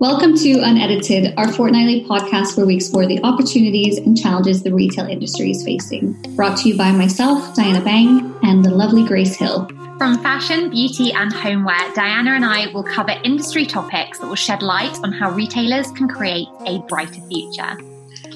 Welcome 0.00 0.34
to 0.38 0.60
Unedited, 0.62 1.34
our 1.36 1.52
fortnightly 1.52 2.06
podcast 2.06 2.56
where 2.56 2.64
we 2.64 2.74
explore 2.74 3.04
the 3.04 3.22
opportunities 3.22 3.98
and 3.98 4.16
challenges 4.16 4.62
the 4.62 4.72
retail 4.72 5.06
industry 5.06 5.50
is 5.50 5.62
facing. 5.62 6.12
Brought 6.36 6.56
to 6.60 6.70
you 6.70 6.78
by 6.78 6.90
myself, 6.90 7.54
Diana 7.54 7.82
Bang, 7.84 8.34
and 8.42 8.64
the 8.64 8.70
lovely 8.70 9.04
Grace 9.04 9.36
Hill. 9.36 9.68
From 9.98 10.22
fashion, 10.22 10.70
beauty, 10.70 11.12
and 11.12 11.30
homeware, 11.30 11.92
Diana 11.94 12.30
and 12.30 12.46
I 12.46 12.72
will 12.72 12.82
cover 12.82 13.12
industry 13.24 13.66
topics 13.66 14.18
that 14.18 14.26
will 14.26 14.36
shed 14.36 14.62
light 14.62 14.96
on 15.04 15.12
how 15.12 15.32
retailers 15.32 15.90
can 15.90 16.08
create 16.08 16.48
a 16.64 16.78
brighter 16.88 17.20
future. 17.28 17.76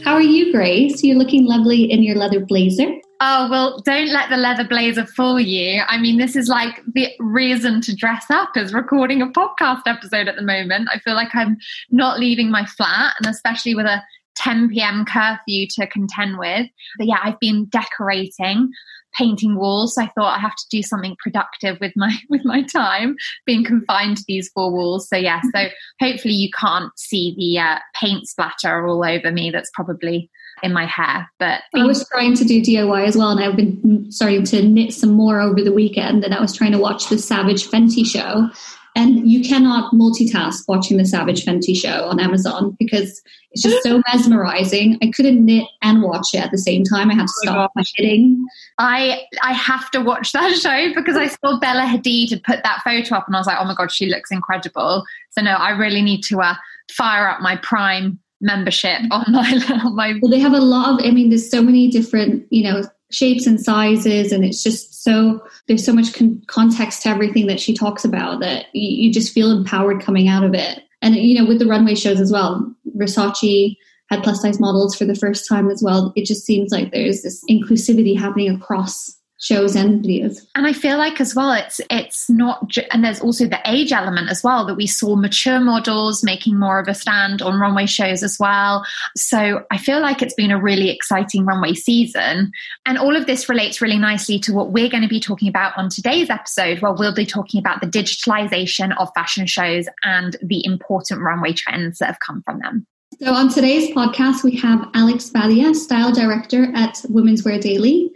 How 0.05 0.13
are 0.13 0.21
you, 0.21 0.53
Grace? 0.53 1.03
You're 1.03 1.17
looking 1.17 1.47
lovely 1.47 1.91
in 1.91 2.03
your 2.03 2.17
leather 2.17 2.45
blazer. 2.45 3.01
Oh, 3.21 3.49
well, 3.49 3.81
don't 3.81 4.09
let 4.09 4.29
the 4.29 4.37
leather 4.37 4.67
blazer 4.67 5.07
fool 5.07 5.39
you. 5.39 5.83
I 5.87 5.99
mean, 5.99 6.19
this 6.19 6.35
is 6.35 6.49
like 6.49 6.81
the 6.95 7.09
reason 7.21 7.81
to 7.83 7.95
dress 7.95 8.27
up 8.29 8.57
is 8.57 8.75
recording 8.75 9.23
a 9.23 9.29
podcast 9.29 9.83
episode 9.87 10.27
at 10.27 10.37
the 10.37 10.43
moment. 10.43 10.89
I 10.93 10.99
feel 10.99 11.15
like 11.15 11.35
I'm 11.35 11.57
not 11.91 12.19
leaving 12.19 12.51
my 12.51 12.67
flat, 12.67 13.15
and 13.19 13.27
especially 13.29 13.75
with 13.75 13.87
a 13.87 14.03
10 14.37 14.71
p.m. 14.71 15.05
curfew 15.05 15.67
to 15.71 15.87
contend 15.87 16.39
with. 16.39 16.67
But 16.99 17.07
yeah, 17.07 17.19
I've 17.23 17.39
been 17.39 17.67
decorating 17.67 18.71
painting 19.17 19.57
walls. 19.57 19.95
So 19.95 20.03
I 20.03 20.09
thought 20.09 20.37
I 20.37 20.41
have 20.41 20.57
to 20.57 20.67
do 20.71 20.83
something 20.83 21.17
productive 21.23 21.79
with 21.81 21.93
my 21.97 22.17
with 22.29 22.45
my 22.45 22.63
time 22.63 23.17
being 23.47 23.65
confined 23.65 24.19
to 24.19 24.25
these 24.27 24.51
four 24.55 24.73
walls. 24.73 25.09
So 25.09 25.17
yeah, 25.17 25.41
so 25.55 25.69
hopefully 26.01 26.35
you 26.35 26.51
can't 26.59 26.91
see 26.99 27.35
the 27.37 27.61
uh, 27.61 27.79
paint 27.95 28.27
splatter 28.27 28.87
all 28.87 29.05
over 29.05 29.31
me. 29.31 29.51
That's 29.51 29.71
probably 29.73 30.31
in 30.65 30.73
my 30.73 30.87
hair. 30.87 31.31
But 31.39 31.63
I 31.75 31.85
was 31.85 32.09
trying 32.09 32.35
to 32.37 32.45
do 32.45 32.61
DIY 32.61 33.07
as 33.07 33.17
well, 33.17 33.31
and 33.31 33.41
I've 33.41 33.57
been 33.57 34.11
starting 34.11 34.45
to 34.45 34.63
knit 34.63 34.93
some 34.93 35.11
more 35.11 35.41
over 35.41 35.63
the 35.63 35.73
weekend. 35.73 36.25
And 36.25 36.35
I 36.35 36.41
was 36.41 36.57
trying 36.57 36.73
to 36.73 36.79
watch 36.79 37.09
the 37.09 37.19
Savage 37.19 37.69
Fenty 37.69 38.05
show, 38.05 38.49
and 38.97 39.31
you 39.31 39.47
cannot 39.47 39.93
multitask 39.93 40.63
watching 40.67 40.97
the 40.97 41.05
Savage 41.05 41.45
Fenty 41.45 41.77
show 41.77 42.07
on 42.07 42.19
Amazon 42.19 42.77
because 42.79 43.23
it's 43.51 43.63
just 43.63 43.83
so 43.83 44.03
mesmerizing. 44.13 44.99
I 45.03 45.11
couldn't 45.15 45.45
knit 45.45 45.67
and 45.83 46.03
watch 46.03 46.29
it 46.33 46.39
at 46.39 46.51
the 46.51 46.59
same 46.59 46.85
time. 46.85 47.11
I 47.11 47.15
had 47.15 47.27
to 47.27 47.33
oh 47.39 47.43
stop 47.43 47.73
my 47.77 47.85
knitting. 47.99 48.45
I 48.79 49.23
I 49.43 49.53
have 49.53 49.91
to 49.93 50.01
watch 50.01 50.33
that 50.33 50.55
show 50.57 50.95
because 50.95 51.17
I 51.17 51.27
saw 51.27 51.59
Bella 51.59 51.83
Hadid 51.83 52.31
had 52.31 52.43
put 52.43 52.63
that 52.63 52.83
photo 52.85 53.17
up 53.17 53.27
and 53.27 53.37
I 53.37 53.41
was 53.41 53.47
like, 53.47 53.59
oh 53.61 53.65
my 53.65 53.75
god, 53.75 53.93
she 53.93 54.07
looks 54.07 54.31
incredible. 54.31 55.05
So 55.31 55.43
no, 55.43 55.53
I 55.53 55.71
really 55.71 56.03
need 56.03 56.23
to 56.25 56.41
uh, 56.41 56.55
fire 56.91 57.29
up 57.29 57.41
my 57.41 57.57
Prime 57.57 58.19
membership 58.45 59.01
on 59.11 59.25
my 59.33 59.81
on 59.85 59.97
my. 59.97 60.15
Well, 60.23 60.31
they 60.31 60.39
have 60.39 60.53
a 60.53 60.61
lot 60.61 61.01
of. 61.01 61.07
I 61.07 61.11
mean, 61.11 61.31
there's 61.31 61.51
so 61.51 61.63
many 61.63 61.91
different 61.91 62.47
you 62.51 62.63
know 62.63 62.83
shapes 63.15 63.47
and 63.47 63.61
sizes 63.61 64.33
and 64.33 64.45
it's 64.45 64.63
just 64.63 65.05
so 65.05 65.41
there's 65.69 65.85
so 65.85 65.93
much 65.93 66.13
con- 66.15 66.43
context 66.49 67.03
to 67.03 67.09
everything 67.09 67.47
that 67.47 67.61
she 67.61 67.73
talks 67.75 68.05
about 68.05 68.41
that 68.41 68.67
you, 68.73 69.05
you 69.05 69.13
just 69.13 69.33
feel 69.33 69.53
empowered 69.53 70.03
coming 70.03 70.27
out 70.27 70.43
of 70.43 70.53
it 70.53 70.83
and 71.01 71.15
you 71.15 71.39
know 71.39 71.47
with 71.47 71.59
the 71.59 71.67
runway 71.67 71.95
shows 71.95 72.21
as 72.21 72.33
well 72.33 72.75
versace 72.97 73.77
had 74.11 74.23
plus 74.23 74.43
size 74.43 74.59
models 74.59 74.97
for 74.97 75.05
the 75.05 75.15
first 75.15 75.49
time 75.49 75.71
as 75.71 75.83
well 75.83 76.13
it 76.17 76.25
just 76.25 76.45
seems 76.45 76.73
like 76.73 76.91
there's 76.93 77.23
this 77.23 77.45
inclusivity 77.49 78.19
happening 78.19 78.53
across 78.53 79.17
shows 79.45 79.77
and 79.77 80.03
videos. 80.03 80.47
And 80.55 80.67
I 80.67 80.73
feel 80.73 80.97
like 80.97 81.21
as 81.21 81.35
well, 81.35 81.53
it's 81.53 81.79
it's 81.91 82.31
not, 82.31 82.67
ju- 82.69 82.83
and 82.91 83.05
there's 83.05 83.21
also 83.21 83.47
the 83.47 83.61
age 83.67 83.93
element 83.93 84.31
as 84.31 84.43
well 84.43 84.65
that 84.67 84.77
we 84.77 84.87
saw 84.87 85.17
mature 85.17 85.61
models 85.61 86.25
making 86.25 86.59
more 86.59 86.79
of 86.79 86.89
a 86.89 86.95
stand 86.95 87.43
on 87.43 87.61
runway 87.61 87.85
shows 87.85 88.23
as 88.23 88.39
well. 88.39 88.87
So 89.17 89.65
I 89.71 89.77
feel 89.77 90.01
like 90.01 90.23
it's 90.23 90.35
been 90.35 90.51
a 90.51 90.61
really 90.61 90.89
exciting 90.89 91.45
runway 91.45 91.75
season, 91.75 92.53
and 92.87 92.99
all 92.99 93.15
of 93.15 93.27
this 93.27 93.49
relates 93.49 93.83
really 93.83 93.99
nicely 93.99 94.39
to 94.41 94.55
what 94.55 94.73
we're 94.73 94.89
going 94.89 95.03
to 95.03 95.09
be 95.09 95.21
talking 95.21 95.49
about 95.49 95.77
on 95.77 95.91
today's 95.91 96.31
episode, 96.31 96.81
where 96.81 96.93
we'll 96.93 97.15
be 97.15 97.27
talking 97.27 97.61
about 97.61 97.83
the 97.83 97.87
digitalization 97.87 98.97
of 98.99 99.11
fashion 99.15 99.47
shows 99.47 99.87
and 100.05 100.37
the 100.43 100.65
important 100.65 101.21
runway 101.21 101.53
trends 101.53 101.99
that 101.99 102.07
have 102.07 102.21
come 102.21 102.43
from 102.43 102.61
them. 102.61 102.87
So, 103.21 103.33
on 103.33 103.49
today's 103.49 103.95
podcast, 103.95 104.43
we 104.43 104.57
have 104.57 104.89
Alex 104.95 105.31
Badia, 105.31 105.75
Style 105.75 106.13
Director 106.13 106.73
at 106.75 107.01
Women's 107.09 107.45
Wear 107.45 107.61
Daily. 107.61 108.11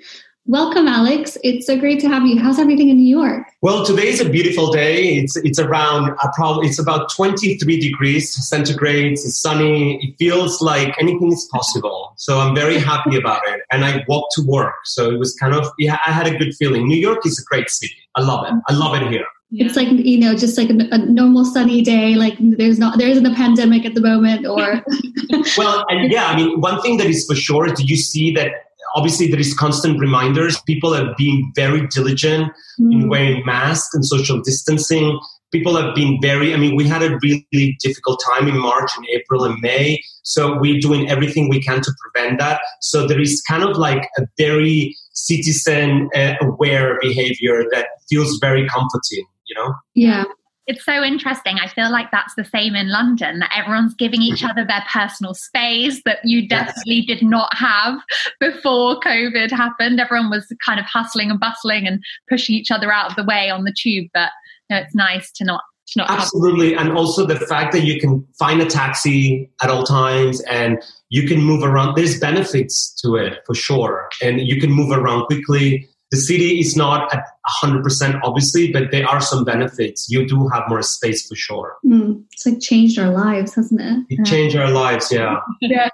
Welcome, 0.48 0.88
Alex. 0.88 1.36
It's 1.44 1.66
so 1.66 1.78
great 1.78 2.00
to 2.00 2.08
have 2.08 2.26
you. 2.26 2.38
How's 2.38 2.58
everything 2.58 2.88
in 2.88 2.96
New 2.96 3.18
York? 3.18 3.46
Well, 3.60 3.84
today 3.84 4.08
is 4.08 4.22
a 4.22 4.30
beautiful 4.30 4.72
day. 4.72 5.16
It's 5.16 5.36
it's 5.36 5.58
around 5.58 6.10
uh, 6.10 6.28
probably 6.34 6.68
it's 6.68 6.78
about 6.78 7.12
23 7.12 7.78
degrees 7.78 8.48
centigrade. 8.48 9.12
It's 9.12 9.38
sunny. 9.38 10.02
It 10.02 10.16
feels 10.18 10.62
like 10.62 10.94
anything 10.98 11.34
is 11.34 11.46
possible. 11.52 12.14
So 12.16 12.40
I'm 12.40 12.54
very 12.54 12.78
happy 12.78 13.18
about 13.18 13.42
it. 13.46 13.60
And 13.70 13.84
I 13.84 14.02
walked 14.08 14.32
to 14.36 14.42
work, 14.46 14.72
so 14.86 15.10
it 15.10 15.18
was 15.18 15.34
kind 15.34 15.54
of 15.54 15.70
yeah. 15.78 15.98
I 16.06 16.12
had 16.12 16.26
a 16.26 16.34
good 16.38 16.54
feeling. 16.54 16.88
New 16.88 16.96
York 16.96 17.26
is 17.26 17.38
a 17.38 17.44
great 17.44 17.68
city. 17.68 17.92
I 18.14 18.22
love 18.22 18.46
it. 18.46 18.54
I 18.68 18.72
love 18.72 18.94
it 18.94 19.06
here. 19.12 19.26
It's 19.52 19.76
like 19.76 19.88
you 19.90 20.18
know, 20.18 20.34
just 20.34 20.56
like 20.56 20.70
a, 20.70 20.88
a, 20.92 20.98
normal 20.98 21.44
sunny 21.44 21.82
day. 21.82 22.14
Like 22.14 22.36
there's 22.40 22.78
not 22.78 22.96
there 22.96 23.08
isn't 23.08 23.26
a 23.26 23.34
pandemic 23.34 23.84
at 23.84 23.94
the 23.94 24.00
moment, 24.00 24.46
or 24.46 24.82
well, 25.58 25.84
and 25.90 26.10
yeah. 26.10 26.28
I 26.28 26.36
mean, 26.36 26.58
one 26.62 26.80
thing 26.80 26.96
that 26.96 27.06
is 27.06 27.26
for 27.26 27.34
sure. 27.34 27.66
Do 27.66 27.84
you 27.84 27.96
see 27.96 28.32
that 28.32 28.67
obviously 28.94 29.28
there 29.28 29.40
is 29.40 29.54
constant 29.54 29.98
reminders. 30.00 30.60
People 30.62 30.94
are 30.94 31.14
being 31.16 31.52
very 31.54 31.86
diligent 31.88 32.52
mm. 32.80 32.92
in 32.92 33.08
wearing 33.08 33.44
masks 33.44 33.94
and 33.94 34.04
social 34.04 34.40
distancing. 34.40 35.18
People 35.50 35.76
have 35.76 35.94
been 35.94 36.18
very 36.20 36.52
i 36.52 36.58
mean 36.58 36.76
we 36.76 36.86
had 36.86 37.02
a 37.02 37.18
really 37.22 37.74
difficult 37.80 38.22
time 38.22 38.48
in 38.48 38.58
march 38.58 38.90
and 38.98 39.06
april 39.14 39.44
and 39.44 39.58
may 39.62 39.98
so 40.22 40.58
we're 40.58 40.78
doing 40.78 41.08
everything 41.08 41.48
we 41.48 41.62
can 41.62 41.80
to 41.80 41.90
prevent 42.02 42.38
that. 42.38 42.60
So 42.82 43.06
there 43.06 43.18
is 43.18 43.42
kind 43.48 43.62
of 43.62 43.78
like 43.78 44.10
a 44.18 44.26
very 44.36 44.94
citizen 45.14 46.10
uh, 46.14 46.34
aware 46.42 46.98
behavior 47.00 47.64
that 47.72 47.86
feels 48.10 48.36
very 48.42 48.68
comforting 48.68 49.24
you 49.48 49.54
know? 49.56 49.74
Yeah 49.94 50.24
it's 50.68 50.84
so 50.84 51.02
interesting. 51.02 51.56
I 51.58 51.66
feel 51.66 51.90
like 51.90 52.10
that's 52.12 52.34
the 52.34 52.44
same 52.44 52.74
in 52.74 52.90
London, 52.90 53.38
that 53.38 53.50
everyone's 53.56 53.94
giving 53.94 54.20
each 54.20 54.44
other 54.44 54.66
their 54.66 54.84
personal 54.92 55.32
space 55.32 56.02
that 56.04 56.18
you 56.24 56.46
definitely 56.46 57.00
did 57.00 57.22
not 57.22 57.56
have 57.56 57.98
before 58.38 59.00
COVID 59.00 59.50
happened. 59.50 59.98
Everyone 59.98 60.28
was 60.28 60.54
kind 60.64 60.78
of 60.78 60.84
hustling 60.84 61.30
and 61.30 61.40
bustling 61.40 61.86
and 61.86 62.04
pushing 62.28 62.54
each 62.54 62.70
other 62.70 62.92
out 62.92 63.10
of 63.10 63.16
the 63.16 63.24
way 63.24 63.48
on 63.48 63.64
the 63.64 63.74
tube. 63.76 64.08
But 64.12 64.30
you 64.68 64.76
know, 64.76 64.82
it's 64.82 64.94
nice 64.94 65.32
to 65.36 65.44
not 65.44 65.62
to 65.88 66.00
not 66.00 66.10
absolutely 66.10 66.74
and 66.74 66.92
also 66.92 67.24
the 67.24 67.40
fact 67.40 67.72
that 67.72 67.84
you 67.84 67.98
can 67.98 68.26
find 68.38 68.60
a 68.60 68.66
taxi 68.66 69.50
at 69.62 69.70
all 69.70 69.84
times 69.84 70.42
and 70.42 70.82
you 71.08 71.26
can 71.26 71.40
move 71.40 71.62
around 71.62 71.94
there's 71.96 72.20
benefits 72.20 72.94
to 73.02 73.14
it 73.14 73.38
for 73.46 73.54
sure 73.54 74.06
and 74.20 74.38
you 74.38 74.60
can 74.60 74.70
move 74.70 74.90
around 74.90 75.24
quickly 75.24 75.88
the 76.10 76.16
city 76.16 76.58
is 76.60 76.76
not 76.76 77.12
at 77.14 77.24
100% 77.62 78.20
obviously 78.22 78.72
but 78.72 78.90
there 78.90 79.06
are 79.06 79.20
some 79.20 79.44
benefits. 79.44 80.08
You 80.08 80.26
do 80.26 80.48
have 80.48 80.64
more 80.68 80.82
space 80.82 81.26
for 81.26 81.36
sure. 81.36 81.76
Mm, 81.84 82.24
it's 82.32 82.46
like 82.46 82.60
changed 82.60 82.98
our 82.98 83.10
lives 83.10 83.54
hasn't 83.54 83.80
it? 83.80 84.06
It 84.08 84.24
changed 84.24 84.56
our 84.56 84.70
lives 84.70 85.12
yeah. 85.12 85.40
Yeah. 85.60 85.88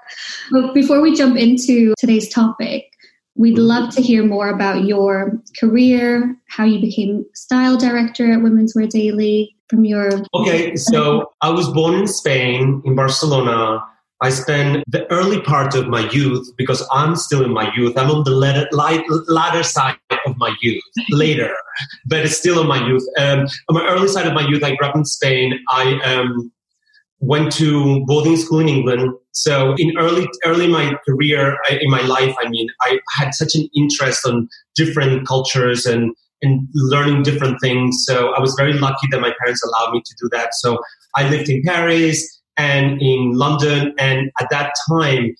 But 0.51 0.73
before 0.73 1.01
we 1.01 1.15
jump 1.15 1.37
into 1.37 1.93
today's 1.97 2.29
topic 2.29 2.91
we'd 3.35 3.55
mm-hmm. 3.55 3.63
love 3.63 3.93
to 3.95 4.01
hear 4.01 4.25
more 4.25 4.49
about 4.49 4.85
your 4.85 5.33
career 5.59 6.35
how 6.47 6.63
you 6.63 6.79
became 6.79 7.25
style 7.33 7.77
director 7.77 8.31
at 8.31 8.41
women's 8.41 8.73
wear 8.75 8.87
daily 8.87 9.55
from 9.69 9.85
your 9.85 10.09
okay 10.33 10.75
so 10.75 11.31
i 11.41 11.49
was 11.49 11.69
born 11.71 11.95
in 11.95 12.07
spain 12.07 12.81
in 12.85 12.95
barcelona 12.95 13.83
I 14.21 14.29
spent 14.29 14.83
the 14.87 15.09
early 15.11 15.41
part 15.41 15.75
of 15.75 15.87
my 15.87 16.09
youth 16.09 16.47
because 16.57 16.87
I'm 16.91 17.15
still 17.15 17.43
in 17.43 17.51
my 17.51 17.71
youth. 17.75 17.97
I'm 17.97 18.09
on 18.09 18.23
the 18.23 18.31
latter, 18.31 18.67
latter 19.27 19.63
side 19.63 19.97
of 20.25 20.37
my 20.37 20.55
youth 20.61 20.83
later, 21.09 21.53
but 22.07 22.19
it's 22.19 22.37
still 22.37 22.61
in 22.61 22.67
my 22.67 22.85
youth. 22.87 23.03
Um, 23.19 23.47
on 23.69 23.75
my 23.75 23.85
early 23.87 24.07
side 24.07 24.25
of 24.25 24.33
my 24.33 24.47
youth, 24.47 24.63
I 24.63 24.75
grew 24.75 24.87
up 24.87 24.95
in 24.95 25.05
Spain. 25.05 25.59
I 25.69 25.99
um, 26.05 26.51
went 27.19 27.51
to 27.53 28.05
boarding 28.05 28.37
school 28.37 28.59
in 28.59 28.69
England. 28.69 29.09
So 29.31 29.75
in 29.77 29.97
early 29.97 30.27
early 30.45 30.67
my 30.67 30.95
career, 31.07 31.57
in 31.69 31.89
my 31.89 32.01
life, 32.01 32.33
I 32.41 32.47
mean, 32.47 32.67
I 32.81 32.99
had 33.17 33.33
such 33.33 33.53
an 33.55 33.67
interest 33.75 34.25
on 34.25 34.47
different 34.75 35.27
cultures 35.27 35.85
and 35.85 36.15
and 36.41 36.67
learning 36.73 37.23
different 37.23 37.59
things. 37.59 38.03
So 38.05 38.33
I 38.33 38.39
was 38.39 38.53
very 38.57 38.73
lucky 38.73 39.07
that 39.11 39.19
my 39.19 39.33
parents 39.39 39.63
allowed 39.63 39.93
me 39.93 40.01
to 40.05 40.15
do 40.21 40.29
that. 40.33 40.53
So 40.53 40.79
I 41.15 41.27
lived 41.29 41.49
in 41.49 41.63
Paris 41.63 42.34
and 42.57 43.01
in 43.01 43.33
London. 43.33 43.93
And 43.97 44.31
at 44.39 44.49
that 44.49 44.73
time, 44.89 45.35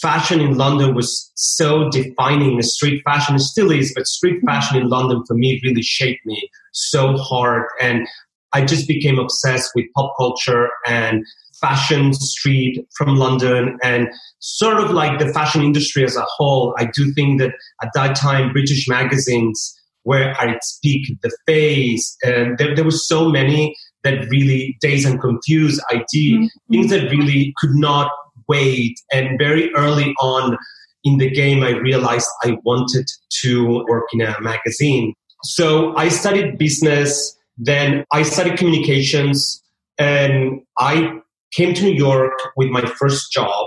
fashion 0.00 0.40
in 0.40 0.56
London 0.56 0.94
was 0.94 1.30
so 1.34 1.88
defining. 1.90 2.56
The 2.56 2.62
street 2.62 3.02
fashion 3.04 3.36
it 3.36 3.40
still 3.40 3.70
is, 3.70 3.92
but 3.94 4.06
street 4.06 4.38
mm-hmm. 4.38 4.46
fashion 4.46 4.76
in 4.76 4.88
London 4.88 5.22
for 5.26 5.34
me 5.34 5.60
really 5.64 5.82
shaped 5.82 6.24
me 6.24 6.48
so 6.72 7.16
hard. 7.16 7.64
And 7.80 8.06
I 8.52 8.64
just 8.64 8.88
became 8.88 9.18
obsessed 9.18 9.72
with 9.74 9.86
pop 9.94 10.14
culture 10.18 10.68
and 10.86 11.24
fashion 11.60 12.12
street 12.14 12.86
from 12.96 13.16
London 13.16 13.76
and 13.82 14.08
sort 14.38 14.78
of 14.78 14.90
like 14.90 15.18
the 15.18 15.32
fashion 15.32 15.62
industry 15.62 16.04
as 16.04 16.16
a 16.16 16.24
whole. 16.36 16.74
I 16.78 16.88
do 16.94 17.12
think 17.12 17.40
that 17.40 17.52
at 17.82 17.90
that 17.94 18.16
time, 18.16 18.52
British 18.52 18.88
magazines 18.88 19.74
were 20.04 20.30
at 20.40 20.48
its 20.48 20.78
peak, 20.82 21.18
The 21.22 21.36
Face, 21.46 22.16
and 22.22 22.56
there, 22.58 22.74
there 22.74 22.84
were 22.84 22.90
so 22.90 23.28
many 23.28 23.76
that 24.04 24.28
really 24.30 24.76
dazed 24.80 25.06
and 25.06 25.20
confused 25.20 25.80
ID, 25.90 26.34
mm-hmm. 26.34 26.72
things 26.72 26.90
that 26.90 27.10
really 27.10 27.52
could 27.58 27.74
not 27.74 28.10
wait. 28.48 28.98
And 29.12 29.38
very 29.38 29.72
early 29.74 30.14
on 30.20 30.56
in 31.04 31.18
the 31.18 31.30
game, 31.30 31.62
I 31.62 31.70
realized 31.70 32.28
I 32.42 32.56
wanted 32.64 33.06
to 33.42 33.84
work 33.88 34.04
in 34.12 34.20
a 34.20 34.34
magazine. 34.40 35.14
So 35.44 35.96
I 35.96 36.08
studied 36.08 36.58
business 36.58 37.36
Then 37.58 38.04
I 38.12 38.22
studied 38.22 38.56
communications 38.56 39.62
and 39.98 40.60
I 40.78 41.18
came 41.52 41.74
to 41.74 41.82
New 41.82 41.94
York 41.94 42.32
with 42.56 42.68
my 42.68 42.82
first 42.98 43.32
job. 43.32 43.66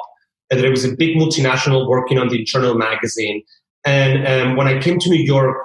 And 0.50 0.62
there 0.62 0.72
was 0.72 0.86
a 0.86 0.95
big 0.95 1.18
multinational 1.18 1.88
working 1.89 2.18
on 2.18 2.30
the 2.30 2.39
internal 2.39 2.75
magazine. 2.75 3.44
And 3.86 4.25
um, 4.27 4.56
when 4.56 4.68
I 4.68 4.80
came 4.80 4.98
to 5.00 5.10
New 5.10 5.22
York, 5.22 5.57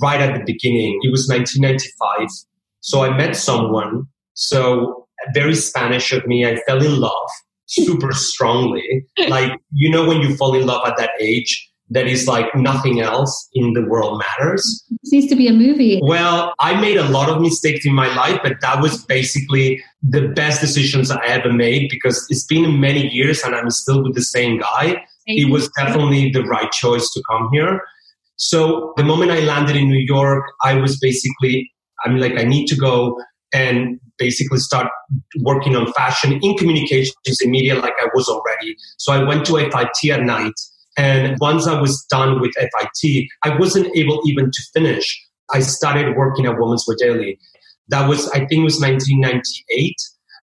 right 0.00 0.20
at 0.20 0.34
the 0.34 0.44
beginning, 0.44 0.98
it 1.02 1.10
was 1.10 1.28
1995. 1.28 2.28
So 2.82 3.02
I 3.02 3.16
met 3.16 3.34
someone. 3.34 4.04
So 4.34 5.06
very 5.34 5.54
Spanish 5.54 6.12
of 6.12 6.26
me. 6.26 6.46
I 6.46 6.56
fell 6.66 6.84
in 6.84 7.00
love 7.00 7.28
super 7.66 8.12
strongly. 8.12 9.06
Like, 9.28 9.52
you 9.72 9.90
know, 9.90 10.06
when 10.06 10.20
you 10.20 10.36
fall 10.36 10.54
in 10.54 10.66
love 10.66 10.86
at 10.86 10.96
that 10.98 11.10
age, 11.20 11.70
that 11.90 12.06
is 12.06 12.26
like 12.26 12.54
nothing 12.54 13.00
else 13.00 13.48
in 13.52 13.74
the 13.74 13.82
world 13.82 14.18
matters. 14.18 14.84
Needs 15.04 15.26
to 15.28 15.36
be 15.36 15.46
a 15.46 15.52
movie. 15.52 16.00
Well, 16.02 16.54
I 16.58 16.80
made 16.80 16.96
a 16.96 17.08
lot 17.08 17.28
of 17.28 17.40
mistakes 17.40 17.84
in 17.84 17.94
my 17.94 18.12
life, 18.14 18.40
but 18.42 18.60
that 18.62 18.80
was 18.80 19.04
basically 19.04 19.82
the 20.02 20.28
best 20.28 20.60
decisions 20.60 21.10
I 21.10 21.24
ever 21.26 21.52
made 21.52 21.90
because 21.90 22.26
it's 22.30 22.46
been 22.46 22.80
many 22.80 23.08
years 23.08 23.42
and 23.42 23.54
I'm 23.54 23.70
still 23.70 24.02
with 24.02 24.14
the 24.14 24.22
same 24.22 24.58
guy. 24.58 25.04
It 25.26 25.50
was 25.50 25.70
definitely 25.76 26.30
the 26.30 26.44
right 26.44 26.70
choice 26.72 27.08
to 27.12 27.22
come 27.30 27.50
here. 27.52 27.80
So 28.36 28.92
the 28.96 29.04
moment 29.04 29.30
I 29.30 29.40
landed 29.40 29.76
in 29.76 29.88
New 29.88 30.04
York, 30.04 30.44
I 30.64 30.74
was 30.74 30.98
basically, 30.98 31.70
I'm 32.04 32.18
like, 32.18 32.38
I 32.38 32.44
need 32.44 32.66
to 32.66 32.76
go 32.76 33.20
and 33.52 34.00
basically 34.18 34.58
start 34.58 34.88
working 35.40 35.76
on 35.76 35.92
fashion 35.92 36.38
in 36.42 36.56
communications 36.56 37.40
and 37.42 37.50
media 37.50 37.74
like 37.74 37.94
I 38.00 38.08
was 38.14 38.28
already. 38.28 38.76
So 38.98 39.12
I 39.12 39.24
went 39.24 39.44
to 39.46 39.58
FIT 39.58 40.10
at 40.10 40.22
night 40.22 40.54
and 40.96 41.36
once 41.40 41.66
I 41.66 41.80
was 41.80 42.04
done 42.10 42.40
with 42.40 42.52
FIT, 42.54 43.28
I 43.42 43.56
wasn't 43.58 43.94
able 43.96 44.20
even 44.26 44.50
to 44.50 44.62
finish. 44.74 45.20
I 45.52 45.60
started 45.60 46.16
working 46.16 46.46
at 46.46 46.58
Women's 46.58 46.84
Wear 46.86 46.96
Daily. 46.98 47.38
That 47.88 48.08
was, 48.08 48.28
I 48.30 48.38
think 48.38 48.60
it 48.60 48.64
was 48.64 48.80
1998. 48.80 49.94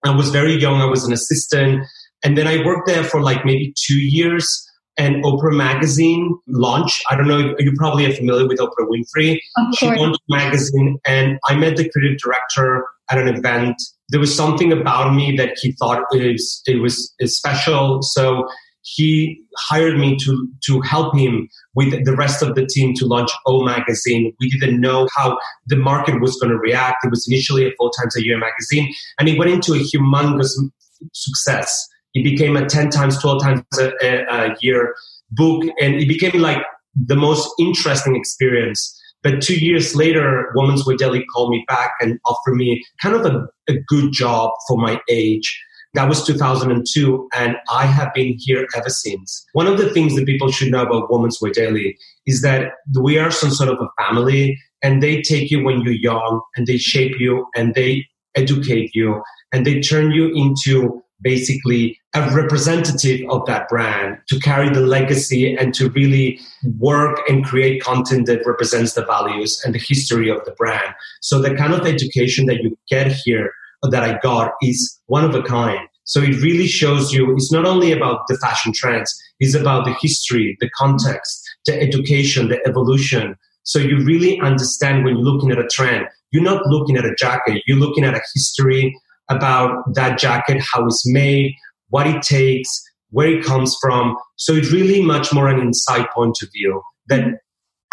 I 0.06 0.16
was 0.16 0.30
very 0.30 0.56
young. 0.56 0.82
I 0.82 0.86
was 0.86 1.04
an 1.04 1.14
assistant. 1.14 1.86
And 2.24 2.38
then 2.38 2.48
I 2.48 2.66
worked 2.66 2.88
there 2.88 3.04
for 3.04 3.22
like 3.22 3.46
maybe 3.46 3.74
two 3.78 4.00
years. 4.00 4.69
And 5.00 5.24
Oprah 5.24 5.56
Magazine 5.56 6.38
launch. 6.48 7.02
I 7.10 7.16
don't 7.16 7.28
know, 7.28 7.56
you 7.58 7.74
probably 7.78 8.06
are 8.06 8.12
familiar 8.12 8.48
with 8.48 8.60
Oprah 8.60 8.88
Winfrey. 8.88 9.40
She 9.78 9.88
launched 9.88 10.22
magazine, 10.30 11.00
and 11.06 11.40
I 11.48 11.56
met 11.56 11.78
the 11.78 11.90
creative 11.90 12.20
director 12.20 12.86
at 13.10 13.18
an 13.18 13.28
event. 13.30 13.82
There 14.10 14.20
was 14.20 14.36
something 14.36 14.72
about 14.72 15.16
me 15.16 15.36
that 15.38 15.58
he 15.62 15.72
thought 15.80 16.04
it 16.12 16.34
was, 16.34 16.62
it 16.68 16.82
was 16.82 17.14
special. 17.24 18.02
So 18.02 18.48
he 18.82 19.42
hired 19.58 19.98
me 19.98 20.18
to 20.18 20.48
to 20.66 20.82
help 20.82 21.16
him 21.16 21.48
with 21.76 22.06
the 22.06 22.16
rest 22.16 22.42
of 22.42 22.56
the 22.56 22.66
team 22.66 22.94
to 22.96 23.06
launch 23.06 23.32
O 23.46 23.64
Magazine. 23.64 24.34
We 24.40 24.50
didn't 24.50 24.80
know 24.82 25.08
how 25.16 25.38
the 25.68 25.76
market 25.76 26.22
was 26.22 26.38
going 26.40 26.52
to 26.52 26.58
react. 26.58 27.06
It 27.06 27.10
was 27.10 27.28
initially 27.30 27.68
a 27.68 27.72
four 27.78 27.92
times 28.00 28.16
a 28.16 28.24
year 28.24 28.38
magazine, 28.38 28.94
and 29.20 29.30
it 29.30 29.38
went 29.38 29.52
into 29.52 29.74
a 29.74 29.80
humongous 29.80 30.52
success. 31.14 31.88
It 32.14 32.24
became 32.24 32.56
a 32.56 32.66
ten 32.66 32.90
times, 32.90 33.22
twelve 33.22 33.42
times 33.42 33.64
a, 33.80 33.92
a, 34.02 34.26
a 34.30 34.56
year 34.62 34.96
book, 35.32 35.64
and 35.80 35.96
it 35.96 36.08
became 36.08 36.42
like 36.42 36.64
the 36.96 37.16
most 37.16 37.50
interesting 37.60 38.16
experience. 38.16 38.96
But 39.22 39.42
two 39.42 39.56
years 39.56 39.96
later, 39.96 40.52
Women's 40.56 40.86
Wear 40.86 40.96
Daily 40.96 41.26
called 41.34 41.52
me 41.52 41.66
back 41.68 41.92
and 42.00 42.20
offered 42.26 42.56
me 42.56 42.84
kind 43.02 43.16
of 43.16 43.26
a, 43.26 43.48
a 43.68 43.78
good 43.88 44.14
job 44.14 44.52
for 44.68 44.78
my 44.78 45.00
age 45.10 45.62
that 45.96 46.08
was 46.08 46.24
2002, 46.26 47.30
and 47.36 47.56
I 47.72 47.86
have 47.86 48.14
been 48.14 48.36
here 48.38 48.68
ever 48.76 48.90
since. 48.90 49.46
One 49.54 49.66
of 49.66 49.78
the 49.78 49.90
things 49.90 50.16
that 50.16 50.26
people 50.26 50.52
should 50.52 50.72
know 50.72 50.84
about 50.84 51.12
Women's 51.12 51.42
Wear 51.42 51.52
Daily 51.52 51.98
is 52.28 52.42
that 52.42 52.74
we 53.00 53.18
are 53.18 53.32
some 53.32 53.50
sort 53.50 53.70
of 53.70 53.80
a 53.80 54.04
family, 54.04 54.60
and 54.84 55.02
they 55.02 55.22
take 55.22 55.50
you 55.50 55.64
when 55.64 55.82
you're 55.82 55.94
young, 55.94 56.42
and 56.56 56.68
they 56.68 56.78
shape 56.78 57.20
you, 57.20 57.48
and 57.56 57.74
they 57.74 58.06
educate 58.36 58.92
you, 58.94 59.24
and 59.52 59.66
they 59.66 59.80
turn 59.80 60.12
you 60.12 60.32
into 60.36 61.04
basically 61.22 62.00
a 62.16 62.22
representative 62.36 63.22
of 63.30 63.46
that 63.46 63.68
brand 63.70 64.18
to 64.30 64.40
carry 64.40 64.70
the 64.70 64.82
legacy 64.82 65.56
and 65.56 65.74
to 65.76 65.90
really 65.90 66.40
work 66.78 67.20
and 67.28 67.46
create 67.46 67.84
content 67.84 68.26
that 68.28 68.46
represents 68.46 68.94
the 68.94 69.06
values 69.06 69.62
and 69.64 69.76
the 69.76 69.80
history 69.80 70.30
of 70.30 70.44
the 70.46 70.52
brand. 70.52 70.94
So 71.22 71.42
the 71.42 71.56
kind 71.56 71.74
of 71.74 71.86
education 71.86 72.46
that 72.48 72.64
you 72.64 72.78
get 72.90 73.12
here 73.12 73.52
that 73.84 74.04
I 74.04 74.20
got 74.20 74.54
is 74.62 75.00
one 75.08 75.24
of 75.24 75.36
a 75.36 75.44
kind. 75.44 75.88
So 76.04 76.22
it 76.22 76.42
really 76.42 76.68
shows 76.68 77.14
you 77.14 77.32
it's 77.36 77.52
not 77.52 77.66
only 77.66 77.92
about 77.92 78.22
the 78.28 78.38
fashion 78.38 78.74
trends, 78.74 79.16
it's 79.40 79.56
about 79.56 79.86
the 79.86 79.96
history, 80.02 80.58
the 80.60 80.70
context, 80.72 81.48
the 81.66 81.80
education, 81.80 82.50
the 82.50 82.60
evolution. 82.68 83.36
So 83.64 83.78
you 83.78 84.04
really 84.04 84.40
understand 84.40 85.06
when 85.06 85.16
you're 85.16 85.24
looking 85.24 85.52
at 85.52 85.60
a 85.60 85.68
trend, 85.68 86.08
you're 86.32 86.44
not 86.44 86.66
looking 86.66 86.98
at 86.98 87.06
a 87.06 87.14
jacket, 87.16 87.62
you're 87.68 87.78
looking 87.78 88.04
at 88.04 88.16
a 88.16 88.22
history 88.34 89.00
about 89.30 89.94
that 89.94 90.18
jacket, 90.18 90.62
how 90.74 90.86
it's 90.86 91.04
made, 91.06 91.54
what 91.90 92.08
it 92.08 92.22
takes, 92.22 92.84
where 93.12 93.28
it 93.28 93.44
comes 93.44 93.76
from. 93.82 94.16
So 94.36 94.54
it's 94.54 94.72
really 94.72 95.02
much 95.02 95.34
more 95.34 95.48
an 95.48 95.60
inside 95.60 96.08
point 96.14 96.38
of 96.42 96.50
view 96.52 96.82
that 97.08 97.40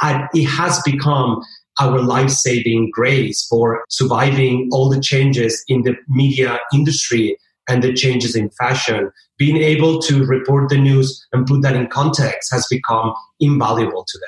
it 0.02 0.46
has 0.46 0.80
become 0.82 1.42
our 1.80 2.00
life 2.00 2.30
saving 2.30 2.90
grace 2.92 3.46
for 3.48 3.84
surviving 3.90 4.68
all 4.72 4.88
the 4.88 5.00
changes 5.00 5.62
in 5.68 5.82
the 5.82 5.94
media 6.08 6.58
industry 6.72 7.36
and 7.68 7.82
the 7.82 7.92
changes 7.92 8.34
in 8.34 8.50
fashion. 8.50 9.10
Being 9.38 9.58
able 9.58 10.00
to 10.02 10.24
report 10.24 10.68
the 10.70 10.78
news 10.78 11.26
and 11.32 11.46
put 11.46 11.62
that 11.62 11.76
in 11.76 11.88
context 11.88 12.50
has 12.52 12.66
become 12.70 13.12
invaluable 13.40 14.04
today. 14.08 14.24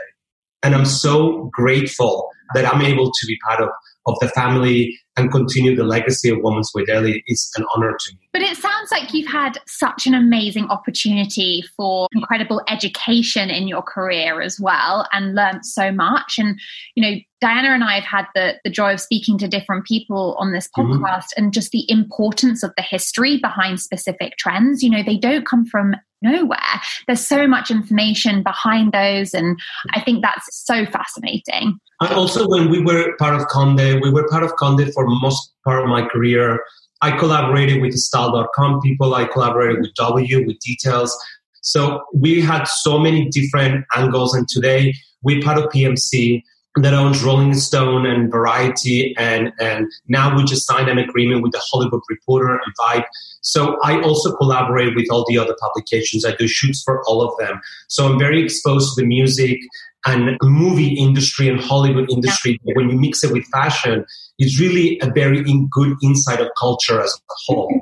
And 0.62 0.74
I'm 0.74 0.84
so 0.84 1.48
grateful 1.52 2.28
that 2.54 2.66
I'm 2.66 2.82
able 2.82 3.10
to 3.10 3.26
be 3.26 3.38
part 3.46 3.62
of, 3.62 3.70
of 4.06 4.16
the 4.20 4.28
family 4.28 4.98
and 5.18 5.30
continue 5.32 5.74
the 5.74 5.84
legacy 5.84 6.30
of 6.30 6.38
Women's 6.40 6.70
Wear 6.74 6.84
Daily 6.84 7.24
is 7.26 7.50
an 7.56 7.64
honor 7.74 7.96
to 7.98 8.14
me. 8.14 8.28
But 8.32 8.42
it 8.42 8.56
sounds 8.56 8.90
like 8.92 9.12
you've 9.12 9.30
had 9.30 9.58
such 9.66 10.06
an 10.06 10.14
amazing 10.14 10.66
opportunity 10.66 11.64
for 11.76 12.06
incredible 12.14 12.62
education 12.68 13.50
in 13.50 13.66
your 13.66 13.82
career 13.82 14.40
as 14.40 14.60
well 14.60 15.08
and 15.12 15.34
learned 15.34 15.66
so 15.66 15.90
much. 15.90 16.36
And, 16.38 16.58
you 16.94 17.02
know, 17.02 17.18
Diana 17.40 17.70
and 17.70 17.84
I 17.84 17.94
have 17.94 18.04
had 18.04 18.26
the, 18.34 18.54
the 18.64 18.70
joy 18.70 18.94
of 18.94 19.00
speaking 19.00 19.38
to 19.38 19.48
different 19.48 19.86
people 19.86 20.36
on 20.38 20.52
this 20.52 20.68
mm-hmm. 20.76 20.92
podcast 20.92 21.04
mm-hmm. 21.04 21.44
and 21.44 21.52
just 21.52 21.72
the 21.72 21.90
importance 21.90 22.62
of 22.62 22.72
the 22.76 22.82
history 22.82 23.38
behind 23.38 23.80
specific 23.80 24.36
trends. 24.38 24.82
You 24.82 24.90
know, 24.90 25.02
they 25.02 25.16
don't 25.16 25.46
come 25.46 25.66
from 25.66 25.94
nowhere. 26.22 26.58
There's 27.06 27.26
so 27.26 27.46
much 27.46 27.70
information 27.70 28.42
behind 28.42 28.92
those. 28.92 29.34
And 29.34 29.58
I 29.94 30.00
think 30.00 30.22
that's 30.22 30.64
so 30.66 30.84
fascinating. 30.86 31.78
And 32.00 32.12
also, 32.12 32.46
when 32.46 32.70
we 32.70 32.80
were 32.80 33.16
part 33.18 33.34
of 33.34 33.48
Conde, 33.48 34.00
we 34.00 34.10
were 34.10 34.28
part 34.28 34.44
of 34.44 34.54
Conde 34.56 34.92
for 34.94 35.07
most 35.08 35.52
part 35.64 35.82
of 35.82 35.88
my 35.88 36.06
career. 36.06 36.60
I 37.00 37.16
collaborated 37.16 37.80
with 37.80 37.94
style.com 37.94 38.80
people, 38.80 39.14
I 39.14 39.24
collaborated 39.24 39.80
with 39.80 39.94
W, 39.94 40.46
with 40.46 40.58
details. 40.58 41.16
So 41.62 42.02
we 42.14 42.40
had 42.40 42.64
so 42.64 42.98
many 42.98 43.28
different 43.28 43.84
angles. 43.94 44.34
And 44.34 44.48
today, 44.48 44.94
we're 45.22 45.42
part 45.42 45.58
of 45.58 45.64
PMC 45.64 46.42
that 46.82 46.94
owns 46.94 47.22
Rolling 47.22 47.54
Stone 47.54 48.06
and 48.06 48.30
Variety, 48.30 49.14
and 49.18 49.52
and 49.60 49.90
now 50.08 50.36
we 50.36 50.44
just 50.44 50.66
signed 50.66 50.88
an 50.88 50.98
agreement 50.98 51.42
with 51.42 51.52
the 51.52 51.62
Hollywood 51.70 52.02
Reporter 52.08 52.54
and 52.54 52.74
Vibe. 52.80 53.04
So 53.40 53.78
I 53.82 54.00
also 54.02 54.34
collaborate 54.36 54.94
with 54.94 55.06
all 55.10 55.24
the 55.28 55.38
other 55.38 55.56
publications. 55.60 56.24
I 56.24 56.34
do 56.34 56.48
shoots 56.48 56.82
for 56.82 57.02
all 57.06 57.22
of 57.22 57.36
them. 57.38 57.60
So 57.88 58.06
I'm 58.06 58.18
very 58.18 58.42
exposed 58.42 58.94
to 58.94 59.02
the 59.02 59.06
music 59.06 59.58
and 60.06 60.36
movie 60.42 60.94
industry 60.94 61.48
and 61.48 61.60
Hollywood 61.60 62.10
industry. 62.10 62.60
Yeah. 62.64 62.74
When 62.76 62.90
you 62.90 62.98
mix 62.98 63.24
it 63.24 63.32
with 63.32 63.44
fashion, 63.46 64.04
it's 64.38 64.60
really 64.60 64.98
a 65.02 65.10
very 65.10 65.38
in 65.38 65.68
good 65.70 65.96
insight 66.02 66.40
of 66.40 66.48
culture 66.58 67.00
as 67.00 67.12
a 67.12 67.34
whole. 67.46 67.68
Mm-hmm. 67.68 67.78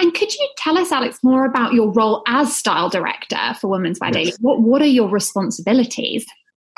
And 0.00 0.14
could 0.14 0.34
you 0.34 0.48
tell 0.56 0.78
us, 0.78 0.90
Alex, 0.90 1.18
more 1.22 1.44
about 1.44 1.74
your 1.74 1.92
role 1.92 2.22
as 2.26 2.56
style 2.56 2.88
director 2.88 3.54
for 3.60 3.68
Women's 3.68 3.98
Wear 4.00 4.08
yes. 4.08 4.14
Daily? 4.14 4.32
What 4.40 4.62
What 4.62 4.80
are 4.80 4.86
your 4.86 5.08
responsibilities? 5.08 6.24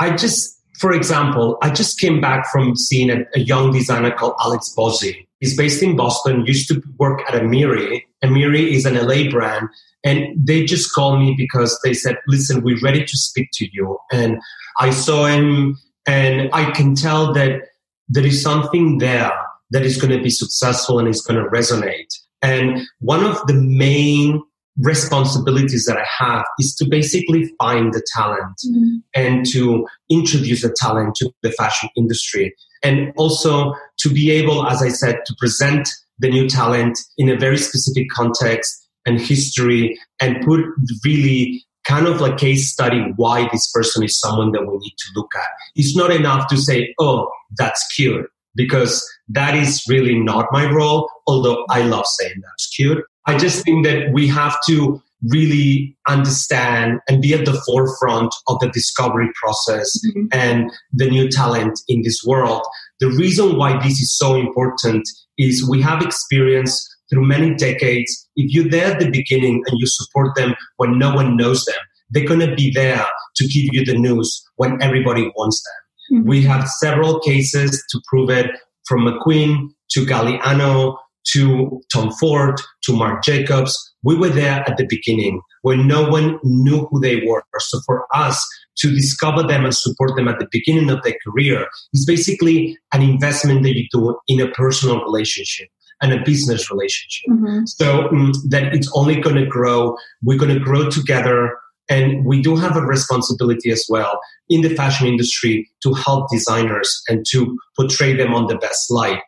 I 0.00 0.16
just 0.16 0.58
for 0.78 0.92
example, 0.92 1.58
I 1.62 1.70
just 1.70 2.00
came 2.00 2.20
back 2.20 2.46
from 2.50 2.76
seeing 2.76 3.10
a, 3.10 3.24
a 3.34 3.40
young 3.40 3.72
designer 3.72 4.10
called 4.10 4.34
Alex 4.40 4.72
Bozzi. 4.76 5.26
He's 5.40 5.56
based 5.56 5.82
in 5.82 5.96
Boston, 5.96 6.46
used 6.46 6.68
to 6.68 6.82
work 6.98 7.20
at 7.28 7.40
Amiri. 7.40 8.02
Amiri 8.24 8.72
is 8.72 8.86
an 8.86 8.94
LA 8.94 9.30
brand. 9.30 9.68
And 10.04 10.34
they 10.36 10.64
just 10.64 10.92
called 10.92 11.20
me 11.20 11.34
because 11.36 11.78
they 11.84 11.94
said, 11.94 12.16
listen, 12.26 12.62
we're 12.62 12.80
ready 12.80 13.04
to 13.04 13.16
speak 13.16 13.50
to 13.54 13.68
you. 13.72 13.98
And 14.10 14.40
I 14.78 14.90
saw 14.90 15.26
him 15.26 15.78
and 16.06 16.48
I 16.52 16.70
can 16.72 16.94
tell 16.94 17.32
that 17.34 17.60
there 18.08 18.26
is 18.26 18.42
something 18.42 18.98
there 18.98 19.32
that 19.70 19.82
is 19.82 20.00
going 20.00 20.16
to 20.16 20.22
be 20.22 20.30
successful 20.30 20.98
and 20.98 21.08
is 21.08 21.22
going 21.22 21.42
to 21.42 21.48
resonate. 21.50 22.12
And 22.42 22.80
one 22.98 23.24
of 23.24 23.46
the 23.46 23.54
main 23.54 24.42
responsibilities 24.80 25.84
that 25.84 25.98
I 25.98 26.24
have 26.24 26.44
is 26.58 26.74
to 26.76 26.86
basically 26.88 27.52
find 27.58 27.92
the 27.92 28.02
talent 28.14 28.56
mm. 28.66 29.02
and 29.14 29.44
to 29.52 29.86
introduce 30.10 30.62
the 30.62 30.74
talent 30.76 31.14
to 31.16 31.30
the 31.42 31.50
fashion 31.52 31.90
industry. 31.96 32.54
And 32.82 33.12
also 33.16 33.74
to 33.98 34.08
be 34.08 34.30
able, 34.30 34.66
as 34.66 34.82
I 34.82 34.88
said, 34.88 35.20
to 35.26 35.34
present 35.38 35.88
the 36.18 36.30
new 36.30 36.48
talent 36.48 36.98
in 37.18 37.28
a 37.28 37.36
very 37.36 37.58
specific 37.58 38.08
context 38.10 38.88
and 39.04 39.20
history 39.20 39.98
and 40.20 40.44
put 40.44 40.64
really 41.04 41.64
kind 41.84 42.06
of 42.06 42.20
like 42.20 42.38
case 42.38 42.70
study 42.72 43.02
why 43.16 43.48
this 43.52 43.70
person 43.72 44.04
is 44.04 44.18
someone 44.18 44.52
that 44.52 44.62
we 44.62 44.76
need 44.78 44.94
to 44.98 45.08
look 45.16 45.30
at. 45.36 45.48
It's 45.74 45.96
not 45.96 46.12
enough 46.12 46.48
to 46.48 46.56
say, 46.56 46.94
oh, 46.98 47.28
that's 47.58 47.84
cute. 47.94 48.26
because 48.54 49.02
that 49.28 49.54
is 49.54 49.82
really 49.88 50.18
not 50.18 50.46
my 50.52 50.70
role, 50.70 51.08
although 51.26 51.64
I 51.70 51.82
love 51.82 52.06
saying 52.06 52.34
that's 52.42 52.68
cute. 52.74 53.04
I 53.26 53.38
just 53.38 53.64
think 53.64 53.86
that 53.86 54.12
we 54.12 54.26
have 54.28 54.56
to 54.68 55.00
really 55.28 55.96
understand 56.08 56.98
and 57.08 57.22
be 57.22 57.32
at 57.34 57.44
the 57.44 57.60
forefront 57.64 58.34
of 58.48 58.58
the 58.60 58.68
discovery 58.70 59.30
process 59.40 59.88
mm-hmm. 60.04 60.26
and 60.32 60.70
the 60.92 61.08
new 61.08 61.28
talent 61.28 61.78
in 61.88 62.02
this 62.02 62.22
world. 62.26 62.62
The 63.00 63.08
reason 63.08 63.56
why 63.56 63.80
this 63.82 64.00
is 64.00 64.16
so 64.16 64.34
important 64.34 65.08
is 65.38 65.68
we 65.68 65.80
have 65.82 66.02
experience 66.02 66.88
through 67.08 67.26
many 67.26 67.54
decades. 67.54 68.28
If 68.36 68.52
you're 68.52 68.68
there 68.68 68.92
at 68.92 68.98
the 68.98 69.10
beginning 69.10 69.62
and 69.66 69.78
you 69.78 69.86
support 69.86 70.34
them 70.34 70.54
when 70.76 70.98
no 70.98 71.14
one 71.14 71.36
knows 71.36 71.64
them, 71.64 71.76
they're 72.10 72.26
going 72.26 72.40
to 72.40 72.54
be 72.54 72.70
there 72.72 73.06
to 73.36 73.44
give 73.44 73.72
you 73.72 73.84
the 73.84 73.96
news 73.96 74.42
when 74.56 74.82
everybody 74.82 75.30
wants 75.36 75.62
them. 75.62 76.18
Mm-hmm. 76.18 76.28
We 76.28 76.42
have 76.42 76.68
several 76.68 77.20
cases 77.20 77.82
to 77.90 78.00
prove 78.08 78.30
it 78.30 78.50
from 78.86 79.00
McQueen 79.00 79.68
to 79.92 80.04
Galliano 80.04 80.96
to 81.32 81.80
Tom 81.92 82.12
Ford 82.12 82.60
to 82.84 82.92
Marc 82.92 83.22
Jacobs. 83.24 83.76
We 84.02 84.16
were 84.16 84.28
there 84.28 84.64
at 84.68 84.76
the 84.76 84.86
beginning 84.88 85.40
when 85.62 85.86
no 85.86 86.08
one 86.08 86.38
knew 86.42 86.86
who 86.90 87.00
they 87.00 87.24
were. 87.24 87.44
So 87.58 87.80
for 87.86 88.06
us 88.14 88.44
to 88.78 88.90
discover 88.90 89.42
them 89.42 89.64
and 89.64 89.74
support 89.74 90.16
them 90.16 90.28
at 90.28 90.38
the 90.38 90.48
beginning 90.50 90.90
of 90.90 91.02
their 91.02 91.16
career 91.24 91.68
is 91.92 92.04
basically 92.04 92.76
an 92.92 93.02
investment 93.02 93.62
that 93.62 93.76
you 93.76 93.86
do 93.92 94.16
in 94.28 94.40
a 94.40 94.50
personal 94.50 95.02
relationship 95.04 95.68
and 96.00 96.12
a 96.12 96.22
business 96.24 96.70
relationship. 96.70 97.30
Mm-hmm. 97.30 97.66
So 97.66 98.08
um, 98.08 98.32
that 98.48 98.74
it's 98.74 98.90
only 98.94 99.20
going 99.20 99.36
to 99.36 99.46
grow. 99.46 99.96
We're 100.22 100.38
going 100.38 100.54
to 100.54 100.60
grow 100.60 100.90
together. 100.90 101.56
And 101.88 102.24
we 102.24 102.42
do 102.42 102.56
have 102.56 102.76
a 102.76 102.80
responsibility 102.80 103.70
as 103.70 103.86
well 103.88 104.18
in 104.48 104.62
the 104.62 104.74
fashion 104.74 105.06
industry 105.06 105.70
to 105.82 105.92
help 105.94 106.28
designers 106.30 107.02
and 107.08 107.24
to 107.30 107.56
portray 107.76 108.16
them 108.16 108.34
on 108.34 108.46
the 108.46 108.56
best 108.56 108.90
light. 108.90 109.20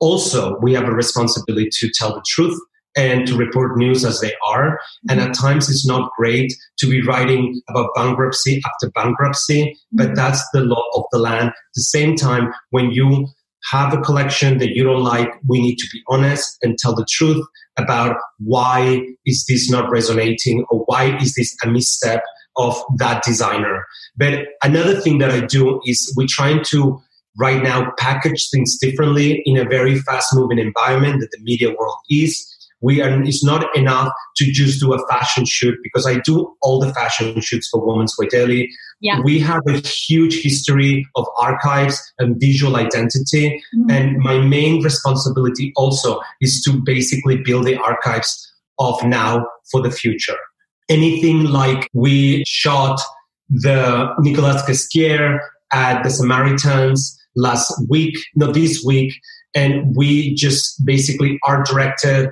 Also, 0.00 0.58
we 0.60 0.74
have 0.74 0.84
a 0.84 0.92
responsibility 0.92 1.68
to 1.70 1.90
tell 1.94 2.14
the 2.14 2.24
truth 2.26 2.58
and 2.96 3.26
to 3.26 3.36
report 3.36 3.76
news 3.76 4.04
as 4.04 4.20
they 4.20 4.32
are. 4.46 4.80
And 5.08 5.20
at 5.20 5.30
mm-hmm. 5.30 5.46
times 5.46 5.68
it's 5.68 5.86
not 5.86 6.10
great 6.16 6.52
to 6.78 6.86
be 6.88 7.02
writing 7.02 7.60
about 7.68 7.90
bankruptcy 7.94 8.60
after 8.66 8.90
bankruptcy, 8.90 9.78
but 9.92 10.06
mm-hmm. 10.06 10.14
that's 10.14 10.42
the 10.52 10.62
law 10.62 10.82
of 10.94 11.04
the 11.12 11.18
land. 11.18 11.48
At 11.48 11.54
the 11.74 11.82
same 11.82 12.16
time, 12.16 12.52
when 12.70 12.90
you 12.90 13.28
have 13.70 13.92
a 13.92 14.00
collection 14.00 14.58
that 14.58 14.70
you 14.70 14.84
don't 14.84 15.02
like, 15.02 15.28
we 15.48 15.60
need 15.60 15.76
to 15.76 15.86
be 15.92 16.00
honest 16.08 16.56
and 16.62 16.78
tell 16.78 16.94
the 16.94 17.06
truth 17.10 17.44
about 17.76 18.16
why 18.38 19.02
is 19.26 19.44
this 19.46 19.68
not 19.70 19.90
resonating 19.90 20.64
or 20.70 20.80
why 20.86 21.16
is 21.18 21.34
this 21.34 21.54
a 21.62 21.68
misstep 21.68 22.22
of 22.56 22.80
that 22.96 23.22
designer. 23.22 23.84
But 24.16 24.46
another 24.62 24.98
thing 24.98 25.18
that 25.18 25.30
I 25.30 25.40
do 25.40 25.80
is 25.84 26.12
we're 26.16 26.26
trying 26.28 26.64
to 26.68 27.02
right 27.38 27.62
now 27.62 27.92
package 27.98 28.48
things 28.50 28.78
differently 28.78 29.42
in 29.44 29.56
a 29.56 29.64
very 29.64 29.98
fast 30.00 30.34
moving 30.34 30.58
environment 30.58 31.20
that 31.20 31.30
the 31.32 31.42
media 31.42 31.68
world 31.68 31.96
is. 32.10 32.52
We 32.82 33.00
are, 33.00 33.22
it's 33.22 33.42
not 33.42 33.74
enough 33.74 34.12
to 34.36 34.44
just 34.52 34.80
do 34.80 34.92
a 34.92 35.08
fashion 35.08 35.46
shoot 35.46 35.76
because 35.82 36.06
I 36.06 36.18
do 36.20 36.54
all 36.60 36.78
the 36.78 36.92
fashion 36.92 37.40
shoots 37.40 37.68
for 37.68 37.84
Women's 37.84 38.14
Wear 38.18 38.28
Daily. 38.28 38.68
Yeah. 39.00 39.20
We 39.24 39.38
have 39.40 39.62
a 39.66 39.78
huge 39.78 40.42
history 40.42 41.06
of 41.16 41.26
archives 41.38 42.00
and 42.18 42.38
visual 42.38 42.76
identity. 42.76 43.62
Mm-hmm. 43.74 43.90
And 43.90 44.18
my 44.18 44.38
main 44.40 44.82
responsibility 44.82 45.72
also 45.74 46.20
is 46.40 46.62
to 46.64 46.72
basically 46.84 47.38
build 47.38 47.66
the 47.66 47.76
archives 47.78 48.52
of 48.78 49.02
now 49.04 49.46
for 49.70 49.80
the 49.80 49.90
future. 49.90 50.36
Anything 50.88 51.44
like 51.44 51.88
we 51.94 52.44
shot 52.46 53.00
the 53.48 54.14
Nicolas 54.20 54.62
Ghesquiere 54.66 55.40
at 55.72 56.02
the 56.02 56.10
Samaritans 56.10 57.15
last 57.36 57.72
week, 57.88 58.16
not 58.34 58.54
this 58.54 58.82
week, 58.84 59.14
and 59.54 59.94
we 59.96 60.34
just 60.34 60.84
basically 60.84 61.38
art 61.44 61.66
directed, 61.66 62.30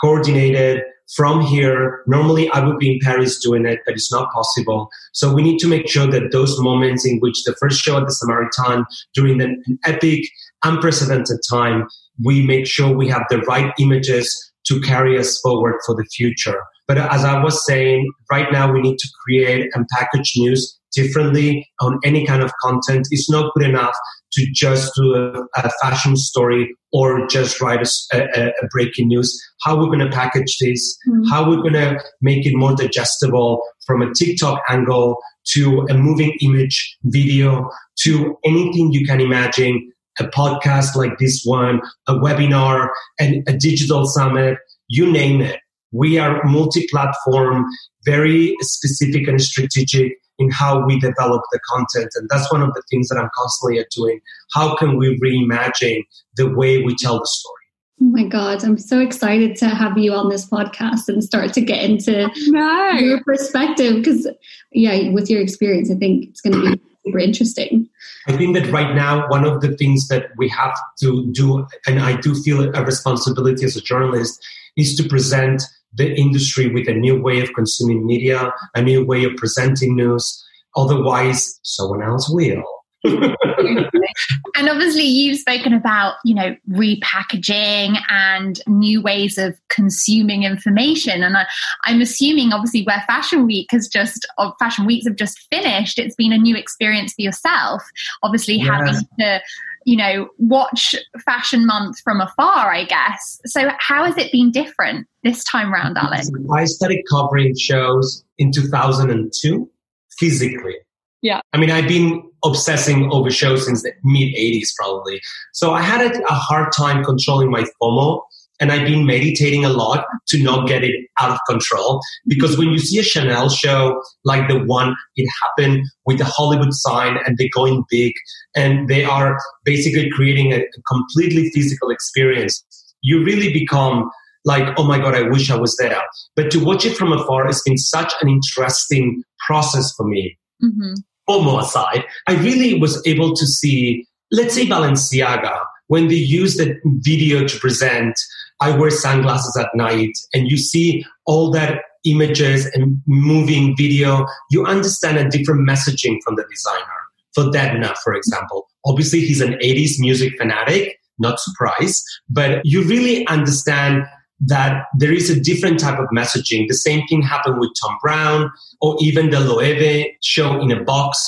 coordinated 0.00 0.82
from 1.14 1.40
here. 1.40 2.02
Normally, 2.06 2.50
I 2.50 2.64
would 2.66 2.78
be 2.78 2.92
in 2.92 2.98
Paris 3.02 3.38
doing 3.38 3.64
it, 3.64 3.80
but 3.86 3.94
it's 3.94 4.12
not 4.12 4.30
possible. 4.32 4.88
So 5.12 5.32
we 5.32 5.42
need 5.42 5.58
to 5.58 5.68
make 5.68 5.88
sure 5.88 6.06
that 6.06 6.32
those 6.32 6.58
moments 6.60 7.06
in 7.06 7.18
which 7.20 7.44
the 7.44 7.54
first 7.60 7.80
show 7.80 7.96
at 7.96 8.06
the 8.06 8.12
Samaritaine 8.12 8.84
during 9.14 9.40
an 9.40 9.62
epic, 9.84 10.20
unprecedented 10.64 11.38
time, 11.48 11.86
we 12.24 12.44
make 12.44 12.66
sure 12.66 12.94
we 12.94 13.08
have 13.08 13.24
the 13.30 13.38
right 13.42 13.72
images 13.78 14.52
to 14.66 14.80
carry 14.80 15.18
us 15.18 15.38
forward 15.40 15.76
for 15.86 15.94
the 15.94 16.04
future. 16.14 16.60
But 16.88 16.98
as 16.98 17.24
I 17.24 17.42
was 17.42 17.64
saying, 17.64 18.10
right 18.30 18.50
now 18.50 18.72
we 18.72 18.80
need 18.80 18.98
to 18.98 19.08
create 19.24 19.70
and 19.74 19.86
package 19.96 20.34
news 20.36 20.75
differently 20.94 21.68
on 21.80 21.98
any 22.04 22.26
kind 22.26 22.42
of 22.42 22.52
content. 22.62 23.06
It's 23.10 23.30
not 23.30 23.52
good 23.54 23.68
enough 23.68 23.94
to 24.32 24.46
just 24.54 24.92
do 24.96 25.14
a, 25.14 25.42
a 25.56 25.70
fashion 25.82 26.16
story 26.16 26.74
or 26.92 27.26
just 27.26 27.60
write 27.60 27.86
a, 28.12 28.18
a, 28.18 28.48
a 28.48 28.66
breaking 28.70 29.08
news. 29.08 29.38
How 29.62 29.76
we're 29.76 29.86
going 29.86 30.00
to 30.00 30.10
package 30.10 30.56
this? 30.60 30.96
Mm-hmm. 31.08 31.30
How 31.30 31.48
we're 31.48 31.62
going 31.62 31.74
to 31.74 31.98
make 32.20 32.46
it 32.46 32.54
more 32.54 32.74
digestible 32.74 33.62
from 33.86 34.02
a 34.02 34.12
TikTok 34.14 34.60
angle 34.68 35.16
to 35.54 35.86
a 35.88 35.94
moving 35.94 36.36
image 36.40 36.96
video 37.04 37.70
to 38.00 38.36
anything 38.44 38.92
you 38.92 39.06
can 39.06 39.20
imagine. 39.20 39.92
A 40.18 40.24
podcast 40.24 40.96
like 40.96 41.18
this 41.18 41.42
one, 41.44 41.80
a 42.08 42.14
webinar, 42.14 42.88
and 43.20 43.46
a 43.46 43.52
digital 43.52 44.06
summit, 44.06 44.56
you 44.88 45.10
name 45.10 45.42
it. 45.42 45.60
We 45.92 46.18
are 46.18 46.42
multi-platform, 46.44 47.66
very 48.04 48.54
specific 48.60 49.28
and 49.28 49.40
strategic 49.40 50.12
in 50.38 50.50
how 50.50 50.84
we 50.84 50.98
develop 51.00 51.42
the 51.52 51.60
content. 51.70 52.10
And 52.16 52.28
that's 52.28 52.50
one 52.52 52.62
of 52.62 52.72
the 52.74 52.82
things 52.90 53.08
that 53.08 53.18
I'm 53.18 53.30
constantly 53.36 53.84
doing. 53.94 54.20
How 54.52 54.76
can 54.76 54.96
we 54.96 55.18
reimagine 55.18 56.02
the 56.36 56.54
way 56.54 56.82
we 56.82 56.94
tell 56.96 57.18
the 57.18 57.26
story? 57.26 57.54
Oh 58.02 58.04
my 58.04 58.24
God, 58.24 58.62
I'm 58.62 58.76
so 58.76 59.00
excited 59.00 59.56
to 59.56 59.68
have 59.68 59.96
you 59.96 60.12
on 60.12 60.28
this 60.28 60.46
podcast 60.46 61.08
and 61.08 61.24
start 61.24 61.54
to 61.54 61.62
get 61.62 61.82
into 61.82 62.28
no. 62.48 62.90
your 62.92 63.24
perspective 63.24 63.96
because, 63.96 64.28
yeah, 64.70 65.08
with 65.10 65.30
your 65.30 65.40
experience, 65.40 65.90
I 65.90 65.94
think 65.94 66.26
it's 66.26 66.42
going 66.42 66.52
to 66.52 66.76
be 66.76 66.82
super 67.06 67.18
interesting. 67.18 67.88
I 68.26 68.36
think 68.36 68.54
that 68.54 68.70
right 68.70 68.94
now, 68.94 69.26
one 69.28 69.46
of 69.46 69.62
the 69.62 69.74
things 69.76 70.08
that 70.08 70.26
we 70.36 70.46
have 70.50 70.74
to 71.00 71.30
do, 71.32 71.66
and 71.86 72.00
I 72.00 72.20
do 72.20 72.34
feel 72.34 72.74
a 72.76 72.84
responsibility 72.84 73.64
as 73.64 73.76
a 73.76 73.80
journalist, 73.80 74.44
is 74.76 74.94
to 74.96 75.08
present 75.08 75.62
the 75.96 76.14
industry 76.14 76.72
with 76.72 76.88
a 76.88 76.94
new 76.94 77.20
way 77.20 77.40
of 77.40 77.52
consuming 77.54 78.06
media, 78.06 78.52
a 78.74 78.82
new 78.82 79.04
way 79.04 79.24
of 79.24 79.36
presenting 79.36 79.96
news. 79.96 80.44
Otherwise, 80.76 81.58
someone 81.62 82.02
else 82.02 82.28
will. 82.30 82.62
and 83.06 84.68
obviously 84.68 85.04
you've 85.04 85.38
spoken 85.38 85.72
about 85.72 86.14
you 86.24 86.34
know 86.34 86.56
repackaging 86.70 87.96
and 88.08 88.60
new 88.66 89.00
ways 89.00 89.38
of 89.38 89.56
consuming 89.68 90.42
information 90.42 91.22
and 91.22 91.36
I, 91.36 91.46
am 91.86 92.00
assuming 92.00 92.52
obviously 92.52 92.82
where 92.84 93.02
fashion 93.06 93.46
week 93.46 93.68
has 93.70 93.86
just 93.86 94.26
or 94.38 94.54
fashion 94.58 94.86
weeks 94.86 95.06
have 95.06 95.16
just 95.16 95.38
finished 95.50 95.98
it's 95.98 96.16
been 96.16 96.32
a 96.32 96.38
new 96.38 96.56
experience 96.56 97.12
for 97.12 97.22
yourself 97.22 97.82
obviously 98.22 98.56
yes. 98.56 98.66
having 98.66 98.94
to 99.20 99.40
you 99.86 99.96
know, 99.96 100.28
watch 100.38 100.96
Fashion 101.24 101.64
Month 101.64 102.00
from 102.00 102.20
afar, 102.20 102.72
I 102.72 102.84
guess. 102.84 103.40
So, 103.46 103.70
how 103.78 104.04
has 104.04 104.18
it 104.18 104.32
been 104.32 104.50
different 104.50 105.06
this 105.22 105.44
time 105.44 105.72
round, 105.72 105.96
Alex? 105.96 106.28
I 106.52 106.64
started 106.64 107.04
covering 107.08 107.56
shows 107.56 108.24
in 108.36 108.50
2002 108.50 109.70
physically. 110.18 110.74
Yeah. 111.22 111.40
I 111.52 111.58
mean, 111.58 111.70
I've 111.70 111.88
been 111.88 112.28
obsessing 112.44 113.10
over 113.12 113.30
shows 113.30 113.64
since 113.64 113.84
the 113.84 113.92
mid 114.02 114.34
80s, 114.34 114.70
probably. 114.76 115.20
So, 115.52 115.72
I 115.72 115.82
had 115.82 116.04
a, 116.04 116.20
a 116.24 116.34
hard 116.34 116.72
time 116.76 117.04
controlling 117.04 117.50
my 117.50 117.64
FOMO 117.80 118.22
and 118.60 118.72
I've 118.72 118.86
been 118.86 119.06
meditating 119.06 119.64
a 119.64 119.68
lot 119.68 120.04
to 120.28 120.42
not 120.42 120.66
get 120.66 120.82
it 120.82 120.94
out 121.20 121.30
of 121.30 121.38
control. 121.48 122.00
Because 122.26 122.58
when 122.58 122.68
you 122.70 122.78
see 122.78 122.98
a 122.98 123.02
Chanel 123.02 123.48
show 123.48 124.02
like 124.24 124.48
the 124.48 124.58
one 124.64 124.94
it 125.16 125.28
happened 125.42 125.84
with 126.06 126.18
the 126.18 126.24
Hollywood 126.24 126.72
sign 126.72 127.18
and 127.26 127.36
they're 127.36 127.48
going 127.54 127.84
big 127.90 128.12
and 128.54 128.88
they 128.88 129.04
are 129.04 129.38
basically 129.64 130.10
creating 130.10 130.52
a 130.52 130.62
completely 130.88 131.50
physical 131.50 131.90
experience, 131.90 132.64
you 133.02 133.24
really 133.24 133.52
become 133.52 134.10
like, 134.44 134.74
oh 134.78 134.84
my 134.84 134.98
God, 134.98 135.14
I 135.14 135.22
wish 135.22 135.50
I 135.50 135.56
was 135.56 135.76
there. 135.76 136.00
But 136.36 136.50
to 136.52 136.64
watch 136.64 136.86
it 136.86 136.96
from 136.96 137.12
afar 137.12 137.46
has 137.46 137.62
been 137.62 137.76
such 137.76 138.12
an 138.20 138.28
interesting 138.28 139.22
process 139.46 139.92
for 139.96 140.06
me. 140.06 140.38
Mm-hmm. 140.62 140.94
FOMO 141.28 141.60
aside, 141.60 142.04
I 142.28 142.36
really 142.36 142.78
was 142.78 143.04
able 143.04 143.34
to 143.34 143.46
see, 143.46 144.06
let's 144.30 144.54
say 144.54 144.64
Balenciaga, 144.64 145.58
when 145.88 146.08
they 146.08 146.14
use 146.14 146.56
the 146.56 146.76
video 146.84 147.46
to 147.46 147.58
present 147.58 148.14
I 148.60 148.76
wear 148.76 148.90
sunglasses 148.90 149.56
at 149.56 149.74
night 149.74 150.16
and 150.32 150.48
you 150.50 150.56
see 150.56 151.04
all 151.26 151.50
that 151.52 151.82
images 152.04 152.66
and 152.74 153.00
moving 153.06 153.76
video, 153.76 154.26
you 154.50 154.64
understand 154.64 155.18
a 155.18 155.28
different 155.28 155.68
messaging 155.68 156.18
from 156.24 156.36
the 156.36 156.44
designer. 156.50 156.86
For 157.34 157.44
Demna, 157.44 157.94
for 158.02 158.14
example, 158.14 158.66
obviously 158.86 159.20
he's 159.20 159.40
an 159.40 159.54
80s 159.54 159.98
music 159.98 160.34
fanatic, 160.38 160.98
not 161.18 161.38
surprised, 161.38 162.02
but 162.30 162.60
you 162.64 162.82
really 162.84 163.26
understand 163.26 164.04
that 164.40 164.84
there 164.98 165.12
is 165.12 165.30
a 165.30 165.40
different 165.40 165.80
type 165.80 165.98
of 165.98 166.06
messaging. 166.14 166.68
The 166.68 166.74
same 166.74 167.06
thing 167.08 167.22
happened 167.22 167.58
with 167.58 167.70
Thom 167.82 167.96
Browne 168.02 168.50
or 168.80 168.96
even 169.00 169.30
the 169.30 169.40
Loewe 169.40 170.04
show 170.22 170.60
in 170.60 170.70
a 170.70 170.82
box. 170.84 171.18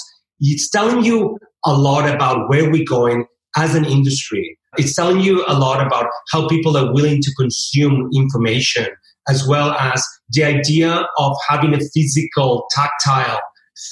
It's 0.41 0.69
telling 0.71 1.05
you 1.05 1.39
a 1.65 1.73
lot 1.73 2.09
about 2.09 2.49
where 2.49 2.71
we're 2.71 2.85
going 2.85 3.27
as 3.57 3.75
an 3.75 3.85
industry 3.85 4.58
It's 4.77 4.95
telling 4.95 5.21
you 5.21 5.45
a 5.47 5.59
lot 5.59 5.85
about 5.85 6.07
how 6.31 6.47
people 6.49 6.77
are 6.77 6.93
willing 6.93 7.23
to 7.23 7.35
consume 7.35 8.11
information, 8.15 8.89
as 9.29 9.47
well 9.47 9.73
as 9.73 10.05
the 10.31 10.45
idea 10.45 11.07
of 11.19 11.37
having 11.49 11.75
a 11.75 11.81
physical, 11.95 12.67
tactile 12.71 13.41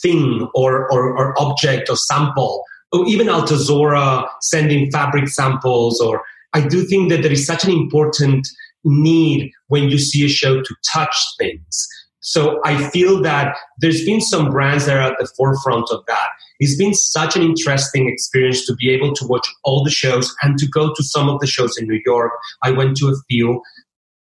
thing 0.03 0.49
or, 0.55 0.91
or, 0.93 1.17
or 1.17 1.41
object 1.41 1.89
or 1.89 1.97
sample, 1.97 2.63
or 2.93 3.07
even 3.07 3.29
Altuzarra 3.29 4.29
sending 4.43 4.91
fabric 4.91 5.29
samples. 5.29 6.01
Or 6.01 6.23
I 6.53 6.67
do 6.67 6.85
think 6.85 7.11
that 7.11 7.23
there 7.23 7.33
is 7.33 7.47
such 7.47 7.65
an 7.65 7.71
important 7.71 8.47
need 8.85 9.51
when 9.69 9.89
you 9.89 9.99
see 9.99 10.25
a 10.25 10.29
show 10.29 10.63
to 10.63 10.75
touch 10.93 11.17
things. 11.39 11.89
So 12.21 12.61
I 12.65 12.91
feel 12.91 13.23
that 13.23 13.57
there's 13.79 14.05
been 14.05 14.21
some 14.21 14.51
brands 14.51 14.87
that 14.87 14.97
are 14.97 15.13
at 15.13 15.19
the 15.19 15.29
forefront 15.37 15.89
of 15.91 16.05
that. 16.09 16.29
It's 16.59 16.77
been 16.77 16.95
such 16.95 17.37
an 17.37 17.43
interesting 17.43 18.09
experience 18.09 18.67
to 18.67 18.75
be 18.75 18.91
able 18.91 19.15
to 19.15 19.27
watch 19.27 19.47
all 19.65 19.85
the 19.85 19.91
shows 19.91 20.35
and 20.43 20.59
to 20.59 20.67
go 20.67 20.93
to 20.95 21.03
some 21.03 21.29
of 21.29 21.41
the 21.41 21.47
shows 21.47 21.77
in 21.79 21.87
New 21.87 22.01
York. 22.05 22.33
I 22.63 22.71
went 22.71 22.97
to 22.99 23.09
a 23.09 23.15
few. 23.29 23.63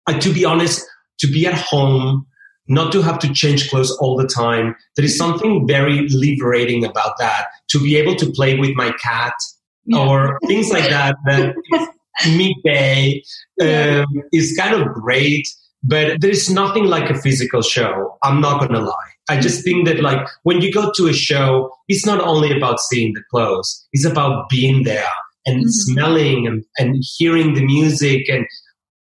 Uh, 0.07 0.19
to 0.19 0.33
be 0.33 0.45
honest, 0.45 0.85
to 1.19 1.27
be 1.27 1.45
at 1.45 1.53
home, 1.53 2.25
not 2.67 2.91
to 2.91 3.01
have 3.01 3.19
to 3.19 3.33
change 3.33 3.69
clothes 3.69 3.91
all 3.99 4.17
the 4.17 4.27
time. 4.27 4.75
There 4.95 5.05
is 5.05 5.17
something 5.17 5.67
very 5.67 6.07
liberating 6.09 6.83
about 6.85 7.17
that. 7.19 7.47
To 7.71 7.79
be 7.79 7.97
able 7.97 8.15
to 8.15 8.31
play 8.31 8.57
with 8.57 8.75
my 8.75 8.91
cat 9.03 9.33
yeah. 9.85 9.99
or 9.99 10.39
things 10.47 10.69
like 10.69 10.89
that. 10.89 11.15
That 12.19 12.35
midday 12.35 13.21
um, 13.61 14.05
is 14.33 14.57
kind 14.57 14.73
of 14.73 14.87
great, 14.91 15.47
but 15.83 16.19
there's 16.19 16.49
nothing 16.49 16.85
like 16.85 17.11
a 17.11 17.13
physical 17.13 17.61
show. 17.61 18.17
I'm 18.23 18.41
not 18.41 18.59
going 18.59 18.73
to 18.73 18.79
lie. 18.79 19.11
I 19.29 19.39
just 19.39 19.63
think 19.63 19.87
that 19.87 19.99
like 20.01 20.25
when 20.43 20.61
you 20.61 20.71
go 20.71 20.91
to 20.95 21.07
a 21.07 21.13
show, 21.13 21.71
it's 21.87 22.05
not 22.05 22.21
only 22.21 22.55
about 22.55 22.79
seeing 22.79 23.13
the 23.13 23.23
clothes. 23.29 23.85
It's 23.91 24.05
about 24.05 24.49
being 24.49 24.83
there 24.83 25.09
and 25.47 25.61
mm-hmm. 25.61 25.69
smelling 25.69 26.45
and, 26.45 26.63
and 26.77 27.03
hearing 27.17 27.55
the 27.55 27.65
music 27.65 28.29
and 28.29 28.45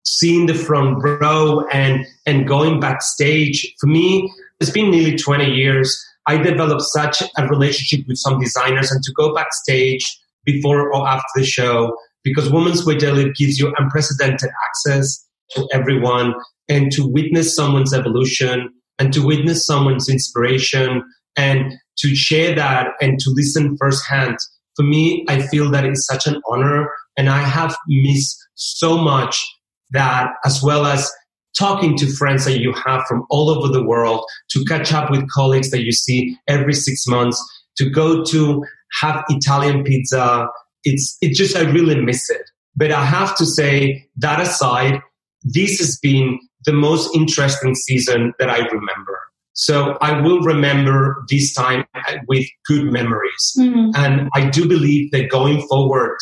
seeing 0.05 0.47
the 0.47 0.53
front 0.53 1.01
row 1.01 1.65
and 1.71 2.05
and 2.25 2.47
going 2.47 2.79
backstage 2.79 3.73
for 3.79 3.87
me 3.87 4.29
it's 4.59 4.69
been 4.69 4.91
nearly 4.91 5.15
20 5.15 5.45
years 5.45 5.97
i 6.27 6.35
developed 6.35 6.81
such 6.81 7.23
a 7.37 7.47
relationship 7.47 8.05
with 8.05 8.17
some 8.17 8.37
designers 8.39 8.91
and 8.91 9.01
to 9.01 9.13
go 9.13 9.33
backstage 9.33 10.05
before 10.43 10.93
or 10.93 11.07
after 11.07 11.23
the 11.35 11.45
show 11.45 11.95
because 12.21 12.51
women's 12.51 12.85
wear 12.85 12.97
daily 12.97 13.31
gives 13.31 13.57
you 13.57 13.73
unprecedented 13.77 14.49
access 14.67 15.25
to 15.51 15.67
everyone 15.71 16.33
and 16.67 16.91
to 16.91 17.07
witness 17.07 17.55
someone's 17.55 17.93
evolution 17.93 18.69
and 18.99 19.13
to 19.13 19.25
witness 19.25 19.65
someone's 19.65 20.09
inspiration 20.09 21.03
and 21.37 21.73
to 21.97 22.15
share 22.15 22.55
that 22.55 22.89
and 23.01 23.19
to 23.19 23.29
listen 23.31 23.75
firsthand 23.77 24.37
for 24.75 24.83
me 24.83 25.25
i 25.29 25.41
feel 25.47 25.69
that 25.69 25.85
it's 25.85 26.05
such 26.05 26.27
an 26.27 26.41
honor 26.49 26.89
and 27.17 27.29
i 27.29 27.39
have 27.39 27.75
missed 27.87 28.37
so 28.55 28.97
much 28.97 29.45
that 29.91 30.31
as 30.45 30.61
well 30.61 30.85
as 30.85 31.11
talking 31.57 31.95
to 31.97 32.07
friends 32.15 32.45
that 32.45 32.59
you 32.59 32.73
have 32.73 33.03
from 33.07 33.25
all 33.29 33.49
over 33.49 33.67
the 33.67 33.83
world, 33.83 34.25
to 34.49 34.63
catch 34.65 34.91
up 34.93 35.11
with 35.11 35.29
colleagues 35.29 35.71
that 35.71 35.83
you 35.83 35.91
see 35.91 36.35
every 36.47 36.73
six 36.73 37.05
months, 37.07 37.41
to 37.77 37.89
go 37.89 38.23
to 38.23 38.63
have 39.01 39.23
Italian 39.29 39.83
pizza. 39.83 40.47
It's, 40.83 41.17
it 41.21 41.33
just, 41.33 41.55
I 41.55 41.61
really 41.61 41.99
miss 42.01 42.29
it. 42.29 42.41
But 42.75 42.91
I 42.91 43.05
have 43.05 43.35
to 43.37 43.45
say, 43.45 44.07
that 44.17 44.39
aside, 44.39 44.99
this 45.43 45.77
has 45.79 45.99
been 45.99 46.39
the 46.65 46.73
most 46.73 47.15
interesting 47.15 47.75
season 47.75 48.33
that 48.39 48.49
I 48.49 48.59
remember. 48.59 49.19
So 49.53 49.97
I 50.01 50.19
will 50.19 50.41
remember 50.41 51.23
this 51.29 51.53
time 51.53 51.85
with 52.27 52.45
good 52.67 52.91
memories. 52.91 53.53
Mm-hmm. 53.57 53.91
And 53.95 54.29
I 54.33 54.49
do 54.49 54.67
believe 54.67 55.11
that 55.11 55.29
going 55.29 55.65
forward, 55.67 56.17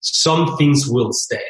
some 0.00 0.56
things 0.56 0.86
will 0.88 1.12
stay. 1.12 1.42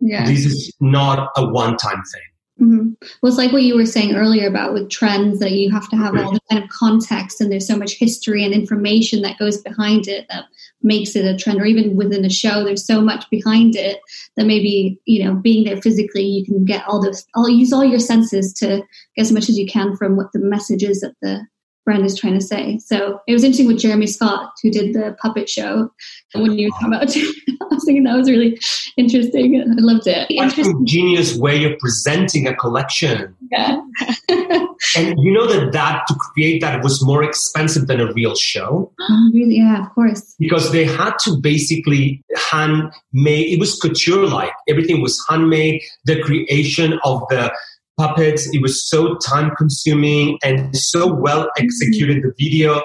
Yeah. 0.00 0.24
This 0.24 0.44
is 0.44 0.72
not 0.80 1.30
a 1.36 1.46
one 1.46 1.76
time 1.76 2.02
thing. 2.12 2.29
Mm-hmm. 2.60 2.92
Well, 3.22 3.30
it's 3.30 3.38
like 3.38 3.52
what 3.52 3.62
you 3.62 3.74
were 3.74 3.86
saying 3.86 4.14
earlier 4.14 4.46
about 4.46 4.74
with 4.74 4.90
trends 4.90 5.38
that 5.38 5.52
you 5.52 5.70
have 5.70 5.88
to 5.88 5.96
have 5.96 6.14
all 6.16 6.32
the 6.32 6.40
kind 6.50 6.62
of 6.62 6.68
context 6.68 7.40
and 7.40 7.50
there's 7.50 7.66
so 7.66 7.76
much 7.76 7.94
history 7.94 8.44
and 8.44 8.52
information 8.52 9.22
that 9.22 9.38
goes 9.38 9.58
behind 9.62 10.08
it 10.08 10.26
that 10.28 10.44
makes 10.82 11.16
it 11.16 11.24
a 11.24 11.36
trend 11.36 11.60
or 11.60 11.64
even 11.64 11.96
within 11.96 12.24
a 12.24 12.30
show 12.30 12.62
there's 12.64 12.86
so 12.86 13.00
much 13.00 13.28
behind 13.30 13.76
it 13.76 14.00
that 14.36 14.46
maybe 14.46 14.98
you 15.04 15.22
know 15.22 15.34
being 15.34 15.64
there 15.64 15.80
physically 15.80 16.22
you 16.22 16.44
can 16.44 16.64
get 16.64 16.86
all 16.86 17.02
those 17.02 17.26
i'll 17.34 17.48
use 17.48 17.72
all 17.72 17.84
your 17.84 17.98
senses 17.98 18.52
to 18.52 18.82
get 19.14 19.22
as 19.22 19.32
much 19.32 19.48
as 19.48 19.58
you 19.58 19.66
can 19.66 19.96
from 19.96 20.16
what 20.16 20.32
the 20.32 20.38
message 20.38 20.82
is 20.82 21.00
that 21.00 21.14
the 21.20 21.46
brand 21.90 22.06
is 22.06 22.16
trying 22.16 22.34
to 22.34 22.40
say. 22.40 22.78
So 22.78 23.20
it 23.26 23.32
was 23.32 23.42
interesting 23.42 23.66
with 23.66 23.80
Jeremy 23.80 24.06
Scott, 24.06 24.52
who 24.62 24.70
did 24.70 24.94
the 24.94 25.16
puppet 25.20 25.48
show. 25.48 25.90
When 26.36 26.56
you 26.56 26.68
were 26.68 26.70
talking 26.78 26.94
about, 26.94 27.16
I 27.62 27.74
was 27.74 27.84
thinking 27.84 28.04
that 28.04 28.16
was 28.16 28.30
really 28.30 28.60
interesting. 28.96 29.60
I 29.60 29.64
loved 29.78 30.06
it. 30.06 30.30
Interesting. 30.30 30.86
genius 30.86 31.36
way 31.36 31.64
of 31.64 31.76
presenting 31.80 32.46
a 32.46 32.54
collection. 32.54 33.34
Yeah. 33.50 33.80
and 34.28 35.18
you 35.18 35.32
know 35.32 35.48
that 35.48 35.72
that 35.72 36.04
to 36.06 36.14
create 36.14 36.60
that 36.60 36.84
was 36.84 37.04
more 37.04 37.24
expensive 37.24 37.88
than 37.88 38.00
a 38.00 38.12
real 38.12 38.36
show. 38.36 38.92
Oh, 39.00 39.30
really? 39.34 39.56
Yeah, 39.56 39.84
of 39.84 39.92
course. 39.92 40.36
Because 40.38 40.70
they 40.70 40.84
had 40.84 41.14
to 41.24 41.36
basically 41.40 42.22
handmade. 42.50 43.52
It 43.52 43.58
was 43.58 43.76
couture 43.80 44.28
like. 44.28 44.52
Everything 44.68 45.02
was 45.02 45.20
handmade. 45.28 45.82
The 46.04 46.22
creation 46.22 47.00
of 47.02 47.22
the 47.30 47.52
puppets. 48.00 48.48
It 48.54 48.62
was 48.62 48.88
so 48.88 49.16
time 49.16 49.50
consuming 49.58 50.38
and 50.42 50.74
so 50.76 51.12
well 51.12 51.42
mm-hmm. 51.42 51.64
executed. 51.64 52.22
The 52.22 52.32
video, 52.38 52.80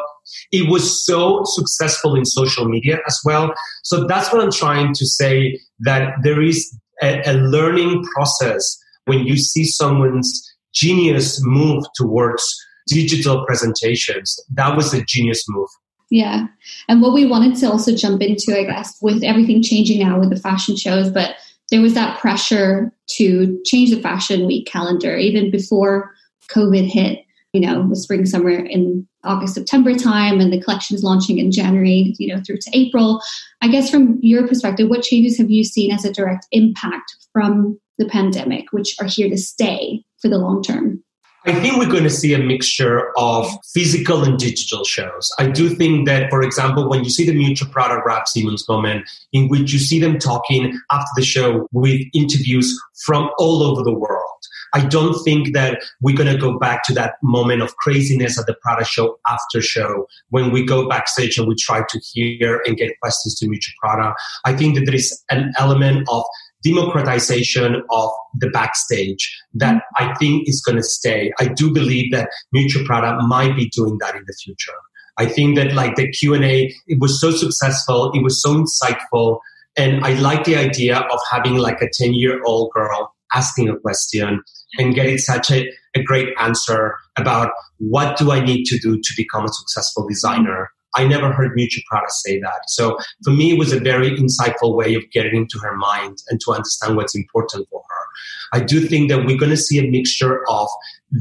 it 0.52 0.70
was 0.70 1.06
so 1.06 1.42
successful 1.46 2.16
in 2.16 2.26
social 2.26 2.66
media 2.66 3.00
as 3.08 3.20
well. 3.24 3.54
So 3.84 4.06
that's 4.06 4.32
what 4.34 4.44
I'm 4.44 4.52
trying 4.52 4.94
to 4.94 5.06
say 5.06 5.60
that 5.80 6.16
there 6.24 6.42
is 6.42 6.60
a, 7.02 7.22
a 7.26 7.34
learning 7.34 8.04
process 8.14 8.78
when 9.06 9.20
you 9.26 9.38
see 9.38 9.66
someone's 9.66 10.30
genius 10.74 11.40
move 11.44 11.84
towards 11.96 12.44
digital 12.88 13.46
presentations. 13.46 14.38
That 14.54 14.76
was 14.76 14.94
a 14.94 15.04
genius 15.06 15.44
move. 15.48 15.70
Yeah. 16.12 16.48
And 16.88 17.02
what 17.02 17.14
we 17.14 17.26
wanted 17.26 17.56
to 17.58 17.72
also 17.72 17.96
jump 17.96 18.22
into, 18.22 18.58
I 18.58 18.64
guess, 18.64 18.98
with 19.02 19.24
everything 19.24 19.64
changing 19.64 20.00
now 20.00 20.20
with 20.20 20.30
the 20.30 20.40
fashion 20.40 20.76
shows, 20.76 21.10
but 21.10 21.36
there 21.72 21.82
was 21.82 21.94
that 21.96 22.20
pressure 22.20 22.92
to 23.08 23.60
change 23.66 23.92
the 23.92 24.02
fashion 24.02 24.46
week 24.46 24.68
calendar 24.68 25.16
even 25.18 25.52
before 25.52 26.12
COVID 26.50 26.88
hit. 26.88 27.20
You 27.54 27.62
know, 27.62 27.88
the 27.88 27.96
spring, 27.96 28.26
summer 28.26 28.50
in 28.50 29.08
August, 29.24 29.54
September 29.54 29.94
time, 29.94 30.42
and 30.42 30.52
the 30.52 30.62
collections 30.62 31.04
launching 31.04 31.38
in 31.38 31.54
January, 31.54 32.14
you 32.20 32.28
know, 32.28 32.42
through 32.46 32.58
to 32.58 32.72
April. 32.78 33.22
I 33.62 33.70
guess 33.70 33.90
from 33.90 34.20
your 34.22 34.46
perspective, 34.46 34.90
what 34.90 35.04
changes 35.04 35.38
have 35.38 35.50
you 35.50 35.64
seen 35.64 35.94
as 35.94 36.04
a 36.04 36.12
direct 36.12 36.48
impact 36.52 37.16
from 37.32 37.80
the 37.98 38.10
pandemic, 38.10 38.66
which 38.74 38.98
are 39.00 39.08
here 39.08 39.30
to 39.30 39.38
stay 39.38 40.04
for 40.22 40.28
the 40.28 40.38
long 40.38 40.64
term? 40.64 41.02
I 41.48 41.54
think 41.54 41.78
we're 41.78 41.92
going 41.92 42.04
to 42.04 42.10
see 42.10 42.34
a 42.34 42.40
mixture 42.40 43.12
of 43.18 43.48
physical 43.72 44.24
and 44.24 44.36
digital 44.40 44.84
shows. 44.84 45.32
I 45.38 45.46
do 45.46 45.70
think 45.70 46.08
that, 46.08 46.32
for 46.32 46.42
example, 46.42 46.90
when 46.90 47.04
you 47.04 47.12
see 47.12 47.24
the 47.24 47.34
Miuccia 47.34 47.72
Prada 47.72 48.02
Raf 48.04 48.28
Simons 48.28 48.68
moment, 48.68 49.08
in 49.32 49.48
which 49.48 49.72
you 49.72 49.78
see 49.78 50.00
them 50.00 50.18
talking 50.18 50.80
after 50.92 51.12
the 51.16 51.22
show 51.22 51.68
with 51.72 52.02
interviews 52.16 52.76
from 53.06 53.30
all 53.38 53.62
over 53.62 53.84
the 53.84 53.94
world, 53.94 54.26
I 54.74 54.86
don't 54.88 55.14
think 55.24 55.54
that 55.54 55.82
we're 56.02 56.18
going 56.18 56.34
to 56.34 56.38
go 56.38 56.58
back 56.58 56.84
to 56.86 56.94
that 56.96 57.14
moment 57.22 57.62
of 57.62 57.76
craziness 57.78 58.40
at 58.40 58.48
the 58.48 58.56
Prada 58.62 58.84
show 58.84 59.20
after 59.28 59.62
show 59.62 60.08
when 60.30 60.52
we 60.52 60.66
go 60.66 60.90
backstage 60.90 61.38
and 61.38 61.48
we 61.48 61.56
try 61.56 61.84
to 61.88 62.00
hear 62.00 62.62
and 62.66 62.76
get 62.76 63.00
questions 63.00 63.36
to 63.36 63.48
Miuccia 63.48 63.70
Prada. 63.80 64.16
I 64.44 64.54
think 64.54 64.76
that 64.76 64.86
there 64.86 64.96
is 64.96 65.24
an 65.30 65.54
element 65.60 66.08
of 66.10 66.24
democratization 66.66 67.84
of 67.92 68.10
the 68.40 68.50
backstage 68.50 69.24
that 69.54 69.84
I 69.98 70.14
think 70.16 70.50
is 70.50 70.62
going 70.66 70.78
to 70.78 70.84
stay. 70.84 71.32
I 71.40 71.48
do 71.48 71.72
believe 71.72 72.12
that 72.12 72.30
Miuccia 72.54 72.84
Prada 72.86 73.16
might 73.28 73.56
be 73.56 73.70
doing 73.70 73.98
that 74.02 74.16
in 74.16 74.24
the 74.26 74.36
future. 74.44 74.74
I 75.18 75.28
think 75.28 75.56
that 75.58 75.74
like 75.74 75.96
the 75.96 76.12
Q&A, 76.12 76.74
it 76.88 77.00
was 77.00 77.22
so 77.22 77.32
successful. 77.32 78.12
It 78.14 78.24
was 78.24 78.42
so 78.42 78.56
insightful. 78.56 79.40
And 79.78 80.04
I 80.04 80.14
like 80.16 80.44
the 80.46 80.58
idea 80.58 80.98
of 80.98 81.20
having 81.32 81.58
like 81.58 81.82
a 81.82 81.90
10 81.94 82.14
year 82.16 82.42
old 82.46 82.72
girl 82.74 83.14
asking 83.34 83.70
a 83.70 83.78
question 83.78 84.42
and 84.80 84.96
getting 84.96 85.18
such 85.18 85.52
a, 85.52 85.68
a 85.96 86.04
great 86.04 86.30
answer 86.40 86.96
about 87.18 87.52
what 87.78 88.18
do 88.18 88.32
I 88.32 88.44
need 88.44 88.66
to 88.66 88.80
do 88.80 88.98
to 88.98 89.14
become 89.16 89.46
a 89.46 89.54
successful 89.54 90.08
designer 90.08 90.72
I 90.96 91.08
never 91.08 91.32
heard 91.32 91.58
Miuccia 91.58 91.84
Prada 91.90 92.08
say 92.10 92.40
that. 92.40 92.62
So 92.68 92.98
for 93.24 93.32
me, 93.32 93.52
it 93.52 93.60
was 93.60 93.74
a 93.74 93.80
very 93.80 94.12
insightful 94.12 94.76
way 94.76 94.96
of 94.96 95.04
getting 95.12 95.36
into 95.36 95.60
her 95.60 95.76
mind 95.76 96.18
and 96.30 96.40
to 96.42 96.52
understand 96.52 96.96
what's 96.96 97.16
important 97.16 97.68
for 97.70 97.82
her. 97.88 98.60
I 98.60 98.64
do 98.64 98.82
think 98.88 99.10
that 99.10 99.26
we're 99.26 99.38
going 99.38 99.52
to 99.52 99.58
see 99.58 99.80
a 99.80 99.90
mixture 99.90 100.42
of 100.48 100.68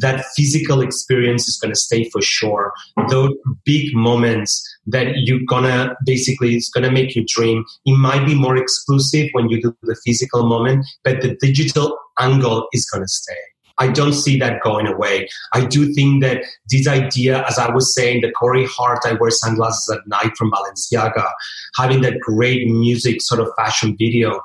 that 0.01 0.25
physical 0.37 0.81
experience 0.81 1.49
is 1.49 1.59
going 1.59 1.73
to 1.73 1.79
stay 1.79 2.09
for 2.11 2.23
sure. 2.23 2.73
Those 3.09 3.31
big 3.65 3.95
moments 3.95 4.63
that 4.87 5.13
you're 5.17 5.41
going 5.47 5.65
to 5.65 5.97
basically, 6.05 6.55
it's 6.55 6.71
going 6.71 6.85
to 6.85 6.91
make 6.91 7.15
you 7.15 7.25
dream. 7.27 7.65
It 7.85 7.97
might 7.99 8.27
be 8.27 8.35
more 8.35 8.57
exclusive 8.57 9.29
when 9.33 9.49
you 9.49 9.61
do 9.61 9.77
the 9.83 9.97
physical 10.05 10.47
moment, 10.47 10.87
but 11.03 11.21
the 11.21 11.37
digital 11.37 11.97
angle 12.19 12.69
is 12.73 12.87
going 12.87 13.03
to 13.03 13.09
stay. 13.09 13.35
I 13.79 13.89
don't 13.89 14.13
see 14.13 14.39
that 14.39 14.63
going 14.63 14.87
away. 14.87 15.29
I 15.53 15.65
do 15.65 15.93
think 15.93 16.23
that 16.23 16.45
this 16.71 16.87
idea, 16.87 17.45
as 17.47 17.59
I 17.59 17.73
was 17.73 17.95
saying, 17.95 18.21
the 18.21 18.31
Corey 18.31 18.67
Hart, 18.67 19.01
I 19.05 19.15
wear 19.15 19.31
sunglasses 19.31 19.93
at 19.93 20.07
night 20.07 20.37
from 20.37 20.53
Balenciaga, 20.53 21.29
having 21.77 22.03
that 22.03 22.21
great 22.21 22.69
music 22.69 23.21
sort 23.21 23.41
of 23.41 23.49
fashion 23.57 23.97
video, 23.99 24.41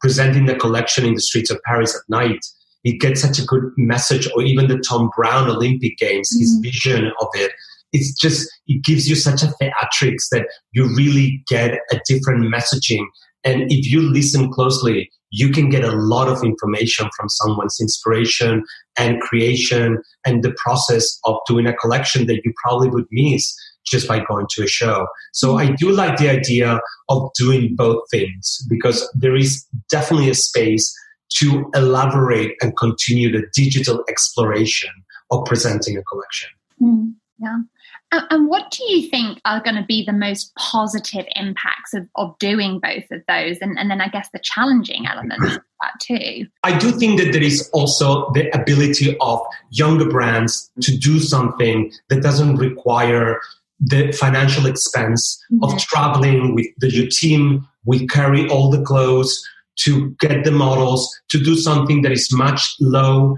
presenting 0.00 0.46
the 0.46 0.54
collection 0.54 1.04
in 1.04 1.14
the 1.14 1.20
streets 1.20 1.50
of 1.50 1.60
Paris 1.64 1.94
at 1.94 2.02
night, 2.08 2.38
it 2.84 3.00
gets 3.00 3.20
such 3.20 3.38
a 3.38 3.44
good 3.44 3.64
message, 3.76 4.28
or 4.34 4.42
even 4.42 4.68
the 4.68 4.78
Thom 4.78 5.10
Browne 5.16 5.50
Olympic 5.50 5.98
Games, 5.98 6.30
mm-hmm. 6.30 6.40
his 6.40 6.58
vision 6.62 7.12
of 7.20 7.28
it. 7.34 7.52
It's 7.92 8.14
just, 8.14 8.48
it 8.66 8.84
gives 8.84 9.08
you 9.08 9.16
such 9.16 9.42
a 9.42 9.52
theatrics 9.60 10.28
that 10.30 10.46
you 10.72 10.94
really 10.94 11.42
get 11.48 11.80
a 11.90 12.00
different 12.06 12.52
messaging. 12.52 13.06
And 13.44 13.62
if 13.72 13.90
you 13.90 14.02
listen 14.02 14.52
closely, 14.52 15.10
you 15.30 15.50
can 15.50 15.68
get 15.68 15.84
a 15.84 15.92
lot 15.92 16.28
of 16.28 16.42
information 16.42 17.08
from 17.16 17.28
someone's 17.28 17.78
inspiration 17.80 18.64
and 18.98 19.20
creation 19.20 19.98
and 20.24 20.42
the 20.42 20.54
process 20.56 21.18
of 21.24 21.36
doing 21.46 21.66
a 21.66 21.74
collection 21.74 22.26
that 22.26 22.40
you 22.44 22.52
probably 22.62 22.88
would 22.88 23.06
miss 23.10 23.54
just 23.86 24.06
by 24.06 24.22
going 24.24 24.46
to 24.50 24.64
a 24.64 24.66
show. 24.66 25.06
So 25.32 25.58
I 25.58 25.72
do 25.72 25.90
like 25.90 26.18
the 26.18 26.28
idea 26.28 26.80
of 27.08 27.30
doing 27.38 27.74
both 27.74 28.02
things 28.10 28.58
because 28.68 29.08
there 29.14 29.36
is 29.36 29.64
definitely 29.90 30.30
a 30.30 30.34
space 30.34 30.94
to 31.36 31.70
elaborate 31.74 32.54
and 32.60 32.76
continue 32.76 33.30
the 33.30 33.46
digital 33.54 34.02
exploration 34.08 34.90
of 35.30 35.44
presenting 35.44 35.96
a 35.96 36.02
collection. 36.04 36.50
Mm, 36.80 37.14
yeah. 37.38 37.58
And 38.10 38.48
what 38.48 38.70
do 38.70 38.84
you 38.84 39.08
think 39.08 39.40
are 39.44 39.62
going 39.62 39.76
to 39.76 39.84
be 39.84 40.04
the 40.04 40.12
most 40.12 40.54
positive 40.54 41.26
impacts 41.36 41.92
of, 41.92 42.08
of 42.14 42.38
doing 42.38 42.80
both 42.80 43.04
of 43.10 43.22
those? 43.28 43.58
And, 43.58 43.78
and 43.78 43.90
then 43.90 44.00
I 44.00 44.08
guess 44.08 44.28
the 44.32 44.38
challenging 44.38 45.06
elements 45.06 45.44
of 45.44 45.62
that 45.82 46.00
too. 46.00 46.46
I 46.64 46.78
do 46.78 46.90
think 46.92 47.20
that 47.20 47.32
there 47.32 47.42
is 47.42 47.68
also 47.72 48.30
the 48.32 48.48
ability 48.58 49.16
of 49.20 49.40
younger 49.70 50.08
brands 50.08 50.70
to 50.80 50.96
do 50.96 51.18
something 51.18 51.92
that 52.08 52.22
doesn't 52.22 52.56
require 52.56 53.40
the 53.80 54.12
financial 54.12 54.66
expense 54.66 55.42
mm-hmm. 55.52 55.64
of 55.64 55.78
traveling 55.78 56.54
with 56.54 56.66
the, 56.78 56.90
your 56.90 57.08
team. 57.08 57.68
We 57.84 58.06
carry 58.06 58.48
all 58.48 58.70
the 58.70 58.82
clothes 58.82 59.46
to 59.80 60.10
get 60.18 60.44
the 60.44 60.50
models 60.50 61.08
to 61.28 61.38
do 61.38 61.56
something 61.56 62.02
that 62.02 62.12
is 62.12 62.32
much 62.32 62.74
low 62.80 63.36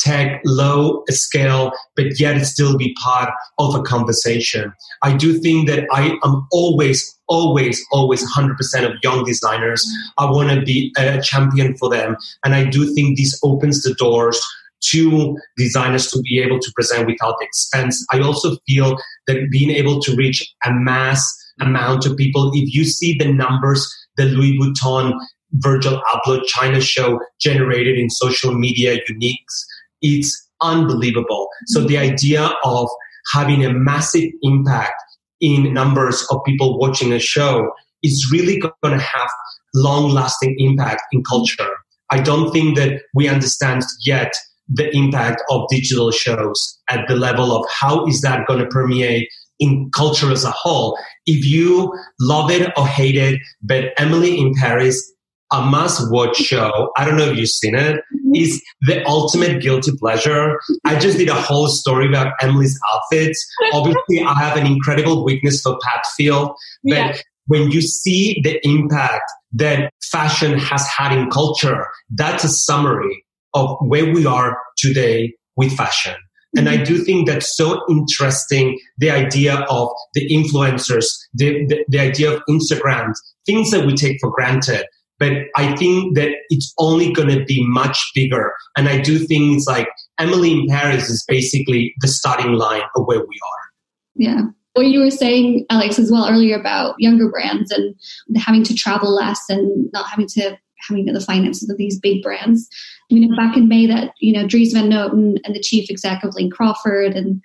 tech, 0.00 0.40
low 0.44 1.04
scale, 1.08 1.72
but 1.96 2.18
yet 2.18 2.40
still 2.44 2.76
be 2.76 2.94
part 3.02 3.30
of 3.58 3.74
a 3.74 3.82
conversation. 3.82 4.72
I 5.02 5.16
do 5.16 5.38
think 5.38 5.68
that 5.68 5.86
I 5.92 6.18
am 6.24 6.46
always, 6.50 7.18
always, 7.28 7.84
always 7.92 8.24
100% 8.32 8.52
of 8.84 8.96
young 9.02 9.24
designers. 9.24 9.86
I 10.18 10.30
want 10.30 10.50
to 10.50 10.62
be 10.62 10.92
a 10.96 11.20
champion 11.20 11.76
for 11.76 11.90
them. 11.90 12.16
And 12.44 12.54
I 12.54 12.64
do 12.64 12.92
think 12.94 13.16
this 13.16 13.38
opens 13.42 13.82
the 13.82 13.94
doors 13.94 14.40
to 14.82 15.36
designers 15.56 16.10
to 16.10 16.20
be 16.22 16.40
able 16.40 16.58
to 16.58 16.72
present 16.74 17.06
without 17.06 17.36
expense. 17.42 18.04
I 18.12 18.20
also 18.20 18.56
feel 18.66 18.96
that 19.26 19.50
being 19.50 19.70
able 19.70 20.00
to 20.00 20.14
reach 20.16 20.54
a 20.64 20.72
mass 20.72 21.22
amount 21.60 22.06
of 22.06 22.16
people, 22.16 22.50
if 22.54 22.74
you 22.74 22.84
see 22.84 23.16
the 23.18 23.30
numbers 23.30 23.86
that 24.16 24.26
Louis 24.26 24.58
Vuitton 24.58 25.12
Virgil 25.54 26.00
Abloh 26.12 26.42
China 26.46 26.80
show 26.80 27.18
generated 27.40 27.98
in 27.98 28.08
social 28.08 28.54
media 28.54 28.98
uniques, 29.08 29.64
it's 30.02 30.48
unbelievable. 30.60 31.48
So 31.66 31.82
the 31.82 31.98
idea 31.98 32.50
of 32.64 32.88
having 33.32 33.64
a 33.64 33.72
massive 33.72 34.30
impact 34.42 34.94
in 35.40 35.72
numbers 35.72 36.26
of 36.30 36.40
people 36.44 36.78
watching 36.78 37.12
a 37.12 37.18
show 37.18 37.70
is 38.02 38.28
really 38.32 38.58
going 38.58 38.98
to 38.98 39.04
have 39.04 39.30
long 39.74 40.10
lasting 40.10 40.56
impact 40.58 41.02
in 41.12 41.22
culture. 41.24 41.70
I 42.10 42.20
don't 42.20 42.50
think 42.52 42.76
that 42.76 43.02
we 43.14 43.28
understand 43.28 43.82
yet 44.04 44.32
the 44.68 44.94
impact 44.96 45.42
of 45.50 45.66
digital 45.70 46.10
shows 46.10 46.78
at 46.88 47.06
the 47.08 47.16
level 47.16 47.52
of 47.56 47.66
how 47.70 48.06
is 48.06 48.20
that 48.20 48.46
going 48.46 48.60
to 48.60 48.66
permeate 48.66 49.28
in 49.58 49.90
culture 49.94 50.30
as 50.30 50.44
a 50.44 50.50
whole. 50.50 50.98
If 51.26 51.44
you 51.44 51.92
love 52.20 52.50
it 52.50 52.72
or 52.76 52.86
hate 52.86 53.16
it, 53.16 53.40
but 53.62 53.92
Emily 53.98 54.38
in 54.38 54.54
Paris 54.54 55.12
a 55.52 55.62
must 55.62 56.10
watch 56.10 56.36
show. 56.36 56.90
I 56.96 57.04
don't 57.04 57.16
know 57.16 57.30
if 57.30 57.36
you've 57.36 57.48
seen 57.48 57.74
it. 57.74 58.00
Mm-hmm. 58.26 58.58
The 58.82 59.04
ultimate 59.06 59.60
guilty 59.60 59.92
pleasure. 59.98 60.58
I 60.84 60.98
just 60.98 61.18
did 61.18 61.28
a 61.28 61.34
whole 61.34 61.68
story 61.68 62.08
about 62.08 62.34
Emily's 62.40 62.78
outfits. 62.92 63.44
Obviously, 63.72 64.22
I 64.22 64.34
have 64.34 64.56
an 64.56 64.66
incredible 64.66 65.24
weakness 65.24 65.60
for 65.62 65.78
Pat 65.82 66.06
Field, 66.16 66.52
but 66.84 66.92
yeah. 66.92 67.16
when 67.46 67.70
you 67.70 67.82
see 67.82 68.40
the 68.44 68.60
impact 68.66 69.24
that 69.52 69.92
fashion 70.10 70.58
has 70.58 70.86
had 70.86 71.16
in 71.16 71.28
culture, 71.30 71.86
that's 72.10 72.44
a 72.44 72.48
summary 72.48 73.24
of 73.54 73.76
where 73.80 74.12
we 74.12 74.26
are 74.26 74.56
today 74.76 75.34
with 75.56 75.76
fashion. 75.76 76.14
And 76.56 76.68
I 76.68 76.76
mm-hmm. 76.76 76.84
do 76.84 77.04
think 77.04 77.28
that's 77.28 77.56
so 77.56 77.80
interesting. 77.88 78.78
The 78.98 79.10
idea 79.10 79.60
of 79.68 79.88
the 80.14 80.28
influencers, 80.28 81.06
the, 81.34 81.66
the, 81.66 81.84
the 81.88 82.00
idea 82.00 82.32
of 82.32 82.42
Instagram, 82.48 83.12
things 83.46 83.70
that 83.70 83.86
we 83.86 83.94
take 83.94 84.18
for 84.20 84.30
granted 84.30 84.84
but 85.20 85.32
I 85.54 85.76
think 85.76 86.16
that 86.16 86.30
it's 86.48 86.72
only 86.78 87.12
going 87.12 87.28
to 87.28 87.44
be 87.44 87.64
much 87.68 88.10
bigger. 88.14 88.52
And 88.76 88.88
I 88.88 89.00
do 89.00 89.18
things 89.18 89.66
like 89.68 89.88
Emily 90.18 90.52
in 90.52 90.66
Paris 90.66 91.10
is 91.10 91.22
basically 91.28 91.94
the 92.00 92.08
starting 92.08 92.54
line 92.54 92.82
of 92.96 93.06
where 93.06 93.20
we 93.20 93.24
are. 93.24 93.70
Yeah. 94.16 94.40
What 94.72 94.86
you 94.86 95.00
were 95.00 95.10
saying, 95.10 95.66
Alex, 95.68 95.98
as 95.98 96.10
well 96.10 96.28
earlier 96.28 96.58
about 96.58 96.94
younger 96.98 97.28
brands 97.28 97.70
and 97.70 97.94
having 98.36 98.64
to 98.64 98.74
travel 98.74 99.14
less 99.14 99.42
and 99.50 99.90
not 99.92 100.08
having 100.08 100.26
to 100.28 100.58
having 100.88 101.04
the 101.04 101.20
finances 101.20 101.68
of 101.68 101.76
these 101.76 102.00
big 102.00 102.22
brands. 102.22 102.66
We 103.10 103.20
know 103.20 103.36
back 103.36 103.54
in 103.54 103.68
May 103.68 103.86
that, 103.86 104.14
you 104.18 104.32
know, 104.32 104.48
Dries 104.48 104.72
Van 104.72 104.88
Noten 104.88 105.36
and 105.44 105.54
the 105.54 105.60
chief 105.60 105.90
exec 105.90 106.24
of 106.24 106.34
Lane 106.34 106.50
Crawford 106.50 107.12
and 107.12 107.42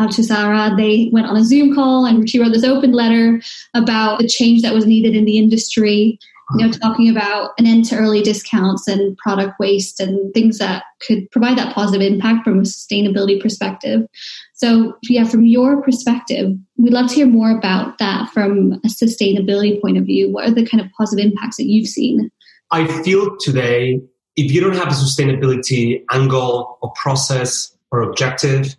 Altuzarra, 0.00 0.74
they 0.78 1.10
went 1.12 1.26
on 1.26 1.36
a 1.36 1.44
Zoom 1.44 1.74
call 1.74 2.06
and 2.06 2.30
she 2.30 2.40
wrote 2.40 2.52
this 2.54 2.64
open 2.64 2.92
letter 2.92 3.42
about 3.74 4.20
the 4.20 4.26
change 4.26 4.62
that 4.62 4.72
was 4.72 4.86
needed 4.86 5.14
in 5.14 5.26
the 5.26 5.36
industry 5.36 6.18
you 6.58 6.66
know, 6.66 6.72
talking 6.72 7.08
about 7.08 7.50
an 7.58 7.66
end 7.66 7.84
to 7.86 7.96
early 7.96 8.22
discounts 8.22 8.88
and 8.88 9.16
product 9.18 9.58
waste 9.58 10.00
and 10.00 10.32
things 10.34 10.58
that 10.58 10.84
could 11.06 11.30
provide 11.30 11.58
that 11.58 11.74
positive 11.74 12.02
impact 12.02 12.44
from 12.44 12.58
a 12.58 12.62
sustainability 12.62 13.40
perspective. 13.40 14.06
So, 14.54 14.96
yeah, 15.04 15.24
from 15.24 15.44
your 15.44 15.82
perspective, 15.82 16.54
we'd 16.76 16.92
love 16.92 17.08
to 17.08 17.14
hear 17.14 17.26
more 17.26 17.50
about 17.50 17.98
that 17.98 18.30
from 18.30 18.72
a 18.84 18.88
sustainability 18.88 19.80
point 19.80 19.98
of 19.98 20.04
view. 20.04 20.30
What 20.30 20.46
are 20.46 20.54
the 20.54 20.66
kind 20.66 20.80
of 20.80 20.90
positive 20.96 21.24
impacts 21.24 21.56
that 21.56 21.66
you've 21.66 21.88
seen? 21.88 22.30
I 22.70 22.86
feel 23.02 23.36
today, 23.38 24.00
if 24.36 24.52
you 24.52 24.60
don't 24.60 24.76
have 24.76 24.88
a 24.88 24.90
sustainability 24.90 26.02
angle 26.10 26.78
or 26.80 26.92
process 27.02 27.76
or 27.90 28.02
objective, 28.02 28.76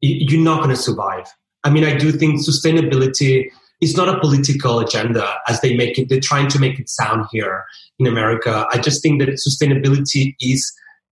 you're 0.00 0.42
not 0.42 0.62
going 0.62 0.74
to 0.74 0.80
survive. 0.80 1.26
I 1.64 1.70
mean, 1.70 1.84
I 1.84 1.96
do 1.96 2.12
think 2.12 2.40
sustainability 2.40 3.50
it's 3.80 3.96
not 3.96 4.08
a 4.08 4.18
political 4.20 4.78
agenda 4.80 5.34
as 5.48 5.60
they 5.60 5.76
make 5.76 5.98
it. 5.98 6.08
They're 6.08 6.20
trying 6.20 6.48
to 6.48 6.58
make 6.58 6.78
it 6.78 6.88
sound 6.88 7.26
here 7.30 7.64
in 7.98 8.06
America. 8.06 8.66
I 8.72 8.78
just 8.78 9.02
think 9.02 9.20
that 9.20 9.28
sustainability 9.30 10.34
is 10.40 10.72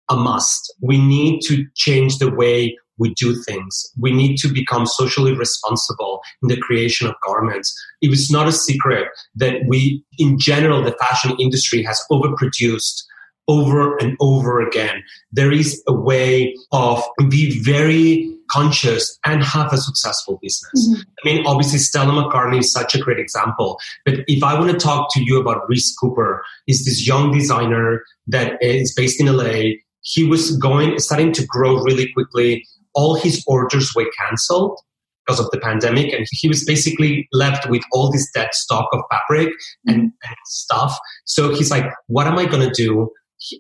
a 0.10 0.16
must. 0.16 0.74
We 0.82 0.98
need 0.98 1.42
to 1.44 1.66
change 1.76 2.18
the 2.18 2.32
way 2.32 2.78
we 2.98 3.14
do 3.14 3.42
things. 3.44 3.82
We 3.98 4.12
need 4.12 4.38
to 4.38 4.50
become 4.52 4.86
socially 4.86 5.34
responsible 5.34 6.20
in 6.44 6.50
the 6.50 6.60
creation 6.60 7.08
of 7.08 7.16
garments. 7.26 7.74
It 8.02 8.10
was 8.10 8.30
not 8.30 8.48
a 8.48 8.52
secret 8.52 9.08
that 9.36 9.62
we, 9.68 10.04
in 10.18 10.38
general, 10.38 10.84
the 10.84 10.98
fashion 11.00 11.36
industry 11.40 11.82
has 11.84 12.02
overproduced 12.12 13.04
over 13.50 13.98
and 13.98 14.16
over 14.22 14.62
again. 14.62 15.04
There 15.32 15.52
is 15.52 15.84
a 15.88 15.94
way 15.94 16.56
of 16.72 17.04
be 17.30 17.62
very 17.62 18.32
conscious 18.50 19.18
and 19.26 19.44
have 19.44 19.74
a 19.74 19.78
successful 19.78 20.40
business. 20.42 20.88
Mm-hmm. 20.88 21.02
I 21.02 21.30
mean, 21.30 21.46
obviously, 21.46 21.80
Stella 21.80 22.12
McCartney 22.14 22.60
is 22.60 22.72
such 22.72 22.96
a 22.96 23.00
great 23.00 23.20
example. 23.20 23.80
But 24.06 24.20
if 24.28 24.44
I 24.44 24.58
want 24.58 24.72
to 24.72 24.78
talk 24.78 25.14
to 25.14 25.24
you 25.24 25.40
about 25.40 25.68
Reese 25.68 25.96
Cooper, 25.98 26.44
is 26.68 26.86
this 26.86 27.06
young 27.06 27.32
designer 27.32 28.04
that 28.28 28.62
is 28.62 28.94
based 28.96 29.20
in 29.20 29.28
LA. 29.28 29.78
He 30.02 30.24
was 30.24 30.56
going, 30.58 30.98
starting 31.00 31.32
to 31.34 31.46
grow 31.46 31.82
really 31.82 32.12
quickly. 32.14 32.66
All 32.94 33.16
his 33.16 33.44
orders 33.48 33.92
were 33.96 34.10
canceled 34.20 34.80
because 35.26 35.40
of 35.40 35.52
the 35.52 35.60
pandemic, 35.60 36.12
and 36.12 36.26
he 36.32 36.48
was 36.48 36.66
basically 36.66 37.28
left 37.32 37.70
with 37.70 37.84
all 37.92 38.12
this 38.12 38.30
dead 38.32 38.50
stock 38.54 38.88
of 38.94 39.02
fabric 39.12 39.50
and, 39.86 39.98
mm-hmm. 39.98 40.06
and 40.06 40.38
stuff. 40.46 40.98
So 41.26 41.54
he's 41.54 41.70
like, 41.70 41.86
"What 42.08 42.28
am 42.28 42.38
I 42.40 42.46
going 42.46 42.68
to 42.68 42.74
do? 42.74 43.12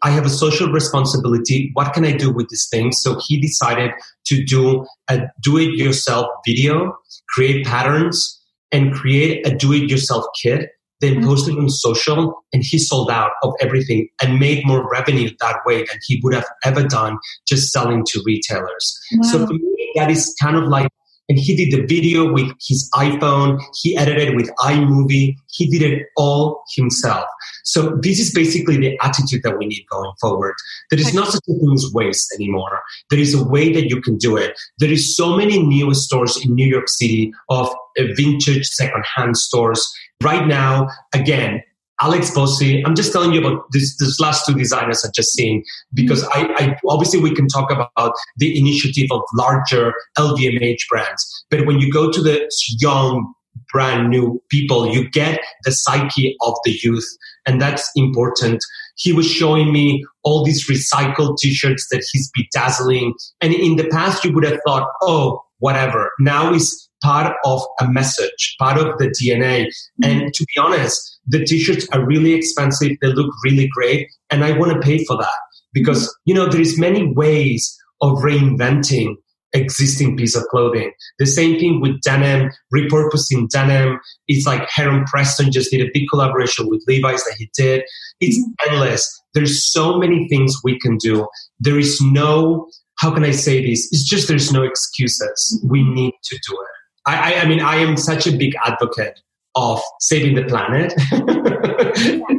I 0.03 0.11
have 0.11 0.25
a 0.25 0.29
social 0.29 0.71
responsibility. 0.71 1.71
What 1.73 1.93
can 1.93 2.05
I 2.05 2.11
do 2.11 2.31
with 2.31 2.49
this 2.49 2.67
thing? 2.69 2.91
So 2.91 3.19
he 3.27 3.39
decided 3.39 3.91
to 4.25 4.43
do 4.43 4.85
a 5.09 5.21
do 5.41 5.57
it 5.57 5.73
yourself 5.75 6.27
video, 6.45 6.97
create 7.29 7.65
patterns, 7.65 8.39
and 8.71 8.93
create 8.93 9.45
a 9.47 9.55
do 9.55 9.73
it 9.73 9.89
yourself 9.89 10.25
kit, 10.41 10.69
then 11.01 11.15
mm-hmm. 11.15 11.27
post 11.27 11.47
it 11.47 11.57
on 11.57 11.69
social. 11.69 12.43
And 12.53 12.63
he 12.63 12.77
sold 12.77 13.09
out 13.09 13.31
of 13.43 13.53
everything 13.61 14.09
and 14.21 14.39
made 14.39 14.65
more 14.65 14.89
revenue 14.89 15.29
that 15.39 15.57
way 15.65 15.79
than 15.79 15.97
he 16.07 16.19
would 16.23 16.33
have 16.33 16.47
ever 16.63 16.83
done 16.83 17.17
just 17.47 17.71
selling 17.71 18.03
to 18.07 18.21
retailers. 18.25 18.99
Wow. 19.13 19.29
So 19.31 19.47
for 19.47 19.53
me, 19.53 19.91
that 19.95 20.11
is 20.11 20.35
kind 20.41 20.57
of 20.57 20.65
like 20.65 20.89
and 21.29 21.37
he 21.37 21.55
did 21.55 21.71
the 21.71 21.85
video 21.85 22.31
with 22.31 22.51
his 22.59 22.89
iPhone. 22.95 23.59
He 23.81 23.95
edited 23.95 24.35
with 24.35 24.49
iMovie. 24.59 25.37
He 25.47 25.67
did 25.67 25.83
it 25.83 26.07
all 26.17 26.63
himself. 26.75 27.25
So 27.63 27.97
this 28.01 28.19
is 28.19 28.33
basically 28.33 28.77
the 28.77 28.97
attitude 29.01 29.43
that 29.43 29.57
we 29.57 29.67
need 29.67 29.85
going 29.91 30.11
forward. 30.19 30.55
There 30.89 30.99
is 30.99 31.13
not 31.13 31.27
such 31.27 31.43
a 31.47 31.53
thing 31.53 31.71
as 31.73 31.91
waste 31.93 32.33
anymore. 32.33 32.81
There 33.11 33.19
is 33.19 33.35
a 33.35 33.43
way 33.43 33.71
that 33.73 33.89
you 33.89 34.01
can 34.01 34.17
do 34.17 34.35
it. 34.37 34.59
There 34.79 34.91
is 34.91 35.15
so 35.15 35.37
many 35.37 35.61
new 35.61 35.93
stores 35.93 36.43
in 36.43 36.55
New 36.55 36.67
York 36.67 36.89
City 36.89 37.31
of 37.49 37.67
uh, 37.69 38.03
vintage 38.15 38.65
secondhand 38.65 39.37
stores. 39.37 39.87
Right 40.21 40.47
now, 40.47 40.89
again, 41.13 41.61
Alex 42.01 42.31
Bossi, 42.31 42.81
I'm 42.85 42.95
just 42.95 43.11
telling 43.11 43.33
you 43.33 43.39
about 43.39 43.63
this, 43.71 43.97
this 43.97 44.19
last 44.19 44.45
two 44.45 44.53
designers 44.53 45.03
I've 45.03 45.13
just 45.13 45.33
seen 45.33 45.63
because 45.93 46.23
mm. 46.23 46.29
I, 46.33 46.53
I, 46.63 46.77
obviously 46.87 47.19
we 47.19 47.33
can 47.33 47.47
talk 47.47 47.71
about 47.71 48.13
the 48.37 48.57
initiative 48.57 49.07
of 49.11 49.21
larger 49.33 49.93
LVMH 50.17 50.87
brands, 50.89 51.45
but 51.49 51.65
when 51.65 51.79
you 51.79 51.91
go 51.91 52.11
to 52.11 52.21
the 52.21 52.49
young, 52.79 53.33
brand 53.71 54.09
new 54.09 54.41
people, 54.49 54.91
you 54.91 55.09
get 55.09 55.41
the 55.63 55.71
psyche 55.71 56.35
of 56.41 56.55
the 56.63 56.71
youth, 56.81 57.07
and 57.45 57.61
that's 57.61 57.89
important. 57.95 58.63
He 58.95 59.13
was 59.13 59.29
showing 59.29 59.71
me 59.71 60.03
all 60.23 60.43
these 60.43 60.67
recycled 60.67 61.37
t-shirts 61.37 61.87
that 61.91 62.03
he's 62.11 62.31
bedazzling, 62.33 63.13
and 63.41 63.53
in 63.53 63.75
the 63.75 63.87
past 63.89 64.23
you 64.23 64.33
would 64.33 64.45
have 64.45 64.59
thought, 64.65 64.89
oh, 65.01 65.43
whatever. 65.59 66.11
Now 66.19 66.53
is 66.53 66.88
part 67.01 67.35
of 67.45 67.61
a 67.79 67.87
message, 67.87 68.55
part 68.59 68.77
of 68.77 68.97
the 68.97 69.07
DNA. 69.07 69.65
Mm-hmm. 69.65 70.03
And 70.03 70.33
to 70.33 70.45
be 70.45 70.59
honest, 70.59 71.19
the 71.27 71.43
t-shirts 71.43 71.87
are 71.93 72.05
really 72.05 72.33
expensive. 72.33 72.91
They 73.01 73.07
look 73.07 73.33
really 73.43 73.69
great. 73.73 74.07
And 74.29 74.43
I 74.43 74.57
want 74.57 74.73
to 74.73 74.79
pay 74.79 75.03
for 75.05 75.17
that 75.17 75.39
because, 75.73 76.15
you 76.25 76.33
know, 76.33 76.47
there 76.47 76.61
is 76.61 76.79
many 76.79 77.11
ways 77.13 77.75
of 78.01 78.17
reinventing 78.19 79.15
existing 79.53 80.17
piece 80.17 80.35
of 80.35 80.43
clothing. 80.51 80.91
The 81.17 81.25
same 81.25 81.59
thing 81.59 81.81
with 81.81 82.01
denim, 82.01 82.51
repurposing 82.73 83.49
denim. 83.49 83.99
It's 84.27 84.45
like 84.45 84.67
Heron 84.69 85.05
Preston 85.05 85.51
just 85.51 85.71
did 85.71 85.81
a 85.81 85.89
big 85.93 86.03
collaboration 86.09 86.67
with 86.69 86.83
Levi's 86.87 87.23
that 87.23 87.35
he 87.37 87.49
did. 87.57 87.83
It's 88.19 88.37
mm-hmm. 88.37 88.73
endless. 88.73 89.21
There's 89.33 89.71
so 89.71 89.97
many 89.97 90.27
things 90.27 90.55
we 90.63 90.79
can 90.79 90.97
do. 90.97 91.27
There 91.59 91.79
is 91.79 91.99
no, 92.01 92.69
how 92.99 93.11
can 93.11 93.23
I 93.23 93.31
say 93.31 93.65
this? 93.65 93.89
It's 93.91 94.07
just 94.07 94.27
there's 94.27 94.51
no 94.51 94.63
excuses. 94.63 95.63
We 95.67 95.83
need 95.83 96.13
to 96.25 96.39
do 96.47 96.53
it. 96.53 96.78
I, 97.09 97.33
I, 97.33 97.41
I 97.41 97.47
mean, 97.47 97.59
I 97.59 97.77
am 97.77 97.97
such 97.97 98.27
a 98.27 98.31
big 98.31 98.53
advocate 98.63 99.19
of 99.55 99.81
saving 99.99 100.35
the 100.35 100.43
planet. 100.43 100.93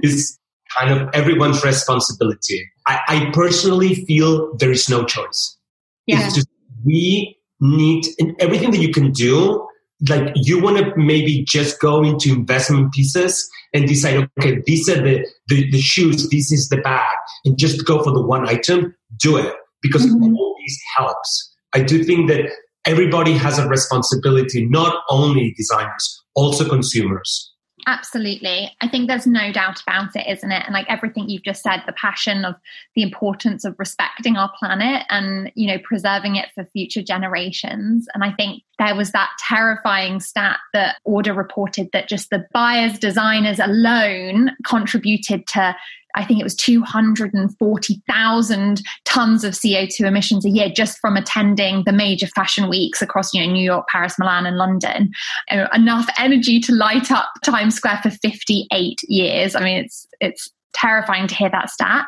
it's 0.03 0.39
kind 0.79 0.93
of 0.93 1.09
everyone's 1.13 1.65
responsibility. 1.65 2.71
I, 2.87 3.01
I, 3.09 3.31
personally 3.33 3.97
feel 4.07 4.57
there 4.57 4.71
is 4.71 4.89
no 4.89 5.05
choice. 5.05 5.59
Yeah. 6.07 6.25
It's 6.25 6.37
just 6.37 6.49
we 6.85 7.37
need 7.61 8.07
and 8.21 8.35
everything 8.41 8.71
that 8.71 8.79
you 8.79 8.93
can 8.93 9.11
do. 9.11 9.67
Like 10.09 10.33
you 10.37 10.63
want 10.63 10.79
to 10.79 10.93
maybe 10.97 11.45
just 11.45 11.81
go 11.81 12.03
into 12.03 12.33
investment 12.33 12.93
pieces 12.93 13.51
and 13.75 13.87
decide, 13.87 14.31
okay, 14.39 14.63
these 14.65 14.89
are 14.89 15.03
the, 15.03 15.27
the, 15.49 15.71
the 15.71 15.81
shoes, 15.81 16.31
this 16.31 16.53
is 16.53 16.69
the 16.69 16.79
bag, 16.79 17.17
and 17.45 17.59
just 17.59 17.85
go 17.85 18.03
for 18.03 18.13
the 18.13 18.23
one 18.23 18.49
item, 18.49 18.95
do 19.19 19.37
it 19.37 19.53
because 19.83 20.07
mm-hmm. 20.07 20.35
all 20.37 20.55
these 20.59 20.81
helps. 20.97 21.55
I 21.75 21.83
do 21.83 22.03
think 22.03 22.31
that 22.31 22.51
everybody 22.87 23.33
has 23.33 23.59
a 23.59 23.69
responsibility, 23.69 24.67
not 24.67 25.03
only 25.11 25.55
designers, 25.57 26.23
also 26.35 26.69
consumers. 26.69 27.53
Absolutely. 27.87 28.71
I 28.83 28.89
think 28.89 29.09
there's 29.09 29.27
no 29.27 29.53
doubt 29.53 29.81
about 29.81 30.15
it, 30.15 30.27
isn't 30.29 30.53
it? 30.53 30.63
And 30.67 30.75
like 30.75 30.87
everything 30.91 31.29
you've 31.29 31.45
just 31.45 31.63
said, 31.63 31.83
the 31.87 31.95
passion 31.95 32.45
of 32.45 32.55
the 32.95 33.03
importance 33.03 33.65
of 33.65 33.75
respecting 33.79 34.37
our 34.37 34.51
planet 34.59 35.05
and, 35.09 35.51
you 35.55 35.67
know, 35.67 35.79
preserving 35.83 36.37
it 36.37 36.49
for 36.55 36.67
future 36.73 37.03
generations. 37.03 38.07
And 38.15 38.23
I 38.23 38.33
think 38.33 38.63
there 38.79 38.95
was 38.95 39.13
that 39.13 39.31
terrifying 39.49 40.21
stat 40.21 40.59
that 40.75 40.97
Ordre 41.05 41.35
reported 41.35 41.89
that 41.93 42.09
just 42.09 42.31
the 42.31 42.45
buyers, 42.53 42.99
designers 42.99 43.59
alone 43.59 44.51
contributed 44.65 45.47
to 45.49 45.75
I 46.15 46.25
think 46.25 46.41
it 46.41 46.45
was 46.45 46.55
240,000 46.57 48.83
tons 49.05 49.45
of 49.45 49.55
CO2 49.55 50.01
emissions 50.01 50.45
a 50.45 50.51
year 50.51 50.69
just 50.69 50.99
from 50.99 51.17
attending 51.17 51.85
the 51.85 51.93
major 51.93 52.27
fashion 52.29 52.69
weeks 52.69 53.03
across, 53.03 53.35
you 53.35 53.45
know, 53.45 53.53
New 53.53 53.65
York, 53.65 53.87
Paris, 53.89 54.19
Milan, 54.19 54.47
and 54.47 54.57
London. 54.57 55.11
Uh, 55.51 55.67
enough 55.75 56.09
energy 56.19 56.61
to 56.61 56.75
light 56.75 57.11
up 57.11 57.31
Times 57.45 57.75
Square 57.75 58.01
for 58.03 58.11
58 58.11 59.01
years. 59.05 59.55
I 59.55 59.61
mean, 59.61 59.85
it's 59.85 60.07
it's 60.21 60.51
terrifying 60.73 61.27
to 61.27 61.35
hear 61.35 61.51
that 61.51 61.71
stat. 61.71 62.07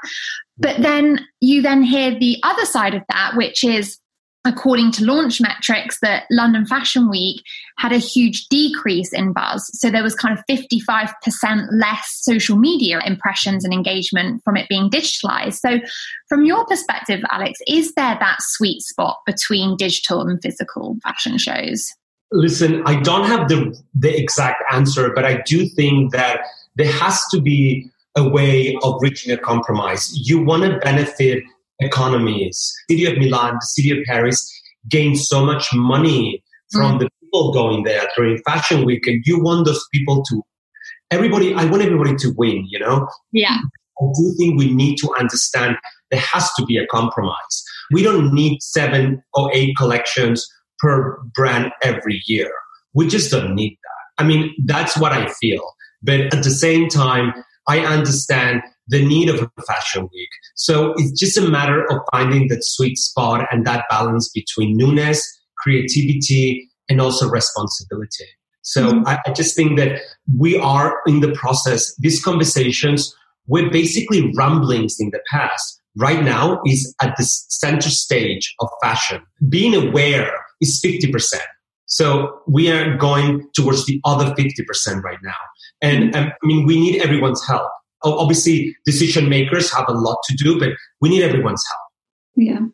But 0.59 0.83
then 0.83 1.27
you 1.41 1.63
then 1.63 1.83
hear 1.83 2.19
the 2.19 2.39
other 2.43 2.65
side 2.65 2.95
of 2.95 3.03
that, 3.09 3.37
which 3.37 3.65
is 3.65 3.99
according 4.45 4.91
to 4.93 5.03
Launchmetrics 5.03 5.99
that 6.01 6.25
london 6.31 6.67
fashion 6.67 7.09
week 7.09 7.43
had 7.79 7.93
a 7.93 7.99
huge 7.99 8.47
decrease 8.49 9.13
in 9.13 9.33
buzz. 9.33 9.71
So 9.79 9.91
there 9.91 10.03
was 10.03 10.15
kind 10.15 10.37
of 10.37 10.45
55% 10.47 11.13
less 11.73 12.19
social 12.23 12.57
media 12.57 13.01
impressions 13.05 13.65
and 13.65 13.73
engagement 13.73 14.43
from 14.45 14.57
it 14.57 14.69
being 14.69 14.91
digitalized. 14.91 15.55
So 15.55 15.81
from 16.29 16.45
your 16.45 16.65
perspective 16.67 17.21
alex 17.31 17.61
is 17.67 17.95
there 17.95 18.17
that 18.19 18.37
sweet 18.41 18.83
spot 18.83 19.19
between 19.27 19.77
digital 19.77 20.23
and 20.23 20.41
physical 20.43 20.97
fashion 21.03 21.39
shows? 21.39 21.93
Listen 22.31 22.83
i 22.87 23.01
don't 23.01 23.27
have 23.27 23.49
the 23.49 23.79
the 23.95 24.17
exact 24.17 24.63
answer 24.73 25.13
but 25.15 25.25
i 25.25 25.43
do 25.43 25.67
think 25.67 26.13
that 26.13 26.41
there 26.77 26.91
has 26.91 27.23
to 27.31 27.41
be 27.41 27.91
a 28.17 28.29
way 28.29 28.77
of 28.83 28.97
reaching 29.01 29.33
a 29.33 29.39
compromise. 29.39 30.13
You 30.15 30.43
want 30.43 30.65
to 30.65 30.79
benefit 30.79 31.45
economies. 31.85 32.73
City 32.91 33.07
of 33.07 33.19
Milan, 33.19 33.55
the 33.55 33.67
city 33.67 33.91
of 33.91 33.99
Paris 34.07 34.39
gained 34.89 35.19
so 35.19 35.45
much 35.45 35.69
money 35.75 36.43
from 36.73 36.97
mm. 36.97 37.01
the 37.01 37.09
people 37.21 37.53
going 37.53 37.85
there 37.85 38.07
during 38.17 38.39
fashion 38.45 38.85
week 38.85 39.07
and 39.07 39.23
you 39.27 39.43
want 39.43 39.67
those 39.67 39.85
people 39.93 40.23
to 40.25 40.43
everybody 41.11 41.55
I 41.55 41.67
want 41.67 41.83
everybody 41.83 42.17
to 42.17 42.33
win, 42.37 42.67
you 42.69 42.79
know? 42.79 43.07
Yeah. 43.33 43.59
I 44.01 44.05
do 44.19 44.35
think 44.39 44.59
we 44.59 44.73
need 44.73 44.97
to 44.97 45.15
understand 45.19 45.77
there 46.11 46.21
has 46.21 46.51
to 46.59 46.65
be 46.65 46.77
a 46.79 46.87
compromise. 46.87 47.65
We 47.93 48.03
don't 48.03 48.33
need 48.35 48.61
seven 48.63 49.23
or 49.35 49.51
eight 49.53 49.77
collections 49.77 50.47
per 50.79 51.19
brand 51.35 51.73
every 51.83 52.23
year. 52.27 52.51
We 52.95 53.07
just 53.07 53.31
don't 53.31 53.55
need 53.55 53.79
that. 53.83 54.23
I 54.23 54.27
mean, 54.27 54.55
that's 54.65 54.97
what 54.97 55.13
I 55.13 55.29
feel. 55.41 55.63
But 56.03 56.35
at 56.35 56.43
the 56.43 56.51
same 56.51 56.89
time, 56.89 57.33
I 57.69 57.81
understand 57.81 58.63
the 58.89 59.05
need 59.05 59.29
of 59.29 59.43
a 59.43 59.63
fashion 59.63 60.09
week. 60.13 60.29
So 60.55 60.95
it's 60.97 61.19
just 61.19 61.37
a 61.37 61.49
matter 61.49 61.85
of 61.91 62.01
finding 62.11 62.49
that 62.49 62.65
sweet 62.65 62.99
spot 62.99 63.47
and 63.51 63.67
that 63.67 63.85
balance 63.89 64.31
between 64.31 64.77
newness, 64.77 65.23
creativity, 65.59 66.69
and 66.89 67.01
also 67.01 67.29
responsibility. 67.29 68.27
So 68.63 68.93
mm-hmm. 68.93 69.09
I, 69.09 69.19
I, 69.27 69.33
just 69.33 69.57
think 69.57 69.79
that 69.79 70.01
we 70.39 70.57
are 70.59 70.95
in 71.07 71.21
the 71.21 71.33
process. 71.33 71.95
These 71.97 72.23
conversations 72.23 73.15
were 73.47 73.71
basically 73.71 74.33
rumblings 74.35 74.97
in 74.99 75.11
the 75.11 75.21
past. 75.31 75.81
Right 75.97 76.23
now 76.23 76.61
is 76.65 76.95
at 77.03 77.15
the 77.17 77.25
center 77.25 77.91
stage 77.91 78.55
of 78.61 78.69
fashion. 78.83 79.23
Being 79.49 79.75
aware 79.75 80.33
is 80.61 80.81
50%. 80.85 81.35
So 81.93 82.41
we 82.47 82.71
are 82.71 82.97
going 82.97 83.47
towards 83.55 83.85
the 83.85 84.01
other 84.05 84.35
50% 84.35 85.03
right 85.03 85.19
now. 85.23 85.35
And, 85.83 86.05
mm-hmm. 86.05 86.17
and 86.17 86.33
I 86.33 86.47
mean, 86.47 86.67
we 86.67 86.81
need 86.81 87.03
everyone's 87.03 87.47
help 87.47 87.71
obviously 88.05 88.77
decision 88.85 89.29
makers 89.29 89.73
have 89.73 89.85
a 89.89 89.93
lot 89.93 90.19
to 90.25 90.37
do, 90.37 90.59
but 90.59 90.71
we 91.01 91.09
need 91.09 91.23
everyone's 91.23 91.65
help. 91.71 91.81
Yeah. 92.37 92.67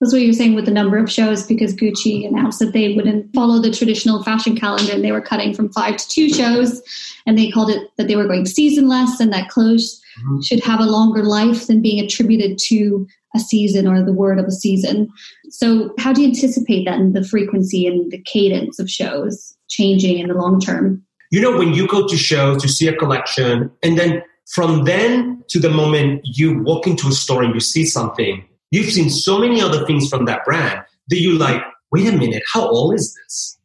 That's 0.00 0.12
what 0.12 0.20
you're 0.20 0.34
saying 0.34 0.54
with 0.54 0.66
the 0.66 0.72
number 0.72 0.98
of 0.98 1.10
shows 1.10 1.46
because 1.46 1.74
Gucci 1.74 2.28
announced 2.28 2.58
that 2.58 2.74
they 2.74 2.92
wouldn't 2.92 3.32
follow 3.34 3.60
the 3.60 3.70
traditional 3.70 4.22
fashion 4.22 4.54
calendar 4.54 4.92
and 4.92 5.02
they 5.02 5.12
were 5.12 5.22
cutting 5.22 5.54
from 5.54 5.72
five 5.72 5.96
to 5.96 6.08
two 6.08 6.28
shows 6.28 6.82
and 7.24 7.38
they 7.38 7.50
called 7.50 7.70
it 7.70 7.90
that 7.96 8.06
they 8.06 8.16
were 8.16 8.26
going 8.26 8.44
seasonless 8.44 9.20
and 9.20 9.32
that 9.32 9.48
clothes 9.48 10.02
mm-hmm. 10.18 10.40
should 10.42 10.62
have 10.64 10.80
a 10.80 10.84
longer 10.86 11.22
life 11.22 11.66
than 11.66 11.82
being 11.82 12.04
attributed 12.04 12.58
to 12.66 13.06
a 13.34 13.38
season 13.38 13.86
or 13.86 14.04
the 14.04 14.12
word 14.12 14.38
of 14.38 14.46
a 14.46 14.52
season. 14.52 15.08
So 15.50 15.92
how 15.98 16.12
do 16.12 16.22
you 16.22 16.28
anticipate 16.28 16.84
that 16.86 16.98
in 16.98 17.12
the 17.12 17.24
frequency 17.24 17.86
and 17.86 18.10
the 18.10 18.22
cadence 18.22 18.78
of 18.78 18.90
shows 18.90 19.56
changing 19.68 20.18
in 20.18 20.28
the 20.28 20.34
long 20.34 20.60
term? 20.60 21.04
You 21.30 21.40
know, 21.40 21.56
when 21.56 21.74
you 21.74 21.86
go 21.86 22.06
to 22.06 22.16
shows, 22.16 22.62
to 22.62 22.68
see 22.68 22.86
a 22.88 22.96
collection 22.96 23.70
and 23.82 23.98
then 23.98 24.22
from 24.52 24.84
then 24.84 25.42
to 25.48 25.58
the 25.58 25.70
moment 25.70 26.20
you 26.24 26.62
walk 26.62 26.86
into 26.86 27.08
a 27.08 27.12
store 27.12 27.42
and 27.42 27.52
you 27.52 27.60
see 27.60 27.84
something, 27.84 28.44
you've 28.70 28.92
seen 28.92 29.10
so 29.10 29.38
many 29.38 29.60
other 29.60 29.84
things 29.86 30.08
from 30.08 30.24
that 30.26 30.44
brand 30.44 30.82
that 31.08 31.20
you 31.20 31.36
like, 31.36 31.62
wait 31.90 32.06
a 32.06 32.16
minute, 32.16 32.42
how 32.52 32.68
old 32.68 32.94
is 32.94 33.14
this? 33.14 33.58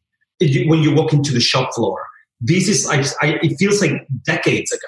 When 0.67 0.81
you 0.81 0.93
walk 0.93 1.13
into 1.13 1.33
the 1.33 1.39
shop 1.39 1.73
floor, 1.75 2.03
this 2.39 2.67
is, 2.67 2.87
I, 2.87 3.01
I, 3.25 3.39
it 3.43 3.57
feels 3.57 3.79
like 3.79 3.91
decades 4.25 4.71
ago. 4.71 4.87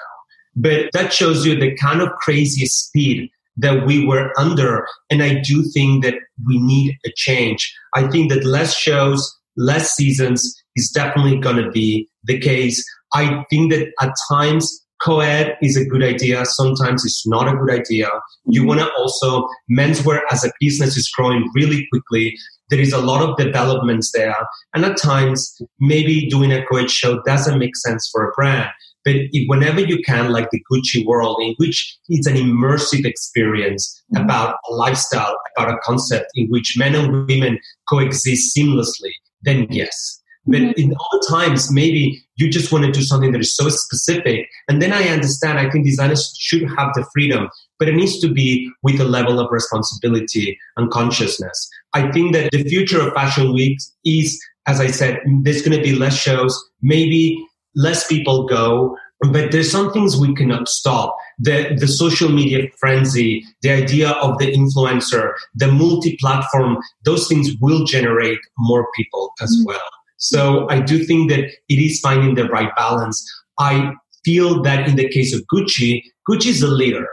But 0.56 0.90
that 0.92 1.12
shows 1.12 1.44
you 1.44 1.58
the 1.58 1.76
kind 1.76 2.00
of 2.00 2.10
crazy 2.20 2.66
speed 2.66 3.30
that 3.56 3.86
we 3.86 4.06
were 4.06 4.32
under. 4.38 4.86
And 5.10 5.22
I 5.22 5.40
do 5.40 5.62
think 5.72 6.04
that 6.04 6.14
we 6.46 6.58
need 6.58 6.96
a 7.06 7.10
change. 7.14 7.72
I 7.94 8.08
think 8.08 8.30
that 8.30 8.44
less 8.44 8.74
shows, 8.76 9.36
less 9.56 9.94
seasons 9.94 10.54
is 10.76 10.90
definitely 10.90 11.38
going 11.38 11.56
to 11.56 11.70
be 11.70 12.08
the 12.24 12.38
case. 12.38 12.84
I 13.12 13.44
think 13.50 13.72
that 13.72 13.92
at 14.00 14.12
times 14.28 14.84
co-ed 15.04 15.56
is 15.62 15.76
a 15.76 15.84
good 15.84 16.02
idea. 16.02 16.44
Sometimes 16.46 17.04
it's 17.04 17.26
not 17.26 17.48
a 17.48 17.56
good 17.56 17.70
idea. 17.70 18.08
You 18.46 18.60
mm-hmm. 18.60 18.68
want 18.68 18.80
to 18.80 18.90
also, 18.98 19.46
menswear 19.70 20.20
as 20.30 20.44
a 20.44 20.52
business 20.60 20.96
is 20.96 21.10
growing 21.10 21.48
really 21.54 21.86
quickly. 21.92 22.34
There 22.70 22.80
is 22.80 22.92
a 22.92 22.98
lot 23.00 23.22
of 23.22 23.36
developments 23.36 24.10
there. 24.14 24.34
And 24.74 24.84
at 24.84 24.96
times, 24.96 25.60
maybe 25.78 26.28
doing 26.28 26.52
a 26.52 26.64
co 26.66 26.78
ed 26.78 26.90
show 26.90 27.20
doesn't 27.22 27.58
make 27.58 27.76
sense 27.76 28.08
for 28.10 28.28
a 28.28 28.32
brand. 28.32 28.70
But 29.04 29.16
if, 29.32 29.48
whenever 29.48 29.80
you 29.80 30.02
can, 30.02 30.32
like 30.32 30.50
the 30.50 30.62
Gucci 30.70 31.04
world, 31.04 31.38
in 31.42 31.54
which 31.58 31.96
it's 32.08 32.26
an 32.26 32.36
immersive 32.36 33.04
experience 33.04 34.02
mm-hmm. 34.14 34.24
about 34.24 34.56
a 34.68 34.74
lifestyle, 34.74 35.36
about 35.56 35.74
a 35.74 35.78
concept 35.82 36.26
in 36.34 36.48
which 36.48 36.76
men 36.78 36.94
and 36.94 37.26
women 37.28 37.58
coexist 37.88 38.56
seamlessly, 38.56 39.12
then 39.42 39.66
yes. 39.70 40.20
But 40.46 40.60
mm-hmm. 40.60 40.80
in 40.80 40.94
other 41.12 41.22
times, 41.28 41.72
maybe 41.72 42.22
you 42.36 42.50
just 42.50 42.72
want 42.72 42.84
to 42.84 42.92
do 42.92 43.02
something 43.02 43.32
that 43.32 43.40
is 43.40 43.54
so 43.54 43.68
specific. 43.68 44.48
And 44.68 44.82
then 44.82 44.92
I 44.92 45.08
understand, 45.08 45.58
I 45.58 45.70
think 45.70 45.84
designers 45.84 46.34
should 46.38 46.62
have 46.76 46.92
the 46.94 47.06
freedom, 47.12 47.48
but 47.78 47.88
it 47.88 47.94
needs 47.94 48.18
to 48.20 48.28
be 48.28 48.70
with 48.82 49.00
a 49.00 49.04
level 49.04 49.40
of 49.40 49.50
responsibility 49.50 50.58
and 50.76 50.90
consciousness. 50.90 51.68
I 51.92 52.10
think 52.10 52.34
that 52.34 52.50
the 52.50 52.64
future 52.64 53.00
of 53.00 53.14
Fashion 53.14 53.54
Week 53.54 53.78
is, 54.04 54.40
as 54.66 54.80
I 54.80 54.88
said, 54.88 55.20
there's 55.42 55.62
going 55.62 55.76
to 55.76 55.82
be 55.82 55.94
less 55.94 56.16
shows, 56.16 56.58
maybe 56.82 57.46
less 57.74 58.06
people 58.06 58.46
go, 58.46 58.96
but 59.30 59.52
there's 59.52 59.70
some 59.70 59.92
things 59.92 60.16
we 60.16 60.34
cannot 60.34 60.68
stop. 60.68 61.16
The, 61.38 61.76
the 61.78 61.88
social 61.88 62.28
media 62.28 62.68
frenzy, 62.78 63.44
the 63.62 63.70
idea 63.70 64.10
of 64.10 64.38
the 64.38 64.52
influencer, 64.52 65.32
the 65.54 65.68
multi-platform, 65.68 66.78
those 67.04 67.26
things 67.28 67.50
will 67.60 67.84
generate 67.84 68.38
more 68.58 68.86
people 68.94 69.32
as 69.40 69.50
mm-hmm. 69.50 69.68
well. 69.68 69.88
So 70.16 70.68
I 70.70 70.80
do 70.80 71.04
think 71.04 71.30
that 71.30 71.44
it 71.68 71.74
is 71.74 72.00
finding 72.00 72.34
the 72.34 72.48
right 72.48 72.74
balance. 72.76 73.24
I 73.58 73.92
feel 74.24 74.62
that 74.62 74.88
in 74.88 74.96
the 74.96 75.08
case 75.08 75.34
of 75.34 75.42
Gucci, 75.52 76.02
Gucci 76.28 76.48
is 76.48 76.62
a 76.62 76.68
leader. 76.68 77.06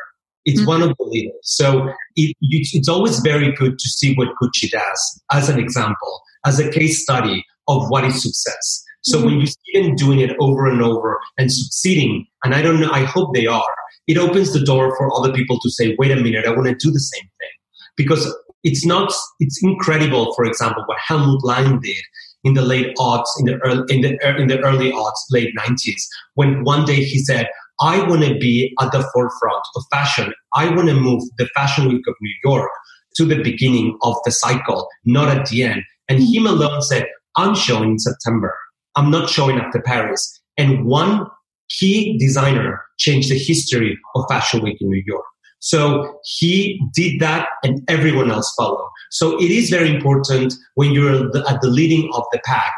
It's 0.46 0.62
mm-hmm. 0.62 0.70
one 0.70 0.82
of 0.82 0.96
the 0.98 1.06
leaders. 1.06 1.34
So 1.44 1.90
it, 2.16 2.36
it's 2.42 2.88
always 2.88 3.20
very 3.20 3.52
good 3.54 3.78
to 3.78 3.90
see 3.90 4.16
what 4.16 4.30
Gucci 4.42 4.70
does 4.70 5.22
as 5.32 5.50
an 5.50 5.60
example, 5.60 6.22
as 6.46 6.60
a 6.60 6.70
case 6.72 7.04
study 7.04 7.46
of 7.68 7.88
what 7.90 8.06
is 8.06 8.22
success. 8.22 8.84
So 9.02 9.18
mm-hmm. 9.18 9.26
when 9.26 9.40
you 9.40 9.48
see 9.48 9.82
them 9.82 9.96
doing 9.96 10.20
it 10.20 10.36
over 10.40 10.68
and 10.68 10.82
over 10.82 11.20
and 11.38 11.52
succeeding, 11.52 12.26
and 12.44 12.54
I 12.54 12.62
don't 12.62 12.80
know, 12.80 12.92
I 12.92 13.04
hope 13.04 13.34
they 13.34 13.48
are, 13.48 13.64
it 14.08 14.18
opens 14.18 14.54
the 14.54 14.64
door 14.64 14.96
for 14.98 15.14
other 15.14 15.34
people 15.34 15.60
to 15.60 15.70
say, 15.70 15.96
wait 15.98 16.12
a 16.12 16.16
minute, 16.16 16.46
I 16.46 16.52
want 16.52 16.68
to 16.68 16.76
do 16.76 16.92
the 16.92 17.00
same 17.00 17.24
thing. 17.24 17.50
Because 17.98 18.34
it's 18.64 18.86
not, 18.86 19.12
it's 19.40 19.62
incredible, 19.64 20.34
for 20.36 20.46
example, 20.46 20.84
what 20.86 20.98
Helmut 21.06 21.44
Lang 21.44 21.80
did 21.80 22.04
in 22.44 22.54
the 22.54 22.62
late 22.62 22.96
aughts, 22.98 23.28
in 23.40 23.46
the 23.46 23.58
early, 23.58 23.84
in 23.90 24.02
the, 24.02 24.38
in 24.38 24.48
the 24.48 24.60
early 24.60 24.92
aughts, 24.92 25.20
late 25.32 25.54
90s, 25.58 26.02
when 26.36 26.64
one 26.64 26.86
day 26.86 27.04
he 27.04 27.20
said, 27.20 27.48
I 27.82 28.08
want 28.08 28.24
to 28.24 28.38
be 28.38 28.76
at 28.80 28.92
the 28.92 29.08
forefront 29.14 29.64
of 29.76 29.84
fashion. 29.92 30.34
I 30.54 30.70
want 30.70 30.90
to 30.90 30.94
move 30.94 31.24
the 31.38 31.50
Fashion 31.56 31.88
Week 31.88 32.04
of 32.08 32.16
New 32.22 32.34
York 32.44 32.70
to 33.16 33.26
the 33.26 33.42
beginning 33.42 33.98
of 34.04 34.16
the 34.24 34.32
cycle, 34.32 34.88
not 35.04 35.36
at 35.36 35.48
the 35.48 35.64
end. 35.64 35.84
And 36.08 36.22
him 36.22 36.46
alone 36.46 36.82
said, 36.84 37.08
I'm 37.36 37.56
showing 37.56 37.92
in 37.92 38.00
September. 38.00 38.56
I'm 38.96 39.12
not 39.12 39.30
showing 39.30 39.60
up 39.60 39.72
to 39.72 39.82
Paris. 39.82 40.40
And 40.58 40.86
one 40.86 41.28
key 41.70 42.18
designer 42.18 42.82
changed 43.00 43.32
the 43.32 43.38
history 43.38 43.98
of 44.16 44.26
Fashion 44.30 44.62
Week 44.62 44.78
in 44.82 44.90
New 44.90 45.04
York. 45.06 45.26
So 45.60 46.20
he 46.24 46.82
did 46.94 47.20
that 47.20 47.50
and 47.64 47.82
everyone 47.88 48.32
else 48.32 48.52
followed. 48.58 48.90
So 49.12 49.40
it 49.40 49.52
is 49.52 49.70
very 49.70 49.94
important 49.94 50.54
when 50.76 50.92
you're 50.92 51.26
at 51.48 51.62
the 51.62 51.70
leading 51.70 52.10
of 52.14 52.24
the 52.32 52.40
pack 52.44 52.74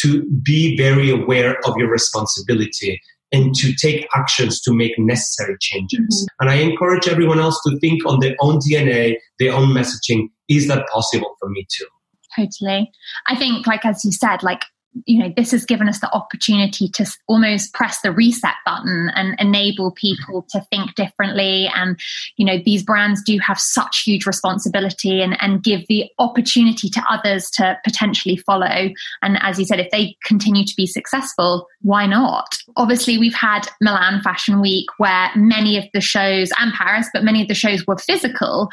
to 0.00 0.24
be 0.42 0.76
very 0.76 1.10
aware 1.10 1.58
of 1.66 1.76
your 1.76 1.90
responsibility 1.90 3.00
and 3.32 3.54
to 3.56 3.74
take 3.74 4.06
actions 4.14 4.60
to 4.62 4.72
make 4.72 4.92
necessary 4.98 5.56
changes. 5.60 5.98
Mm-hmm. 6.00 6.26
And 6.40 6.50
I 6.50 6.54
encourage 6.62 7.08
everyone 7.08 7.40
else 7.40 7.60
to 7.66 7.78
think 7.78 8.06
on 8.06 8.20
their 8.20 8.36
own 8.40 8.58
DNA, 8.60 9.16
their 9.38 9.52
own 9.52 9.70
messaging. 9.70 10.28
Is 10.48 10.68
that 10.68 10.86
possible 10.92 11.34
for 11.40 11.50
me 11.50 11.66
too? 11.70 11.86
Totally. 12.36 12.90
I 13.26 13.34
think, 13.36 13.66
like, 13.66 13.84
as 13.84 14.04
you 14.04 14.12
said, 14.12 14.42
like 14.42 14.62
you 15.04 15.18
know 15.18 15.32
this 15.36 15.50
has 15.50 15.64
given 15.64 15.88
us 15.88 16.00
the 16.00 16.12
opportunity 16.12 16.88
to 16.88 17.06
almost 17.26 17.72
press 17.74 18.00
the 18.00 18.12
reset 18.12 18.54
button 18.64 19.10
and 19.14 19.38
enable 19.38 19.92
people 19.92 20.46
to 20.50 20.60
think 20.70 20.94
differently. 20.94 21.70
And 21.74 21.98
you 22.36 22.44
know 22.44 22.58
these 22.64 22.82
brands 22.82 23.22
do 23.22 23.38
have 23.38 23.58
such 23.58 24.02
huge 24.04 24.26
responsibility 24.26 25.20
and, 25.20 25.36
and 25.40 25.62
give 25.62 25.86
the 25.88 26.10
opportunity 26.18 26.88
to 26.90 27.02
others 27.08 27.50
to 27.52 27.78
potentially 27.84 28.36
follow. 28.36 28.90
And 29.22 29.38
as 29.40 29.58
you 29.58 29.64
said 29.64 29.80
if 29.80 29.90
they 29.90 30.16
continue 30.24 30.64
to 30.64 30.74
be 30.76 30.86
successful 30.86 31.66
why 31.82 32.06
not? 32.06 32.56
Obviously 32.76 33.18
we've 33.18 33.34
had 33.34 33.68
milan 33.80 34.20
fashion 34.22 34.60
week 34.60 34.86
where 34.98 35.30
many 35.36 35.76
of 35.76 35.84
the 35.92 36.00
shows 36.00 36.50
and 36.58 36.72
paris 36.72 37.08
but 37.12 37.24
many 37.24 37.42
of 37.42 37.48
the 37.48 37.54
shows 37.54 37.86
were 37.86 37.96
physical 37.96 38.68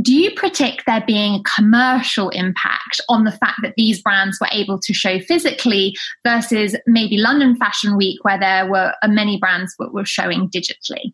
do 0.00 0.12
you 0.12 0.30
predict 0.32 0.84
there 0.86 1.02
being 1.06 1.34
a 1.34 1.42
commercial 1.56 2.28
impact 2.30 3.00
on 3.08 3.24
the 3.24 3.32
fact 3.32 3.60
that 3.62 3.74
these 3.76 4.02
brands 4.02 4.38
were 4.40 4.48
able 4.52 4.78
to 4.80 4.92
show 4.92 5.18
physically 5.20 5.94
versus 6.26 6.76
maybe 6.86 7.16
London 7.16 7.56
Fashion 7.56 7.96
Week, 7.96 8.22
where 8.22 8.38
there 8.38 8.66
were 8.70 8.92
uh, 9.02 9.08
many 9.08 9.38
brands 9.38 9.74
that 9.78 9.92
were 9.92 10.04
showing 10.04 10.48
digitally? 10.50 11.12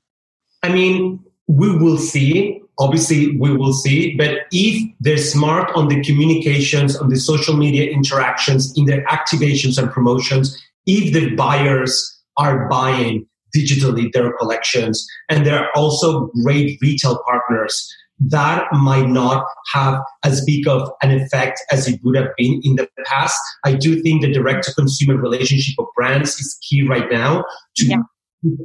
I 0.63 0.73
mean, 0.73 1.21
we 1.47 1.77
will 1.77 1.99
see. 1.99 2.61
Obviously, 2.79 3.37
we 3.39 3.57
will 3.57 3.73
see. 3.73 4.17
But 4.17 4.47
if 4.51 4.83
they're 5.01 5.19
smart 5.19 5.71
on 5.75 5.89
the 5.89 6.03
communications, 6.03 6.97
on 6.97 7.09
the 7.09 7.17
social 7.17 7.57
media 7.57 7.91
interactions, 7.91 8.73
in 8.77 8.87
their 8.87 9.05
activations 9.05 9.79
and 9.79 9.91
promotions, 9.91 10.61
if 10.87 11.13
the 11.13 11.35
buyers 11.37 12.11
are 12.37 12.69
buying 12.69 13.27
digitally 13.57 14.13
their 14.13 14.33
collections, 14.39 15.07
and 15.29 15.47
there 15.47 15.61
are 15.61 15.69
also 15.77 16.31
great 16.43 16.77
retail 16.83 17.23
partners 17.25 17.89
that 18.21 18.67
might 18.73 19.09
not 19.09 19.45
have 19.73 20.01
as 20.25 20.45
big 20.45 20.69
of 20.69 20.91
an 21.03 21.11
effect 21.11 21.61
as 21.71 21.89
it 21.89 22.01
would 22.05 22.17
have 22.17 22.29
been 22.37 22.61
in 22.65 22.77
the 22.77 22.89
past. 23.07 23.39
I 23.65 23.75
do 23.75 24.01
think 24.03 24.23
the 24.23 24.33
direct 24.33 24.65
to 24.65 24.75
consumer 24.75 25.17
relationship 25.17 25.75
of 25.79 25.87
brands 25.97 26.39
is 26.39 26.59
key 26.69 26.87
right 26.87 27.11
now 27.11 27.45
to 27.77 27.87
yeah. 27.87 27.97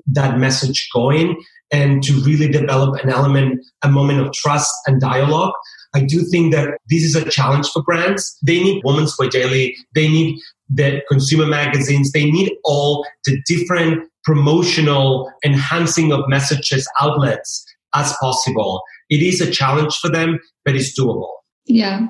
that 0.07 0.37
message 0.37 0.87
going 0.93 1.41
and 1.71 2.03
to 2.03 2.13
really 2.23 2.47
develop 2.47 3.03
an 3.03 3.09
element, 3.09 3.63
a 3.83 3.89
moment 3.89 4.19
of 4.19 4.33
trust 4.33 4.71
and 4.87 5.01
dialogue. 5.01 5.53
I 5.95 6.01
do 6.01 6.23
think 6.31 6.53
that 6.53 6.77
this 6.89 7.03
is 7.03 7.15
a 7.15 7.29
challenge 7.29 7.67
for 7.69 7.81
brands. 7.83 8.37
They 8.43 8.61
need 8.61 8.81
Women's 8.83 9.15
Wear 9.17 9.29
Daily. 9.29 9.75
They 9.95 10.07
need 10.07 10.39
the 10.69 11.01
consumer 11.09 11.47
magazines. 11.47 12.11
They 12.11 12.29
need 12.29 12.51
all 12.63 13.05
the 13.25 13.41
different 13.47 14.07
promotional 14.23 15.31
enhancing 15.43 16.11
of 16.11 16.21
messages 16.27 16.87
outlets 17.01 17.65
as 17.95 18.13
possible 18.21 18.81
it 19.09 19.21
is 19.21 19.41
a 19.41 19.49
challenge 19.49 19.97
for 19.97 20.09
them, 20.09 20.39
but 20.65 20.75
it's 20.75 20.99
doable. 20.99 21.29
Yeah. 21.65 22.07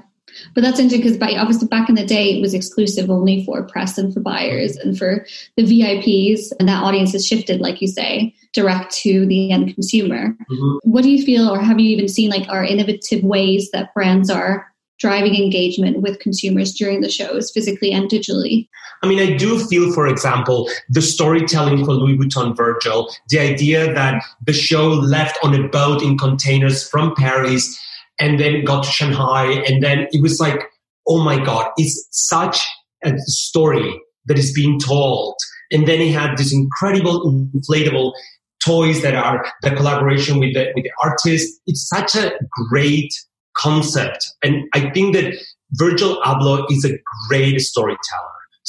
But 0.54 0.62
that's 0.62 0.80
interesting 0.80 1.18
because 1.18 1.38
obviously 1.38 1.68
back 1.68 1.90
in 1.90 1.96
the 1.96 2.06
day 2.06 2.38
it 2.38 2.42
was 2.42 2.54
exclusive 2.54 3.10
only 3.10 3.44
for 3.46 3.64
press 3.64 3.98
and 3.98 4.14
for 4.14 4.20
buyers 4.20 4.76
and 4.78 4.98
for 4.98 5.26
the 5.58 5.64
VIPs, 5.64 6.52
and 6.60 6.70
that 6.70 6.84
audience 6.84 7.14
has 7.14 7.26
shifted, 7.26 7.62
like 7.62 7.82
you 7.82 7.88
say, 7.88 8.36
direct 8.54 8.94
to 8.98 9.26
the 9.26 9.52
end 9.52 9.74
consumer. 9.74 10.36
Mm-hmm. 10.52 10.78
What 10.84 11.04
do 11.04 11.10
you 11.10 11.26
feel, 11.26 11.50
or 11.50 11.60
have 11.60 11.80
you 11.80 11.90
even 11.90 12.08
seen 12.08 12.30
like 12.30 12.48
are 12.48 12.64
innovative 12.64 13.24
ways 13.24 13.72
that 13.72 13.94
brands 13.94 14.30
are 14.30 14.69
driving 15.00 15.36
engagement 15.36 16.02
with 16.02 16.20
consumers 16.20 16.74
during 16.74 17.02
the 17.02 17.10
shows, 17.10 17.52
physically 17.52 17.92
and 17.92 18.10
digitally? 18.10 18.68
I 19.02 19.08
mean, 19.08 19.20
I 19.20 19.38
do 19.38 19.60
feel, 19.60 19.94
for 19.94 20.08
example, 20.08 20.70
the 20.90 21.02
storytelling 21.02 21.86
for 21.86 21.94
Louis 21.94 22.18
Vuitton 22.18 22.56
Virgil, 22.56 23.10
the 23.30 23.40
idea 23.40 23.94
that 23.94 24.22
the 24.46 24.54
show 24.54 24.90
left 24.90 25.38
on 25.44 25.56
a 25.56 25.68
boat 25.70 26.02
in 26.02 26.18
containers 26.18 26.88
from 26.88 27.16
Paris 27.16 27.80
and 28.20 28.40
then 28.40 28.66
got 28.66 28.84
to 28.84 28.90
Shanghai. 28.90 29.64
And 29.68 29.82
then 29.82 30.08
it 30.12 30.22
was 30.22 30.40
like, 30.40 30.60
oh 31.08 31.24
my 31.24 31.44
God, 31.44 31.72
it's 31.78 32.08
such 32.12 32.62
a 33.04 33.14
story 33.28 34.02
that 34.26 34.38
is 34.38 34.54
being 34.54 34.80
told. 34.80 35.36
And 35.72 35.88
then 35.88 36.00
he 36.00 36.12
had 36.12 36.38
this 36.38 36.54
incredible 36.54 37.50
inflatable 37.56 38.12
toys 38.64 39.02
that 39.02 39.16
are 39.16 39.46
the 39.62 39.72
collaboration 39.72 40.40
with 40.40 40.54
the, 40.54 40.72
with 40.76 40.84
the 40.84 40.92
artist. 41.02 41.62
It's 41.66 41.88
such 41.88 42.16
a 42.16 42.34
great 42.70 43.14
concept. 43.60 44.26
And 44.44 44.64
I 44.74 44.90
think 44.92 45.16
that 45.16 45.34
Virgil 45.74 46.22
Abloh 46.24 46.66
is 46.72 46.86
a 46.86 46.98
great 47.28 47.60
storyteller. 47.60 48.00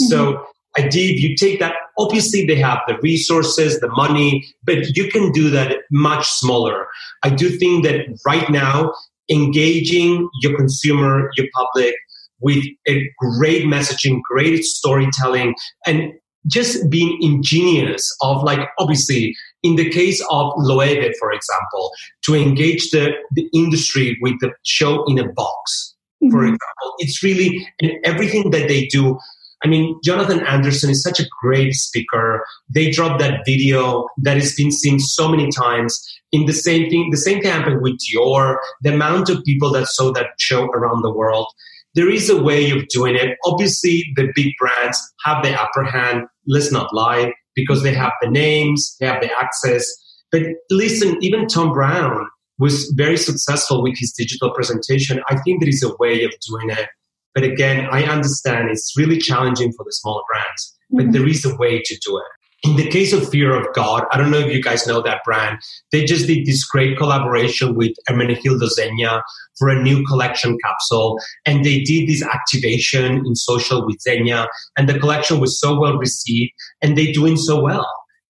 Mm-hmm. 0.00 0.06
So 0.06 0.44
I 0.76 0.82
did, 0.82 1.18
you 1.18 1.36
take 1.36 1.58
that, 1.60 1.74
obviously 1.98 2.46
they 2.46 2.56
have 2.56 2.80
the 2.86 2.98
resources, 3.02 3.80
the 3.80 3.88
money, 3.88 4.46
but 4.64 4.96
you 4.96 5.10
can 5.10 5.32
do 5.32 5.50
that 5.50 5.78
much 5.90 6.28
smaller. 6.28 6.86
I 7.22 7.30
do 7.30 7.48
think 7.50 7.84
that 7.84 8.06
right 8.26 8.48
now, 8.50 8.92
engaging 9.30 10.28
your 10.42 10.56
consumer, 10.56 11.30
your 11.36 11.46
public 11.54 11.94
with 12.40 12.64
a 12.88 13.08
great 13.18 13.64
messaging, 13.64 14.20
great 14.28 14.64
storytelling, 14.64 15.54
and 15.86 16.12
just 16.46 16.88
being 16.90 17.18
ingenious 17.20 18.16
of 18.22 18.42
like, 18.42 18.68
obviously, 18.78 19.36
in 19.62 19.76
the 19.76 19.90
case 19.90 20.20
of 20.30 20.52
Loewe, 20.56 21.12
for 21.18 21.32
example, 21.32 21.90
to 22.24 22.34
engage 22.34 22.90
the, 22.90 23.12
the 23.32 23.48
industry 23.54 24.18
with 24.20 24.34
the 24.40 24.52
show 24.64 25.04
in 25.06 25.18
a 25.18 25.30
box, 25.32 25.96
mm-hmm. 26.22 26.30
for 26.30 26.42
example, 26.44 26.94
it's 26.98 27.22
really, 27.22 27.66
and 27.80 27.92
everything 28.04 28.50
that 28.50 28.68
they 28.68 28.86
do, 28.86 29.18
I 29.62 29.68
mean, 29.68 30.00
Jonathan 30.02 30.40
Anderson 30.40 30.88
is 30.88 31.02
such 31.02 31.20
a 31.20 31.26
great 31.42 31.74
speaker. 31.74 32.42
They 32.72 32.90
dropped 32.90 33.20
that 33.20 33.40
video 33.44 34.06
that 34.22 34.38
has 34.38 34.54
been 34.54 34.72
seen 34.72 34.98
so 34.98 35.28
many 35.28 35.50
times. 35.50 36.00
In 36.32 36.46
the 36.46 36.54
same 36.54 36.88
thing, 36.88 37.10
the 37.10 37.18
same 37.18 37.42
thing 37.42 37.50
happened 37.52 37.82
with 37.82 37.98
Dior. 37.98 38.56
The 38.80 38.94
amount 38.94 39.28
of 39.28 39.44
people 39.44 39.70
that 39.72 39.88
saw 39.88 40.12
that 40.12 40.28
show 40.38 40.64
around 40.68 41.02
the 41.02 41.12
world. 41.12 41.46
there 41.94 42.08
is 42.08 42.30
a 42.30 42.40
way 42.40 42.70
of 42.70 42.86
doing 42.88 43.16
it. 43.16 43.36
Obviously, 43.44 44.04
the 44.16 44.30
big 44.34 44.52
brands 44.58 44.98
have 45.24 45.42
the 45.42 45.60
upper 45.60 45.84
hand. 45.84 46.24
Let's 46.46 46.72
not 46.72 46.94
lie 46.94 47.34
because 47.54 47.82
they 47.82 47.94
have 47.94 48.12
the 48.20 48.30
names, 48.30 48.96
they 49.00 49.06
have 49.06 49.20
the 49.20 49.30
access. 49.38 49.84
But 50.32 50.42
listen, 50.70 51.16
even 51.20 51.46
Thom 51.46 51.72
Browne 51.72 52.26
was 52.58 52.92
very 52.96 53.16
successful 53.16 53.82
with 53.82 53.94
his 53.98 54.12
digital 54.12 54.52
presentation. 54.52 55.20
I 55.28 55.36
think 55.40 55.60
there 55.60 55.68
is 55.68 55.82
a 55.82 55.96
way 55.98 56.24
of 56.24 56.32
doing 56.46 56.70
it. 56.70 56.88
But 57.34 57.44
again, 57.44 57.86
I 57.90 58.04
understand 58.04 58.70
it's 58.70 58.94
really 58.96 59.18
challenging 59.18 59.72
for 59.72 59.84
the 59.84 59.92
smaller 59.92 60.22
brands, 60.28 60.76
but 60.90 61.04
mm-hmm. 61.04 61.12
there 61.12 61.28
is 61.28 61.44
a 61.44 61.56
way 61.56 61.80
to 61.84 61.98
do 62.04 62.18
it. 62.18 62.24
In 62.62 62.76
the 62.76 62.88
case 62.88 63.14
of 63.14 63.28
Fear 63.30 63.54
of 63.54 63.74
God, 63.74 64.04
I 64.12 64.18
don't 64.18 64.30
know 64.30 64.38
if 64.38 64.52
you 64.52 64.62
guys 64.62 64.86
know 64.86 65.00
that 65.00 65.22
brand. 65.24 65.60
They 65.92 66.04
just 66.04 66.26
did 66.26 66.44
this 66.44 66.62
great 66.64 66.98
collaboration 66.98 67.74
with 67.74 67.92
Ermenegildo 68.08 68.68
Zegna 68.78 69.22
for 69.58 69.70
a 69.70 69.82
new 69.82 70.04
collection 70.04 70.58
capsule. 70.62 71.18
And 71.46 71.64
they 71.64 71.80
did 71.80 72.06
this 72.06 72.22
activation 72.22 73.24
in 73.26 73.34
social 73.34 73.86
with 73.86 73.98
Zegna. 74.06 74.46
And 74.76 74.88
the 74.88 74.98
collection 74.98 75.40
was 75.40 75.58
so 75.58 75.78
well 75.78 75.96
received 75.96 76.52
and 76.82 76.98
they're 76.98 77.12
doing 77.12 77.36
so 77.36 77.62
well. 77.62 77.86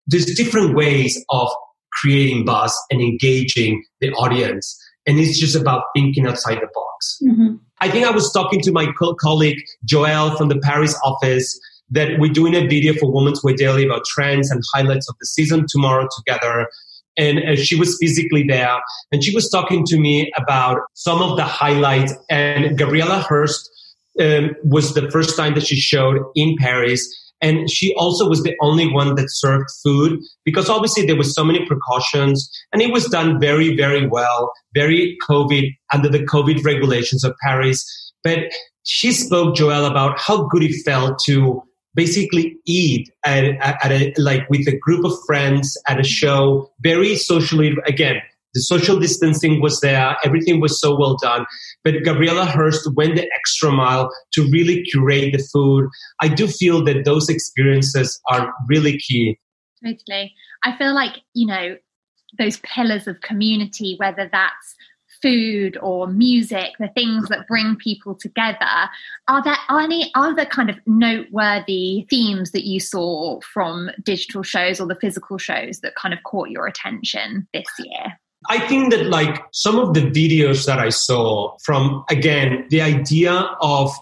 There's 0.07 0.27
different 0.37 0.77
ways 0.77 1.23
of 1.31 1.49
creating 1.93 2.45
buzz 2.45 2.77
and 2.91 3.01
engaging 3.01 3.85
the 4.01 4.13
audience. 4.13 4.79
And 5.07 5.19
it's 5.19 5.41
just 5.41 5.57
about 5.57 5.85
thinking 5.95 6.27
outside 6.27 6.59
the 6.59 6.69
box. 6.73 7.19
Mm-hmm. 7.25 7.57
I 7.81 7.91
think 7.91 8.07
I 8.07 8.11
was 8.11 8.33
talking 8.33 8.61
to 8.61 8.73
my 8.73 8.93
co- 8.99 9.15
colleague 9.15 9.59
Joelle 9.87 10.37
from 10.37 10.49
the 10.49 10.59
Paris 10.61 10.97
office 11.03 11.59
that 11.91 12.19
we're 12.19 12.33
doing 12.33 12.55
a 12.55 12.67
video 12.67 12.95
for 12.95 13.13
Women's 13.13 13.43
Wear 13.43 13.55
Daily 13.55 13.85
about 13.85 14.05
trends 14.05 14.51
and 14.51 14.63
highlights 14.75 15.09
of 15.09 15.17
the 15.21 15.27
season 15.27 15.67
tomorrow 15.69 16.07
together. 16.17 16.69
And 17.17 17.41
uh, 17.41 17.57
she 17.57 17.77
was 17.77 17.97
physically 18.01 18.45
there 18.45 18.79
and 19.13 19.23
she 19.23 19.35
was 19.35 19.51
talking 19.51 19.85
to 19.87 19.99
me 19.99 20.33
about 20.37 20.79
some 20.95 21.21
of 21.21 21.37
the 21.37 21.45
highlights. 21.45 22.15
And 22.31 22.79
Gabriela 22.79 23.19
Hearst 23.19 23.69
um, 24.21 24.55
was 24.65 24.95
the 24.95 25.11
first 25.11 25.37
time 25.37 25.55
that 25.55 25.67
she 25.67 25.77
showed 25.77 26.19
in 26.35 26.57
Paris. 26.59 27.07
And 27.43 27.71
she 27.71 27.95
also 27.97 28.29
was 28.29 28.43
the 28.43 28.55
only 28.61 28.93
one 28.93 29.15
that 29.15 29.27
served 29.31 29.69
food 29.83 30.21
because 30.45 30.69
obviously 30.69 31.07
there 31.07 31.17
was 31.17 31.35
so 31.35 31.43
many 31.43 31.65
precautions 31.67 32.51
and 32.73 32.83
it 32.83 32.93
was 32.93 33.07
done 33.07 33.41
very, 33.41 33.75
very 33.75 34.07
well, 34.07 34.53
very 34.75 35.17
COVID 35.29 35.75
under 35.93 36.09
the 36.09 36.19
COVID 36.19 36.65
regulations 36.65 37.25
of 37.25 37.35
Paris. 37.43 37.85
But 38.23 38.41
she 38.83 39.13
spoke, 39.13 39.57
Joelle, 39.57 39.91
about 39.91 40.19
how 40.19 40.45
good 40.49 40.63
it 40.63 40.75
felt 40.85 41.19
to 41.25 41.63
basically 41.95 42.57
eat 42.67 43.11
at, 43.25 43.45
at, 43.61 43.91
a 43.91 44.13
like 44.17 44.49
with 44.49 44.67
a 44.69 44.79
group 44.79 45.05
of 45.05 45.13
friends 45.27 45.77
at 45.89 45.99
a 45.99 46.05
show 46.05 46.71
very 46.83 47.17
socially 47.17 47.75
again 47.87 48.21
the 48.55 48.61
social 48.61 48.99
distancing 48.99 49.61
was 49.61 49.81
there 49.81 50.17
everything 50.25 50.61
was 50.61 50.81
so 50.81 50.97
well 50.99 51.17
done. 51.17 51.47
But 51.85 52.03
gabriela 52.05 52.45
hearst 52.45 52.89
went 52.95 53.17
the 53.17 53.31
extra 53.35 53.71
mile 53.71 54.11
to 54.33 54.49
really 54.51 54.83
curate 54.83 55.33
the 55.33 55.49
food. 55.53 55.89
I 56.21 56.29
do 56.29 56.47
feel 56.49 56.85
that 56.85 57.05
those 57.05 57.29
experiences 57.29 58.21
are 58.31 58.53
really 58.69 58.99
key. 58.99 59.39
Totally. 59.85 60.35
I 60.65 60.77
feel 60.77 60.95
like 60.95 61.19
you 61.35 61.47
know 61.47 61.77
those 62.39 62.59
pillars 62.59 63.09
of 63.09 63.21
community 63.23 63.97
whether 63.99 64.29
that's 64.31 64.77
food 65.23 65.79
or 65.83 66.07
music, 66.07 66.73
the 66.79 66.89
things 66.89 67.29
that 67.29 67.47
bring 67.47 67.77
people 67.77 68.15
together. 68.15 68.89
Are 69.29 69.43
there 69.43 69.57
any 69.71 70.11
other 70.15 70.45
kind 70.45 70.71
of 70.71 70.77
noteworthy 70.87 72.07
themes 72.09 72.53
that 72.53 72.65
you 72.65 72.81
saw 72.81 73.41
from 73.41 73.91
digital 74.03 74.43
shows 74.43 74.81
or 74.81 74.87
the 74.87 74.99
physical 75.01 75.39
shows 75.39 75.81
that 75.81 75.95
kind 75.95 76.15
of 76.15 76.21
caught 76.25 76.51
your 76.51 76.67
attention 76.67 77.47
this 77.53 77.67
year? 77.79 78.19
I 78.49 78.59
think 78.67 78.91
that 78.93 79.07
like 79.07 79.43
some 79.53 79.79
of 79.79 79.95
the 79.95 80.01
videos 80.01 80.65
that 80.67 80.79
I 80.79 80.89
saw 80.89 81.57
from 81.63 82.05
again 82.09 82.67
the 82.71 82.81
idea 82.81 83.33
of 83.61 83.93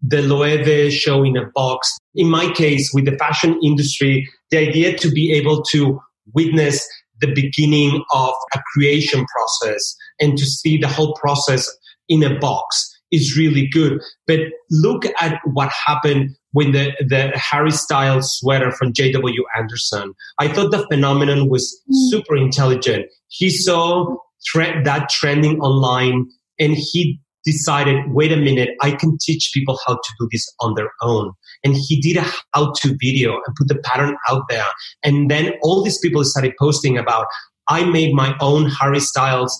the 0.00 0.22
Loewe 0.22 0.90
show 0.90 1.24
in 1.24 1.36
a 1.36 1.46
box. 1.54 1.98
In 2.14 2.28
my 2.28 2.52
case, 2.52 2.92
with 2.94 3.04
the 3.04 3.16
fashion 3.18 3.58
industry, 3.62 4.28
the 4.50 4.58
idea 4.58 4.96
to 4.96 5.10
be 5.10 5.32
able 5.32 5.62
to 5.64 6.00
witness 6.34 6.86
the 7.20 7.32
beginning 7.32 8.02
of 8.12 8.32
a 8.54 8.60
creation 8.72 9.24
process 9.26 9.96
and 10.20 10.36
to 10.38 10.46
see 10.46 10.76
the 10.76 10.88
whole 10.88 11.14
process 11.14 11.68
in 12.08 12.22
a 12.22 12.38
box 12.38 12.94
is 13.10 13.36
really 13.36 13.68
good. 13.68 14.00
But 14.26 14.40
look 14.70 15.04
at 15.20 15.40
what 15.44 15.70
happened 15.86 16.36
when 16.52 16.72
the, 16.72 16.92
the 17.00 17.32
Harry 17.36 17.70
Styles 17.70 18.38
sweater 18.38 18.72
from 18.72 18.92
J.W. 18.92 19.44
Anderson. 19.56 20.14
I 20.38 20.48
thought 20.48 20.70
the 20.70 20.86
phenomenon 20.90 21.48
was 21.48 21.80
mm. 21.90 22.10
super 22.10 22.36
intelligent. 22.36 23.06
He 23.28 23.50
saw 23.50 24.16
tre- 24.46 24.82
that 24.82 25.08
trending 25.08 25.60
online 25.60 26.26
and 26.58 26.74
he 26.74 27.20
decided, 27.44 27.96
wait 28.08 28.32
a 28.32 28.36
minute, 28.36 28.70
I 28.82 28.92
can 28.92 29.16
teach 29.20 29.50
people 29.54 29.78
how 29.86 29.94
to 29.94 30.10
do 30.20 30.28
this 30.30 30.46
on 30.60 30.74
their 30.74 30.90
own. 31.02 31.32
And 31.64 31.74
he 31.76 32.00
did 32.00 32.16
a 32.16 32.24
how 32.54 32.72
to 32.80 32.96
video 33.00 33.34
and 33.46 33.56
put 33.56 33.68
the 33.68 33.78
pattern 33.84 34.16
out 34.28 34.44
there. 34.48 34.66
And 35.02 35.30
then 35.30 35.54
all 35.62 35.82
these 35.82 35.98
people 35.98 36.24
started 36.24 36.54
posting 36.58 36.98
about, 36.98 37.26
I 37.68 37.84
made 37.84 38.14
my 38.14 38.34
own 38.40 38.70
Harry 38.70 39.00
Styles 39.00 39.58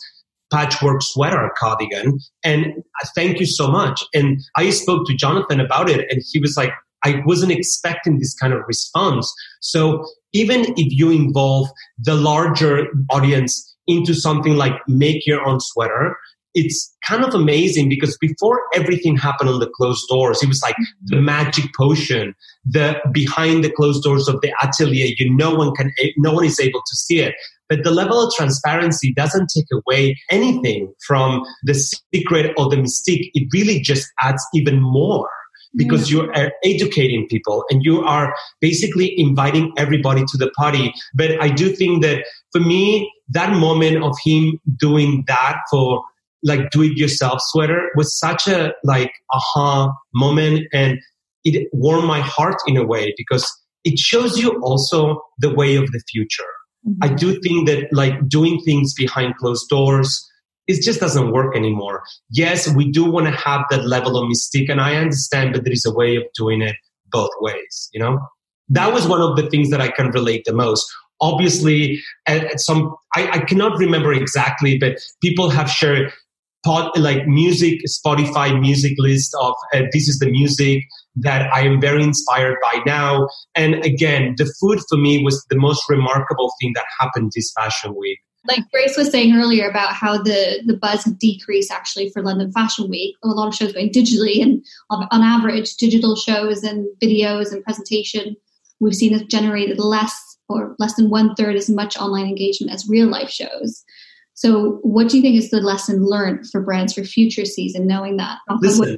patchwork 0.52 1.02
sweater 1.02 1.50
cardigan. 1.58 2.18
And 2.42 2.82
thank 3.14 3.38
you 3.38 3.46
so 3.46 3.68
much. 3.70 4.02
And 4.14 4.40
I 4.56 4.70
spoke 4.70 5.06
to 5.06 5.14
Jonathan 5.14 5.60
about 5.60 5.90
it 5.90 6.10
and 6.10 6.22
he 6.30 6.38
was 6.38 6.56
like, 6.56 6.72
I 7.04 7.22
wasn't 7.26 7.52
expecting 7.52 8.18
this 8.18 8.34
kind 8.34 8.52
of 8.52 8.60
response. 8.66 9.32
So 9.60 10.04
even 10.32 10.62
if 10.76 10.98
you 10.98 11.10
involve 11.10 11.68
the 11.98 12.14
larger 12.14 12.88
audience 13.10 13.76
into 13.86 14.14
something 14.14 14.56
like 14.56 14.74
make 14.88 15.26
your 15.26 15.46
own 15.46 15.60
sweater, 15.60 16.16
it's 16.54 16.96
kind 17.06 17.24
of 17.24 17.34
amazing 17.34 17.88
because 17.88 18.16
before 18.18 18.60
everything 18.74 19.16
happened 19.16 19.50
on 19.50 19.60
the 19.60 19.68
closed 19.68 20.06
doors, 20.08 20.42
it 20.42 20.48
was 20.48 20.60
like 20.62 20.76
the 21.04 21.16
mm-hmm. 21.16 21.24
magic 21.24 21.66
potion, 21.76 22.34
the 22.64 23.00
behind 23.12 23.64
the 23.64 23.70
closed 23.70 24.02
doors 24.02 24.28
of 24.28 24.40
the 24.40 24.52
atelier. 24.62 25.08
You 25.18 25.34
no 25.34 25.54
one 25.54 25.74
can, 25.74 25.92
no 26.16 26.32
one 26.32 26.44
is 26.44 26.58
able 26.58 26.80
to 26.80 26.96
see 26.96 27.20
it. 27.20 27.34
But 27.68 27.84
the 27.84 27.90
level 27.90 28.26
of 28.26 28.32
transparency 28.34 29.12
doesn't 29.12 29.50
take 29.54 29.66
away 29.72 30.18
anything 30.30 30.92
from 31.06 31.42
the 31.64 31.74
secret 31.74 32.54
or 32.56 32.70
the 32.70 32.76
mystique. 32.76 33.30
It 33.34 33.48
really 33.52 33.80
just 33.80 34.08
adds 34.22 34.42
even 34.54 34.80
more 34.80 35.28
because 35.76 36.10
you 36.10 36.22
are 36.22 36.52
educating 36.64 37.26
people 37.28 37.64
and 37.70 37.84
you 37.84 38.02
are 38.02 38.34
basically 38.60 39.18
inviting 39.18 39.72
everybody 39.76 40.24
to 40.26 40.38
the 40.38 40.50
party. 40.50 40.94
But 41.14 41.40
I 41.42 41.50
do 41.50 41.68
think 41.68 42.02
that 42.02 42.24
for 42.52 42.60
me, 42.60 43.12
that 43.28 43.54
moment 43.54 44.02
of 44.02 44.16
him 44.24 44.58
doing 44.76 45.24
that 45.28 45.58
for 45.70 46.02
like 46.42 46.70
do 46.70 46.82
it 46.82 46.96
yourself 46.96 47.40
sweater 47.46 47.90
was 47.96 48.16
such 48.18 48.46
a 48.46 48.72
like 48.84 49.12
aha 49.32 49.92
moment 50.14 50.66
and 50.72 50.98
it 51.44 51.68
warmed 51.72 52.06
my 52.06 52.20
heart 52.20 52.56
in 52.66 52.76
a 52.76 52.84
way 52.84 53.14
because 53.16 53.50
it 53.84 53.98
shows 53.98 54.38
you 54.38 54.60
also 54.62 55.20
the 55.38 55.54
way 55.54 55.76
of 55.76 55.90
the 55.92 56.02
future. 56.10 56.44
Mm-hmm. 56.86 56.98
I 57.02 57.14
do 57.14 57.40
think 57.40 57.68
that 57.68 57.88
like 57.92 58.28
doing 58.28 58.60
things 58.64 58.94
behind 58.94 59.36
closed 59.36 59.68
doors, 59.68 60.28
it 60.66 60.82
just 60.82 61.00
doesn't 61.00 61.32
work 61.32 61.56
anymore. 61.56 62.02
Yes, 62.30 62.68
we 62.74 62.90
do 62.90 63.04
want 63.04 63.26
to 63.26 63.32
have 63.32 63.62
that 63.70 63.86
level 63.86 64.18
of 64.18 64.28
mystique 64.28 64.68
and 64.68 64.80
I 64.80 64.96
understand, 64.96 65.52
but 65.52 65.64
there 65.64 65.72
is 65.72 65.86
a 65.86 65.94
way 65.94 66.16
of 66.16 66.24
doing 66.36 66.60
it 66.60 66.76
both 67.10 67.30
ways, 67.40 67.88
you 67.92 68.00
know? 68.00 68.18
That 68.68 68.92
was 68.92 69.06
one 69.06 69.22
of 69.22 69.36
the 69.36 69.48
things 69.48 69.70
that 69.70 69.80
I 69.80 69.88
can 69.88 70.10
relate 70.10 70.42
the 70.44 70.52
most 70.52 70.86
obviously 71.20 72.00
at, 72.26 72.44
at 72.44 72.60
some 72.60 72.94
I, 73.16 73.28
I, 73.30 73.38
cannot 73.40 73.78
remember 73.78 74.12
exactly 74.12 74.78
but 74.78 74.98
people 75.20 75.50
have 75.50 75.68
shared 75.68 76.12
pod, 76.64 76.96
like 76.98 77.26
music, 77.26 77.80
Spotify 77.86 78.58
music 78.58 78.92
list 78.98 79.34
of 79.40 79.54
uh, 79.74 79.82
this 79.92 80.08
is 80.08 80.18
the 80.18 80.30
music 80.30 80.84
that 81.16 81.50
I 81.52 81.62
am 81.62 81.80
very 81.80 82.02
inspired 82.02 82.56
by 82.62 82.80
now. 82.86 83.28
And 83.54 83.74
again, 83.84 84.34
the 84.36 84.52
food 84.60 84.78
for 84.88 84.96
me 84.96 85.22
was 85.22 85.44
the 85.50 85.58
most 85.58 85.82
remarkable 85.88 86.52
thing 86.60 86.72
that 86.74 86.84
happened 86.98 87.32
this 87.34 87.52
fashion 87.52 87.94
week. 87.98 88.18
Like 88.46 88.60
Grace 88.72 88.96
was 88.96 89.10
saying 89.10 89.34
earlier 89.34 89.68
about 89.68 89.92
how 89.92 90.22
the, 90.22 90.62
the 90.64 90.76
buzz 90.76 91.04
decreased 91.04 91.72
actually 91.72 92.10
for 92.10 92.22
London 92.22 92.52
Fashion 92.52 92.88
Week. 92.88 93.16
A 93.22 93.28
lot 93.28 93.48
of 93.48 93.54
shows 93.54 93.72
going 93.72 93.90
digitally, 93.90 94.40
and 94.40 94.64
on, 94.90 95.08
on 95.10 95.22
average, 95.22 95.76
digital 95.76 96.16
shows 96.16 96.62
and 96.62 96.86
videos 97.02 97.52
and 97.52 97.64
presentation, 97.64 98.36
we've 98.80 98.94
seen 98.94 99.12
has 99.12 99.22
generated 99.24 99.78
less 99.78 100.38
or 100.48 100.76
less 100.78 100.94
than 100.94 101.10
one 101.10 101.34
third 101.34 101.56
as 101.56 101.68
much 101.68 101.98
online 101.98 102.26
engagement 102.26 102.72
as 102.72 102.88
real 102.88 103.08
life 103.08 103.28
shows. 103.28 103.84
So, 104.38 104.78
what 104.82 105.08
do 105.08 105.16
you 105.16 105.22
think 105.22 105.36
is 105.36 105.50
the 105.50 105.60
lesson 105.60 106.06
learned 106.06 106.48
for 106.48 106.60
brands 106.60 106.92
for 106.92 107.02
future 107.02 107.44
season, 107.44 107.88
knowing 107.88 108.18
that 108.18 108.38
Listen, 108.60 108.96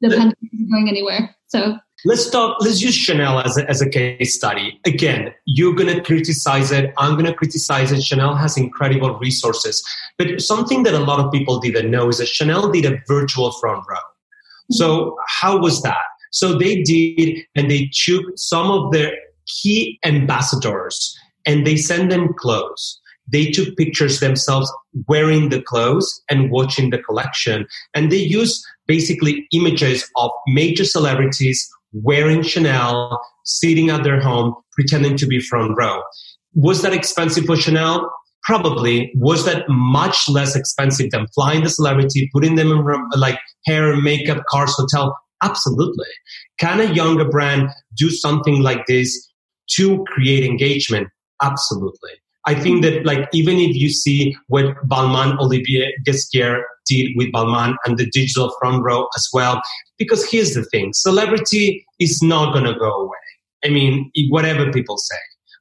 the 0.00 0.10
pandemic 0.10 0.38
isn't 0.52 0.70
going 0.70 0.88
anywhere? 0.88 1.34
So, 1.48 1.76
let's 2.04 2.30
talk. 2.30 2.58
Let's 2.60 2.80
use 2.80 2.94
Chanel 2.94 3.40
as 3.40 3.58
a, 3.58 3.68
as 3.68 3.82
a 3.82 3.90
case 3.90 4.36
study. 4.36 4.80
Again, 4.86 5.34
you're 5.44 5.74
going 5.74 5.92
to 5.92 6.00
criticize 6.00 6.70
it. 6.70 6.94
I'm 6.98 7.14
going 7.14 7.26
to 7.26 7.34
criticize 7.34 7.90
it. 7.90 8.00
Chanel 8.00 8.36
has 8.36 8.56
incredible 8.56 9.18
resources, 9.18 9.84
but 10.18 10.40
something 10.40 10.84
that 10.84 10.94
a 10.94 11.00
lot 11.00 11.18
of 11.18 11.32
people 11.32 11.58
didn't 11.58 11.90
know 11.90 12.08
is 12.08 12.18
that 12.18 12.28
Chanel 12.28 12.70
did 12.70 12.84
a 12.84 12.96
virtual 13.08 13.50
front 13.60 13.84
row. 13.88 13.96
Mm-hmm. 13.96 14.74
So, 14.74 15.16
how 15.26 15.58
was 15.58 15.82
that? 15.82 16.06
So 16.30 16.56
they 16.56 16.84
did, 16.84 17.44
and 17.56 17.68
they 17.68 17.90
took 17.92 18.22
some 18.36 18.70
of 18.70 18.92
their 18.92 19.16
key 19.48 19.98
ambassadors 20.04 21.18
and 21.44 21.66
they 21.66 21.76
sent 21.76 22.10
them 22.10 22.32
clothes 22.34 23.00
they 23.30 23.50
took 23.50 23.76
pictures 23.76 24.20
themselves 24.20 24.72
wearing 25.08 25.48
the 25.48 25.62
clothes 25.62 26.22
and 26.30 26.50
watching 26.50 26.90
the 26.90 26.98
collection. 26.98 27.66
And 27.94 28.10
they 28.10 28.16
use 28.16 28.64
basically 28.86 29.46
images 29.52 30.08
of 30.16 30.30
major 30.46 30.84
celebrities 30.84 31.68
wearing 31.92 32.42
Chanel, 32.42 33.20
sitting 33.44 33.90
at 33.90 34.04
their 34.04 34.20
home, 34.20 34.54
pretending 34.72 35.16
to 35.18 35.26
be 35.26 35.40
front 35.40 35.76
row. 35.76 36.02
Was 36.54 36.82
that 36.82 36.92
expensive 36.92 37.44
for 37.44 37.56
Chanel? 37.56 38.10
Probably. 38.44 39.12
Was 39.16 39.44
that 39.44 39.64
much 39.68 40.28
less 40.28 40.54
expensive 40.54 41.10
than 41.10 41.26
flying 41.34 41.64
the 41.64 41.70
celebrity, 41.70 42.30
putting 42.32 42.54
them 42.54 42.70
in 42.70 43.04
like 43.16 43.38
hair, 43.64 43.96
makeup, 43.96 44.44
cars, 44.48 44.72
hotel? 44.76 45.16
Absolutely. 45.42 46.06
Can 46.58 46.80
a 46.80 46.92
younger 46.92 47.28
brand 47.28 47.68
do 47.96 48.08
something 48.10 48.62
like 48.62 48.86
this 48.86 49.30
to 49.72 50.04
create 50.04 50.44
engagement? 50.44 51.08
Absolutely. 51.42 52.12
I 52.46 52.54
think 52.54 52.82
that 52.84 53.04
like 53.04 53.28
even 53.32 53.56
if 53.58 53.74
you 53.74 53.88
see 53.90 54.36
what 54.46 54.76
Balmain 54.88 55.38
Olivier 55.38 55.92
Ghesquiere 56.04 56.64
did 56.86 57.10
with 57.16 57.32
Balmain 57.32 57.74
and 57.84 57.98
the 57.98 58.08
digital 58.10 58.54
front 58.60 58.84
row 58.84 59.08
as 59.16 59.28
well, 59.32 59.60
because 59.98 60.28
here's 60.30 60.54
the 60.54 60.64
thing: 60.64 60.92
celebrity 60.94 61.84
is 61.98 62.22
not 62.22 62.52
going 62.52 62.64
to 62.64 62.78
go 62.78 62.90
away. 62.90 63.18
I 63.64 63.68
mean, 63.68 64.10
whatever 64.28 64.70
people 64.70 64.96
say, 64.96 65.16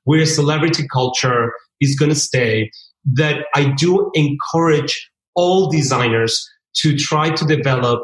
we're 0.05 0.25
celebrity 0.25 0.85
culture 0.93 1.51
is 1.81 1.95
going 1.95 2.11
to 2.11 2.19
stay. 2.19 2.69
That 3.13 3.45
I 3.53 3.71
do 3.77 4.11
encourage 4.13 5.09
all 5.35 5.69
designers 5.69 6.47
to 6.77 6.95
try 6.95 7.29
to 7.29 7.45
develop 7.45 8.01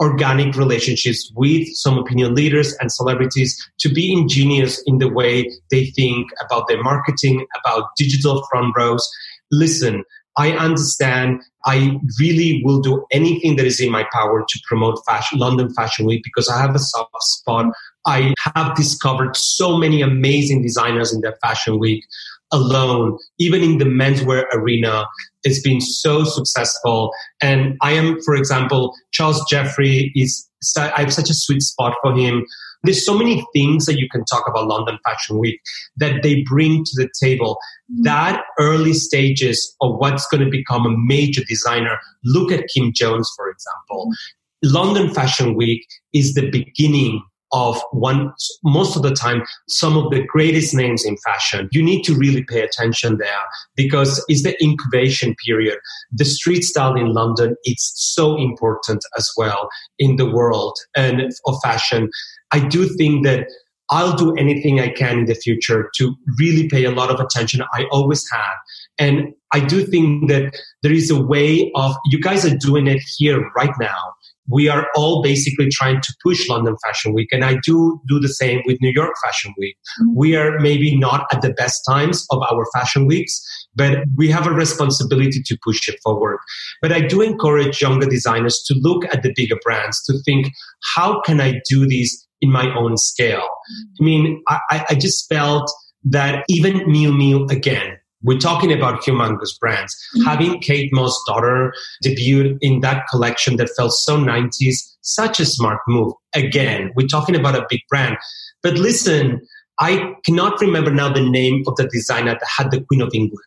organic 0.00 0.56
relationships 0.56 1.30
with 1.36 1.68
some 1.74 1.98
opinion 1.98 2.34
leaders 2.34 2.74
and 2.80 2.90
celebrities 2.90 3.56
to 3.78 3.88
be 3.88 4.12
ingenious 4.12 4.82
in 4.86 4.98
the 4.98 5.08
way 5.08 5.50
they 5.70 5.86
think 5.86 6.28
about 6.44 6.66
their 6.68 6.82
marketing, 6.82 7.46
about 7.60 7.90
digital 7.96 8.44
front 8.50 8.74
rows. 8.76 9.08
Listen, 9.50 10.04
I 10.36 10.52
understand. 10.52 11.42
I 11.66 11.98
really 12.18 12.62
will 12.64 12.80
do 12.80 13.04
anything 13.12 13.56
that 13.56 13.66
is 13.66 13.80
in 13.80 13.90
my 13.90 14.04
power 14.12 14.44
to 14.48 14.60
promote 14.66 14.98
fashion, 15.06 15.38
London 15.38 15.72
Fashion 15.74 16.06
Week 16.06 16.22
because 16.24 16.48
I 16.48 16.58
have 16.60 16.74
a 16.74 16.78
soft 16.78 17.10
spot. 17.20 17.66
I 18.06 18.34
have 18.56 18.74
discovered 18.74 19.36
so 19.36 19.76
many 19.76 20.00
amazing 20.00 20.62
designers 20.62 21.12
in 21.12 21.20
the 21.20 21.36
Fashion 21.42 21.78
Week 21.78 22.04
alone, 22.52 23.18
even 23.38 23.62
in 23.62 23.78
the 23.78 23.84
menswear 23.84 24.44
arena. 24.52 25.04
It's 25.42 25.60
been 25.62 25.80
so 25.80 26.24
successful. 26.24 27.12
And 27.40 27.76
I 27.80 27.92
am, 27.92 28.20
for 28.22 28.36
example, 28.36 28.94
Charles 29.12 29.44
Jeffrey 29.50 30.12
is, 30.14 30.48
I 30.76 31.00
have 31.00 31.12
such 31.12 31.30
a 31.30 31.34
sweet 31.34 31.62
spot 31.62 31.94
for 32.02 32.14
him. 32.16 32.46
There's 32.84 33.04
so 33.04 33.16
many 33.16 33.44
things 33.52 33.86
that 33.86 33.98
you 33.98 34.08
can 34.10 34.24
talk 34.24 34.48
about 34.48 34.66
London 34.66 34.98
Fashion 35.04 35.38
Week 35.38 35.60
that 35.96 36.22
they 36.22 36.42
bring 36.42 36.84
to 36.84 36.92
the 36.94 37.08
table. 37.20 37.58
Mm-hmm. 37.90 38.02
That 38.02 38.42
early 38.58 38.92
stages 38.92 39.74
of 39.80 39.96
what's 39.96 40.26
going 40.26 40.44
to 40.44 40.50
become 40.50 40.86
a 40.86 40.96
major 40.96 41.42
designer. 41.44 41.98
Look 42.24 42.50
at 42.50 42.66
Kim 42.74 42.92
Jones, 42.92 43.30
for 43.36 43.48
example. 43.48 44.06
Mm-hmm. 44.06 44.74
London 44.74 45.12
Fashion 45.12 45.54
Week 45.54 45.84
is 46.12 46.34
the 46.34 46.48
beginning 46.50 47.22
of 47.52 47.80
one, 47.92 48.32
most 48.64 48.96
of 48.96 49.02
the 49.02 49.14
time, 49.14 49.42
some 49.68 49.96
of 49.96 50.10
the 50.10 50.24
greatest 50.24 50.74
names 50.74 51.04
in 51.04 51.16
fashion. 51.18 51.68
You 51.72 51.82
need 51.82 52.02
to 52.04 52.14
really 52.14 52.44
pay 52.44 52.62
attention 52.62 53.18
there 53.18 53.44
because 53.76 54.24
it's 54.28 54.42
the 54.42 54.56
incubation 54.62 55.34
period. 55.44 55.78
The 56.12 56.24
street 56.24 56.62
style 56.62 56.94
in 56.94 57.12
London, 57.12 57.56
it's 57.64 57.92
so 58.14 58.36
important 58.36 59.04
as 59.18 59.30
well 59.36 59.68
in 59.98 60.16
the 60.16 60.30
world 60.30 60.76
and 60.96 61.32
of 61.46 61.56
fashion. 61.62 62.10
I 62.52 62.66
do 62.66 62.88
think 62.88 63.24
that 63.26 63.46
I'll 63.90 64.16
do 64.16 64.34
anything 64.36 64.80
I 64.80 64.88
can 64.88 65.20
in 65.20 65.24
the 65.26 65.34
future 65.34 65.90
to 65.96 66.14
really 66.38 66.68
pay 66.68 66.84
a 66.84 66.90
lot 66.90 67.10
of 67.10 67.20
attention. 67.20 67.62
I 67.74 67.84
always 67.90 68.24
have. 68.32 68.56
And 68.98 69.34
I 69.52 69.60
do 69.60 69.84
think 69.84 70.30
that 70.30 70.58
there 70.82 70.92
is 70.92 71.10
a 71.10 71.22
way 71.22 71.70
of, 71.74 71.94
you 72.06 72.18
guys 72.18 72.46
are 72.46 72.56
doing 72.56 72.86
it 72.86 73.02
here 73.18 73.50
right 73.54 73.74
now 73.78 74.14
we 74.48 74.68
are 74.68 74.88
all 74.96 75.22
basically 75.22 75.68
trying 75.70 76.00
to 76.00 76.14
push 76.22 76.48
London 76.48 76.76
Fashion 76.84 77.14
Week. 77.14 77.28
And 77.32 77.44
I 77.44 77.58
do 77.64 78.00
do 78.08 78.18
the 78.18 78.28
same 78.28 78.60
with 78.66 78.78
New 78.80 78.92
York 78.94 79.14
Fashion 79.24 79.54
Week. 79.58 79.76
Mm-hmm. 80.00 80.18
We 80.18 80.36
are 80.36 80.58
maybe 80.58 80.96
not 80.96 81.26
at 81.32 81.42
the 81.42 81.52
best 81.52 81.82
times 81.88 82.26
of 82.30 82.42
our 82.50 82.66
fashion 82.74 83.06
weeks, 83.06 83.40
but 83.74 83.98
we 84.16 84.30
have 84.30 84.46
a 84.46 84.52
responsibility 84.52 85.42
to 85.44 85.58
push 85.64 85.88
it 85.88 85.98
forward. 86.02 86.38
But 86.80 86.92
I 86.92 87.00
do 87.00 87.20
encourage 87.22 87.80
younger 87.80 88.06
designers 88.06 88.62
to 88.66 88.74
look 88.74 89.04
at 89.14 89.22
the 89.22 89.32
bigger 89.34 89.56
brands, 89.62 90.02
to 90.04 90.18
think, 90.24 90.50
how 90.94 91.20
can 91.22 91.40
I 91.40 91.60
do 91.68 91.86
this 91.86 92.26
in 92.40 92.50
my 92.50 92.74
own 92.74 92.96
scale? 92.96 93.38
Mm-hmm. 93.40 94.02
I 94.02 94.04
mean, 94.04 94.42
I, 94.48 94.84
I 94.90 94.94
just 94.94 95.28
felt 95.28 95.70
that 96.04 96.44
even 96.48 96.80
Miu 96.80 97.10
Miu 97.12 97.48
again, 97.50 97.96
we're 98.22 98.38
talking 98.38 98.72
about 98.72 99.02
humongous 99.02 99.58
brands. 99.58 99.94
Mm-hmm. 100.16 100.28
Having 100.28 100.60
Kate 100.60 100.92
Moss' 100.92 101.20
daughter 101.26 101.72
debut 102.02 102.58
in 102.60 102.80
that 102.80 103.04
collection 103.10 103.56
that 103.56 103.70
felt 103.76 103.92
so 103.92 104.16
90s, 104.16 104.76
such 105.02 105.40
a 105.40 105.46
smart 105.46 105.80
move. 105.88 106.12
Again, 106.34 106.92
we're 106.96 107.08
talking 107.08 107.34
about 107.34 107.56
a 107.56 107.66
big 107.68 107.80
brand. 107.88 108.16
But 108.62 108.74
listen, 108.74 109.40
I 109.80 110.14
cannot 110.24 110.60
remember 110.60 110.92
now 110.92 111.12
the 111.12 111.28
name 111.28 111.64
of 111.66 111.76
the 111.76 111.88
designer 111.88 112.32
that 112.32 112.48
had 112.56 112.70
the 112.70 112.82
Queen 112.82 113.00
of 113.00 113.10
England 113.12 113.44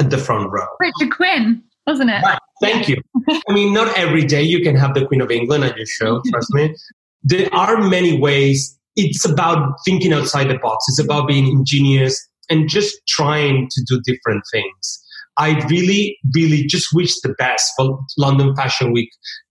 at 0.00 0.10
the 0.10 0.18
front 0.18 0.50
row. 0.50 0.66
Richard 0.80 1.14
Quinn, 1.14 1.62
wasn't 1.86 2.10
it? 2.10 2.22
Right. 2.22 2.38
Thank 2.60 2.88
you. 2.88 3.00
I 3.48 3.52
mean, 3.52 3.72
not 3.72 3.96
every 3.96 4.24
day 4.24 4.42
you 4.42 4.60
can 4.62 4.74
have 4.76 4.94
the 4.94 5.06
Queen 5.06 5.20
of 5.20 5.30
England 5.30 5.64
at 5.64 5.76
your 5.76 5.86
show, 5.86 6.22
trust 6.30 6.52
me. 6.52 6.74
There 7.22 7.52
are 7.54 7.80
many 7.82 8.18
ways. 8.18 8.78
It's 8.96 9.28
about 9.28 9.74
thinking 9.84 10.12
outside 10.12 10.48
the 10.48 10.58
box. 10.58 10.84
It's 10.88 10.98
about 10.98 11.28
being 11.28 11.46
ingenious 11.46 12.26
and 12.50 12.68
just 12.68 12.94
trying 13.08 13.68
to 13.70 13.84
do 13.88 14.00
different 14.04 14.42
things. 14.52 15.02
I 15.38 15.62
really, 15.68 16.16
really 16.34 16.66
just 16.66 16.88
wish 16.94 17.20
the 17.20 17.34
best 17.34 17.70
for 17.76 17.98
London 18.16 18.56
Fashion 18.56 18.92
Week 18.92 19.10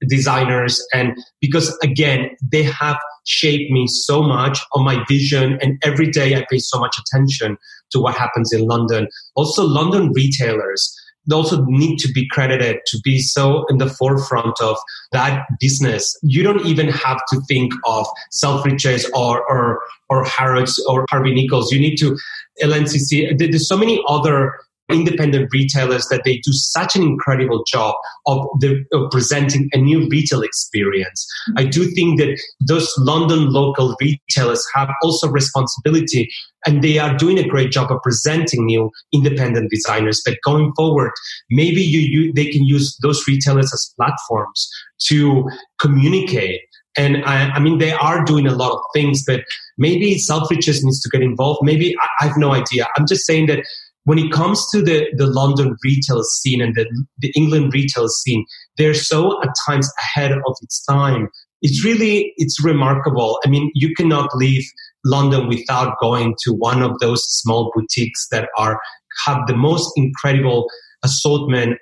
designers. 0.10 0.84
And 0.94 1.16
because 1.42 1.78
again, 1.84 2.32
they 2.52 2.64
have 2.64 2.98
shaped 3.28 3.72
me 3.72 3.86
so 3.88 4.24
much 4.24 4.60
on 4.74 4.84
my 4.84 5.04
vision. 5.08 5.60
And 5.62 5.78
every 5.84 6.10
day 6.10 6.36
I 6.36 6.46
pay 6.50 6.58
so 6.58 6.80
much 6.80 6.98
attention 6.98 7.58
to 7.92 8.00
what 8.00 8.16
happens 8.16 8.52
in 8.52 8.66
London. 8.66 9.08
Also, 9.36 9.64
London 9.64 10.12
retailers 10.14 10.92
also 11.34 11.64
need 11.66 11.98
to 12.00 12.12
be 12.12 12.28
credited 12.30 12.78
to 12.88 13.00
be 13.04 13.20
so 13.20 13.66
in 13.68 13.78
the 13.78 13.90
forefront 13.90 14.60
of 14.62 14.78
that 15.12 15.46
business. 15.60 16.18
You 16.22 16.44
don't 16.44 16.66
even 16.66 16.88
have 16.90 17.20
to 17.32 17.42
think 17.48 17.74
of 17.86 18.06
Selfridges 18.32 19.10
or 19.14 19.50
or 19.50 19.82
or 20.10 20.24
Harrods 20.24 20.84
or 20.88 21.06
Harvey 21.10 21.34
Nichols. 21.34 21.72
You 21.72 21.80
need 21.80 21.98
to 21.98 22.18
LNCC. 22.62 23.38
There's 23.38 23.68
so 23.68 23.78
many 23.78 24.04
other 24.08 24.54
independent 24.90 25.50
retailers 25.52 26.08
that 26.10 26.22
they 26.26 26.38
do 26.38 26.52
such 26.54 26.96
an 26.96 27.02
incredible 27.02 27.64
job 27.64 27.96
of, 28.28 28.48
the, 28.60 28.84
of 28.94 29.10
presenting 29.12 29.70
a 29.74 29.78
new 29.78 30.08
retail 30.10 30.42
experience. 30.42 31.26
I 31.58 31.66
do 31.66 31.86
think 31.92 32.20
that 32.20 32.40
those 32.60 32.94
London 33.00 33.52
local 33.52 33.96
retailers 34.00 34.64
have 34.76 34.90
also 35.02 35.28
responsibility 35.30 36.30
and 36.68 36.84
they 36.84 37.00
are 37.00 37.16
doing 37.18 37.40
a 37.40 37.48
great 37.48 37.72
job 37.72 37.92
of 37.92 38.02
presenting 38.04 38.66
new 38.66 38.92
independent 39.14 39.72
designers. 39.72 40.22
But 40.26 40.38
going 40.44 40.72
forward, 40.76 41.12
maybe 41.50 41.82
you, 41.82 42.00
you 42.00 42.34
they 42.34 42.46
can 42.46 42.64
use 42.64 42.98
those 43.02 43.28
retailers 43.28 43.74
as 43.74 43.94
platforms 43.98 44.70
to 45.08 45.50
communicate 45.80 46.62
and 46.98 47.24
I, 47.26 47.50
I, 47.50 47.60
mean, 47.60 47.78
they 47.78 47.92
are 47.92 48.24
doing 48.24 48.48
a 48.48 48.56
lot 48.56 48.72
of 48.72 48.80
things, 48.94 49.24
but 49.26 49.42
maybe 49.78 50.16
Selfridges 50.16 50.84
needs 50.84 51.02
to 51.02 51.10
get 51.10 51.22
involved. 51.22 51.60
Maybe 51.62 51.96
I, 52.02 52.08
I, 52.24 52.28
have 52.28 52.38
no 52.38 52.54
idea. 52.54 52.88
I'm 52.96 53.06
just 53.08 53.26
saying 53.26 53.48
that 53.48 53.66
when 54.06 54.18
it 54.18 54.32
comes 54.32 54.66
to 54.72 54.82
the, 54.82 55.08
the 55.18 55.28
London 55.28 55.76
retail 55.84 56.24
scene 56.24 56.62
and 56.62 56.76
the, 56.76 56.86
the 57.20 57.32
England 57.36 57.74
retail 57.74 58.08
scene, 58.08 58.46
they're 58.78 58.94
so 58.94 59.42
at 59.44 59.50
times 59.68 59.92
ahead 60.00 60.32
of 60.32 60.56
its 60.62 60.84
time. 60.86 61.28
It's 61.62 61.84
really, 61.84 62.34
it's 62.38 62.64
remarkable. 62.64 63.40
I 63.46 63.50
mean, 63.50 63.72
you 63.74 63.94
cannot 63.96 64.30
leave 64.36 64.64
London 65.04 65.48
without 65.48 65.96
going 66.00 66.36
to 66.44 66.54
one 66.54 66.82
of 66.82 67.00
those 67.00 67.26
small 67.26 67.72
boutiques 67.76 68.28
that 68.30 68.50
are, 68.58 68.80
have 69.26 69.48
the 69.48 69.56
most 69.56 69.92
incredible 69.96 70.70
assortment 71.04 71.78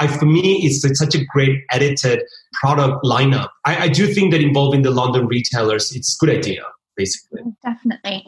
I, 0.00 0.08
for 0.08 0.26
me, 0.26 0.64
it's, 0.64 0.84
it's, 0.84 0.98
such 0.98 1.14
a 1.14 1.24
great 1.24 1.60
edited 1.70 2.22
product 2.54 3.04
lineup. 3.04 3.50
I, 3.64 3.84
I 3.84 3.88
do 3.88 4.12
think 4.12 4.32
that 4.32 4.40
involving 4.40 4.82
the 4.82 4.90
London 4.90 5.26
retailers, 5.26 5.94
it's 5.94 6.16
a 6.20 6.24
good 6.24 6.36
idea, 6.36 6.62
basically. 6.96 7.42
Definitely. 7.64 8.26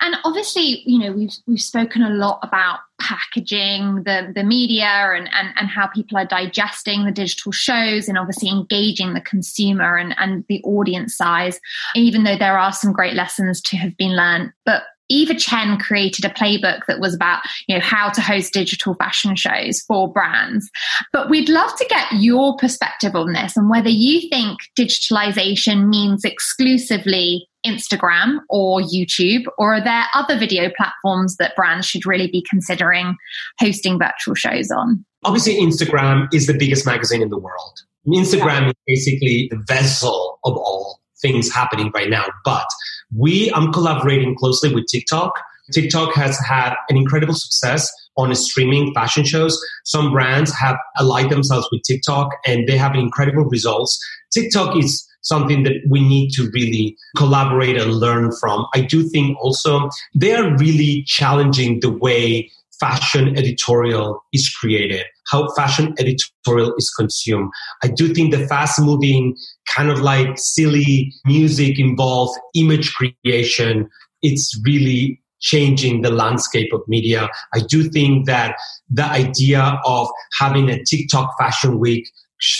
And 0.00 0.16
obviously, 0.24 0.82
you 0.84 0.98
know, 0.98 1.12
we've 1.12 1.34
we've 1.46 1.60
spoken 1.60 2.02
a 2.02 2.10
lot 2.10 2.38
about 2.42 2.80
packaging, 3.00 4.02
the 4.04 4.32
the 4.34 4.44
media, 4.44 4.86
and 4.86 5.28
and 5.32 5.48
and 5.56 5.68
how 5.68 5.86
people 5.86 6.18
are 6.18 6.26
digesting 6.26 7.04
the 7.04 7.12
digital 7.12 7.52
shows, 7.52 8.08
and 8.08 8.18
obviously 8.18 8.50
engaging 8.50 9.14
the 9.14 9.20
consumer 9.20 9.96
and 9.96 10.14
and 10.18 10.44
the 10.48 10.62
audience 10.64 11.16
size. 11.16 11.58
Even 11.94 12.24
though 12.24 12.36
there 12.36 12.58
are 12.58 12.72
some 12.72 12.92
great 12.92 13.14
lessons 13.14 13.60
to 13.62 13.76
have 13.76 13.96
been 13.96 14.14
learned, 14.14 14.52
but 14.64 14.82
Eva 15.08 15.34
Chen 15.34 15.78
created 15.78 16.24
a 16.24 16.30
playbook 16.30 16.80
that 16.86 17.00
was 17.00 17.14
about, 17.14 17.40
you 17.66 17.74
know, 17.74 17.82
how 17.82 18.10
to 18.10 18.20
host 18.20 18.52
digital 18.52 18.94
fashion 18.94 19.36
shows 19.36 19.80
for 19.86 20.12
brands. 20.12 20.70
But 21.12 21.30
we'd 21.30 21.48
love 21.48 21.76
to 21.76 21.86
get 21.88 22.06
your 22.12 22.56
perspective 22.56 23.14
on 23.14 23.32
this 23.32 23.56
and 23.56 23.70
whether 23.70 23.88
you 23.88 24.28
think 24.28 24.58
digitalization 24.78 25.88
means 25.88 26.24
exclusively 26.24 27.48
Instagram 27.66 28.38
or 28.48 28.80
YouTube, 28.80 29.44
or 29.58 29.74
are 29.74 29.82
there 29.82 30.04
other 30.14 30.38
video 30.38 30.70
platforms 30.76 31.36
that 31.36 31.56
brands 31.56 31.86
should 31.86 32.06
really 32.06 32.28
be 32.28 32.44
considering 32.48 33.16
hosting 33.58 33.98
virtual 33.98 34.34
shows 34.34 34.70
on? 34.70 35.04
Obviously, 35.24 35.54
Instagram 35.54 36.28
is 36.32 36.46
the 36.46 36.56
biggest 36.56 36.86
magazine 36.86 37.22
in 37.22 37.28
the 37.28 37.38
world. 37.38 37.80
Instagram 38.06 38.62
yeah. 38.62 38.68
is 38.68 38.74
basically 38.86 39.48
the 39.50 39.60
vessel 39.66 40.38
of 40.44 40.56
all 40.56 41.00
things 41.20 41.52
happening 41.52 41.90
right 41.94 42.10
now. 42.10 42.26
But 42.44 42.66
we, 43.14 43.50
I'm 43.52 43.72
collaborating 43.72 44.34
closely 44.36 44.74
with 44.74 44.86
TikTok. 44.86 45.32
TikTok 45.72 46.14
has 46.14 46.38
had 46.38 46.74
an 46.88 46.96
incredible 46.96 47.34
success 47.34 47.90
on 48.16 48.34
streaming 48.34 48.94
fashion 48.94 49.24
shows. 49.24 49.60
Some 49.84 50.12
brands 50.12 50.52
have 50.54 50.76
allied 50.98 51.30
themselves 51.30 51.68
with 51.72 51.82
TikTok 51.82 52.30
and 52.46 52.66
they 52.68 52.76
have 52.76 52.94
incredible 52.94 53.44
results. 53.44 53.98
TikTok 54.32 54.76
is 54.76 55.06
something 55.22 55.64
that 55.64 55.74
we 55.90 56.00
need 56.00 56.30
to 56.30 56.48
really 56.52 56.96
collaborate 57.16 57.76
and 57.76 57.94
learn 57.94 58.30
from. 58.40 58.64
I 58.74 58.82
do 58.82 59.02
think 59.08 59.36
also 59.40 59.90
they 60.14 60.34
are 60.34 60.56
really 60.56 61.02
challenging 61.06 61.80
the 61.80 61.90
way 61.90 62.50
fashion 62.80 63.36
editorial 63.36 64.22
is 64.32 64.48
created, 64.48 65.04
how 65.30 65.48
fashion 65.54 65.94
editorial 65.98 66.74
is 66.76 66.92
consumed. 66.98 67.50
I 67.82 67.88
do 67.88 68.12
think 68.14 68.32
the 68.32 68.46
fast 68.46 68.80
moving, 68.80 69.36
kind 69.74 69.90
of 69.90 70.00
like 70.00 70.38
silly 70.38 71.12
music 71.24 71.78
involved 71.78 72.38
image 72.54 72.94
creation, 72.94 73.88
it's 74.22 74.58
really 74.64 75.20
changing 75.40 76.02
the 76.02 76.10
landscape 76.10 76.72
of 76.72 76.80
media. 76.88 77.28
I 77.54 77.60
do 77.60 77.88
think 77.90 78.26
that 78.26 78.56
the 78.90 79.04
idea 79.04 79.78
of 79.84 80.08
having 80.38 80.70
a 80.70 80.82
TikTok 80.84 81.30
fashion 81.38 81.78
week 81.78 82.08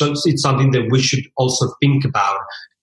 it's 0.00 0.42
something 0.42 0.70
that 0.72 0.88
we 0.90 1.00
should 1.00 1.24
also 1.36 1.72
think 1.80 2.04
about. 2.04 2.38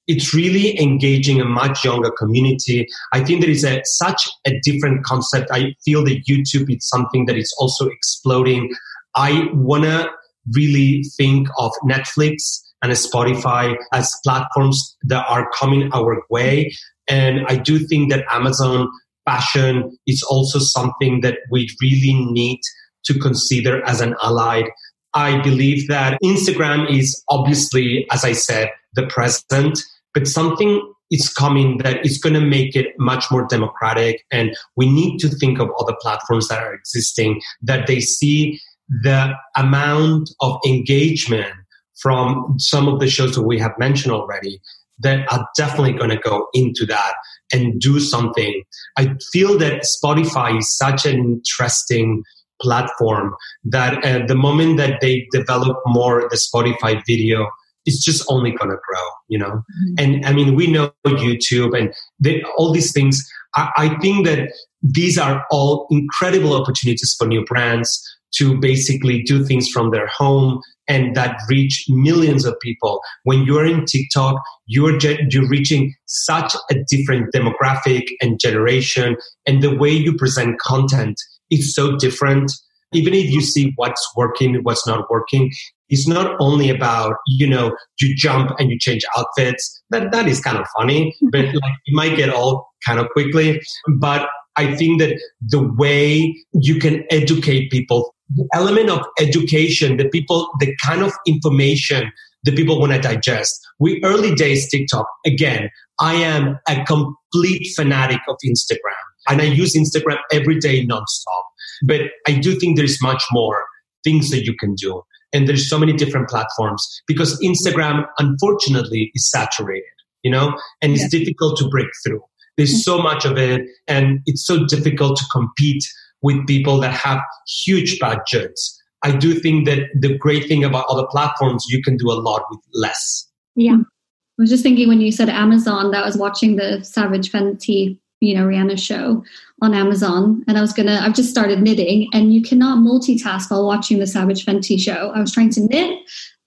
It's 0.08 0.34
really 0.34 0.80
engaging 0.80 1.39
a 1.39 1.45
much 1.45 1.84
younger 1.84 2.12
community. 2.12 2.88
I 3.14 3.24
think 3.24 3.41
there 3.41 3.49
is 3.49 3.64
a, 3.64 3.82
such 3.86 4.30
a 4.45 4.60
different 4.62 5.04
concept. 5.04 5.49
I 5.51 5.76
feel 5.86 6.04
that 6.06 6.26
YouTube 6.26 6.74
is 6.76 6.88
something 6.89 7.26
that 7.26 7.38
is 7.38 7.54
also 7.58 7.88
exploding. 7.88 8.74
I 9.16 9.47
want 9.54 9.84
to 9.84 10.10
really 10.54 11.04
think 11.16 11.47
of 11.58 11.72
Netflix 11.86 12.62
and 12.82 12.91
Spotify 12.91 13.76
as 13.93 14.14
platforms 14.24 14.97
that 15.04 15.26
are 15.30 15.49
coming 15.51 15.89
our 15.93 16.22
way. 16.30 16.74
And 17.08 17.45
I 17.47 17.56
do 17.56 17.80
think 17.80 18.12
that 18.12 18.26
Amazon 18.30 18.89
fashion 19.26 19.97
is 20.06 20.22
also 20.24 20.60
something 20.60 21.22
that 21.22 21.38
we 21.49 21.70
really 21.82 22.26
need 22.32 22.60
to 23.06 23.18
consider 23.20 23.82
as 23.86 24.01
an 24.01 24.16
allied 24.22 24.66
I 25.14 25.41
believe 25.41 25.88
that 25.89 26.18
Instagram 26.24 26.89
is 26.91 27.24
obviously, 27.30 28.08
as 28.12 28.24
I 28.24 28.34
said, 28.34 28.70
the 28.95 29.06
present, 29.08 29.80
but 30.14 30.28
something 30.28 30.82
is 31.11 31.30
coming 31.30 31.78
that 31.80 32.05
is 32.05 32.18
going 32.18 32.34
to 32.34 32.41
make 32.41 32.76
it 32.76 32.88
much 32.97 33.26
more 33.30 33.45
democratic. 33.47 34.26
And 34.32 34.55
we 34.76 34.89
need 34.89 35.20
to 35.20 35.30
think 35.30 35.59
of 35.59 35.70
other 35.80 35.95
platforms 36.01 36.47
that 36.47 36.59
are 36.64 36.74
existing 36.74 37.41
that 37.61 37.88
they 37.88 37.99
see 37.99 38.59
the 38.88 39.34
amount 39.55 40.32
of 40.41 40.59
engagement 40.66 41.53
from 42.01 42.55
some 42.57 42.88
of 42.88 42.99
the 42.99 43.07
shows 43.07 43.36
that 43.36 43.43
we 43.43 43.59
have 43.59 43.74
mentioned 43.78 44.14
already 44.14 44.59
that 44.99 45.32
are 45.32 45.47
definitely 45.55 45.93
going 45.93 46.09
to 46.09 46.18
go 46.18 46.47
into 46.53 46.86
that 46.86 47.14
and 47.51 47.80
do 47.80 47.99
something. 47.99 48.64
I 48.97 49.16
feel 49.32 49.57
that 49.59 49.84
Spotify 49.84 50.57
is 50.57 50.76
such 50.76 51.05
an 51.05 51.16
interesting 51.16 52.24
platform 52.61 53.36
that 53.66 54.03
uh, 54.05 54.26
the 54.26 54.36
moment 54.36 54.78
that 54.78 55.01
they 55.01 55.28
develop 55.32 55.78
more 55.86 56.28
the 56.30 56.38
Spotify 56.38 57.01
video, 57.05 57.47
it's 57.86 58.04
just 58.04 58.24
only 58.30 58.52
going 58.52 58.72
to 58.72 58.78
grow, 58.88 59.02
you 59.28 59.38
know? 59.38 59.52
Mm-hmm. 59.52 59.94
And 59.98 60.26
I 60.26 60.34
mean, 60.34 60.56
we 60.56 60.68
know 60.68 60.92
YouTube 61.06 61.78
and 61.78 61.94
they, 62.20 62.44
all 62.58 62.72
these 62.72 62.92
things. 62.92 63.22
I, 63.56 63.70
I 63.78 63.98
think 64.00 64.26
that 64.26 64.50
these 64.82 65.18
are 65.18 65.46
all 65.52 65.88
incredible 65.90 66.54
opportunities 66.54 67.16
for 67.18 67.28
new 67.28 67.44
brands 67.46 68.02
to 68.36 68.60
basically 68.60 69.22
do 69.22 69.46
things 69.46 69.70
from 69.70 69.92
their 69.92 70.08
home 70.08 70.60
and 70.88 71.16
that 71.16 71.40
reach 71.50 71.86
millions 71.88 72.46
of 72.46 72.60
people. 72.62 73.00
When 73.24 73.44
you're 73.44 73.66
in 73.66 73.86
TikTok, 73.86 74.42
you're, 74.66 74.98
you're 75.30 75.48
reaching 75.48 75.94
such 76.06 76.56
a 76.72 76.76
different 76.90 77.34
demographic 77.34 78.04
and 78.22 78.40
generation 78.40 79.16
and 79.46 79.62
the 79.62 79.76
way 79.76 79.92
you 79.92 80.16
present 80.16 80.60
content 80.60 81.16
is 81.50 81.74
so 81.74 81.96
different. 81.98 82.52
Even 82.92 83.14
if 83.14 83.30
you 83.30 83.42
see 83.42 83.72
what's 83.76 84.06
working, 84.16 84.56
what's 84.64 84.86
not 84.86 85.10
working, 85.10 85.52
it's 85.94 86.08
not 86.08 86.36
only 86.39 86.72
about, 86.72 87.14
you 87.28 87.48
know, 87.48 87.76
you 88.02 88.16
jump 88.16 88.50
and 88.58 88.72
you 88.72 88.80
change 88.80 89.04
outfits. 89.16 89.84
That, 89.91 90.12
that 90.12 90.28
is 90.28 90.39
kind 90.39 90.58
of 90.58 90.66
funny, 90.76 91.16
but 91.32 91.46
like 91.46 91.76
you 91.86 91.96
might 91.96 92.18
get 92.18 92.34
old 92.34 92.64
kind 92.86 93.00
of 93.00 93.08
quickly. 93.10 93.62
But 94.00 94.28
I 94.56 94.76
think 94.76 95.00
that 95.00 95.20
the 95.41 95.72
way 95.78 96.36
you 96.54 96.80
can 96.80 97.04
educate 97.12 97.70
people, 97.70 98.14
the 98.36 98.48
element 98.54 98.89
of 98.89 99.06
education, 99.20 99.98
the 99.98 100.10
people, 100.10 100.50
the 100.60 100.76
kind 100.84 101.04
of 101.04 101.14
information 101.28 102.12
that 102.44 102.56
people 102.56 102.80
want 102.80 102.91
to 102.91 103.00
digest. 103.00 103.54
We 103.80 104.02
early 104.04 104.34
days 104.34 104.70
TikTok, 104.70 105.06
again, 105.26 105.70
I 106.00 106.16
am 106.16 106.60
a 106.68 106.84
complete 106.86 107.72
fanatic 107.76 108.20
of 108.28 108.36
Instagram 108.46 109.04
and 109.30 109.41
I 109.41 109.46
use 109.46 109.76
Instagram 109.76 110.18
every 110.32 110.60
day 110.60 110.86
nonstop. 110.86 111.44
But 111.86 112.02
I 112.28 112.34
do 112.34 112.60
think 112.60 112.78
there's 112.78 113.02
much 113.02 113.24
more 113.32 113.64
things 114.04 114.32
that 114.32 114.44
you 114.44 114.56
can 114.60 114.74
do. 114.76 115.04
And 115.34 115.48
there's 115.48 115.68
so 115.70 115.80
many 115.80 115.94
different 115.94 116.30
platforms 116.30 117.02
because 117.08 117.40
Instagram, 117.42 118.06
unfortunately, 118.20 119.12
is 119.16 119.30
saturated, 119.30 119.84
you 120.22 120.32
know, 120.32 120.58
and 120.82 120.94
it's 120.94 121.12
yeah. 121.12 121.20
difficult 121.20 121.58
to 121.58 121.68
break 121.68 121.88
through. 122.06 122.22
There's 122.56 122.84
so 122.84 122.96
mm-hmm. 122.96 123.04
much 123.04 123.26
of 123.26 123.38
it, 123.38 123.68
and 123.88 124.20
it's 124.28 124.46
so 124.46 124.66
difficult 124.68 125.18
to 125.18 125.26
compete 125.32 125.84
with 126.22 126.46
people 126.48 126.80
that 126.82 126.94
have 126.94 127.20
huge 127.66 128.00
budgets. 128.00 128.80
I 129.02 129.16
do 129.16 129.34
think 129.34 129.66
that 129.66 129.90
the 130.00 130.18
great 130.18 130.48
thing 130.48 130.64
about 130.64 130.86
other 130.88 131.06
platforms, 131.10 131.66
you 131.68 131.82
can 131.82 131.98
do 131.98 132.10
a 132.12 132.14
lot 132.14 132.44
with 132.50 132.62
less. 132.74 133.28
Yeah. 133.56 133.78
I 133.78 134.42
was 134.42 134.50
just 134.50 134.64
thinking 134.64 134.88
when 134.88 135.02
you 135.02 135.12
said 135.12 135.30
Amazon, 135.30 135.92
that 135.92 136.04
I 136.04 136.06
was 136.06 136.18
watching 136.18 136.56
the 136.56 136.84
Savage 136.84 137.32
Fenty 137.32 138.00
you 138.24 138.36
know 138.36 138.45
Rihanna 138.45 138.80
show 138.80 139.24
on 139.61 139.74
Amazon, 139.74 140.43
and 140.47 140.57
I 140.57 140.61
was 140.61 140.74
gonna. 140.74 141.01
I've 141.03 141.15
just 141.15 141.30
started 141.30 141.61
knitting, 141.61 142.09
and 142.13 142.34
you 142.34 142.41
cannot 142.41 142.80
multitask 142.80 143.51
while 143.51 143.65
watching 143.65 143.99
the 143.99 144.07
Savage 144.07 144.45
Fenty 144.45 144.80
show. 144.80 145.11
I 145.13 145.19
was 145.19 145.32
trying 145.32 145.49
to 145.51 145.61
knit 145.61 145.99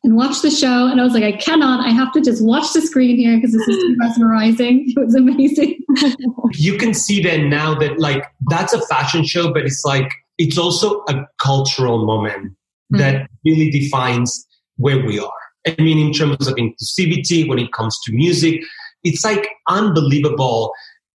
and 0.03 0.17
watch 0.17 0.41
the 0.41 0.51
show, 0.51 0.87
and 0.87 1.01
I 1.01 1.05
was 1.05 1.13
like, 1.13 1.25
I 1.25 1.33
cannot. 1.33 1.85
I 1.85 1.91
have 1.91 2.13
to 2.13 2.21
just 2.21 2.43
watch 2.43 2.73
the 2.73 2.81
screen 2.81 3.17
here 3.17 3.37
because 3.37 3.53
this 3.53 3.69
is 3.69 3.85
mesmerizing. 3.97 4.87
It 4.89 4.99
was 4.99 5.15
amazing. 5.15 5.79
you 6.55 6.79
can 6.79 6.95
see 6.95 7.23
then 7.23 7.51
now 7.51 7.75
that 7.75 7.99
like 7.99 8.25
that's 8.49 8.73
a 8.73 8.85
fashion 8.87 9.25
show, 9.25 9.53
but 9.53 9.65
it's 9.65 9.83
like 9.85 10.09
it's 10.39 10.57
also 10.57 11.05
a 11.09 11.27
cultural 11.43 12.07
moment 12.07 12.53
mm-hmm. 12.53 12.99
that 12.99 13.29
really 13.45 13.71
defines 13.71 14.47
where 14.77 15.05
we 15.05 15.19
are. 15.19 15.31
I 15.67 15.75
mean, 15.83 15.99
in 15.99 16.13
terms 16.13 16.47
of 16.47 16.55
inclusivity, 16.55 17.47
when 17.49 17.59
it 17.59 17.73
comes 17.73 17.99
to 18.05 18.13
music, 18.13 18.61
it's 19.03 19.25
like 19.25 19.49
unbelievable 19.69 20.73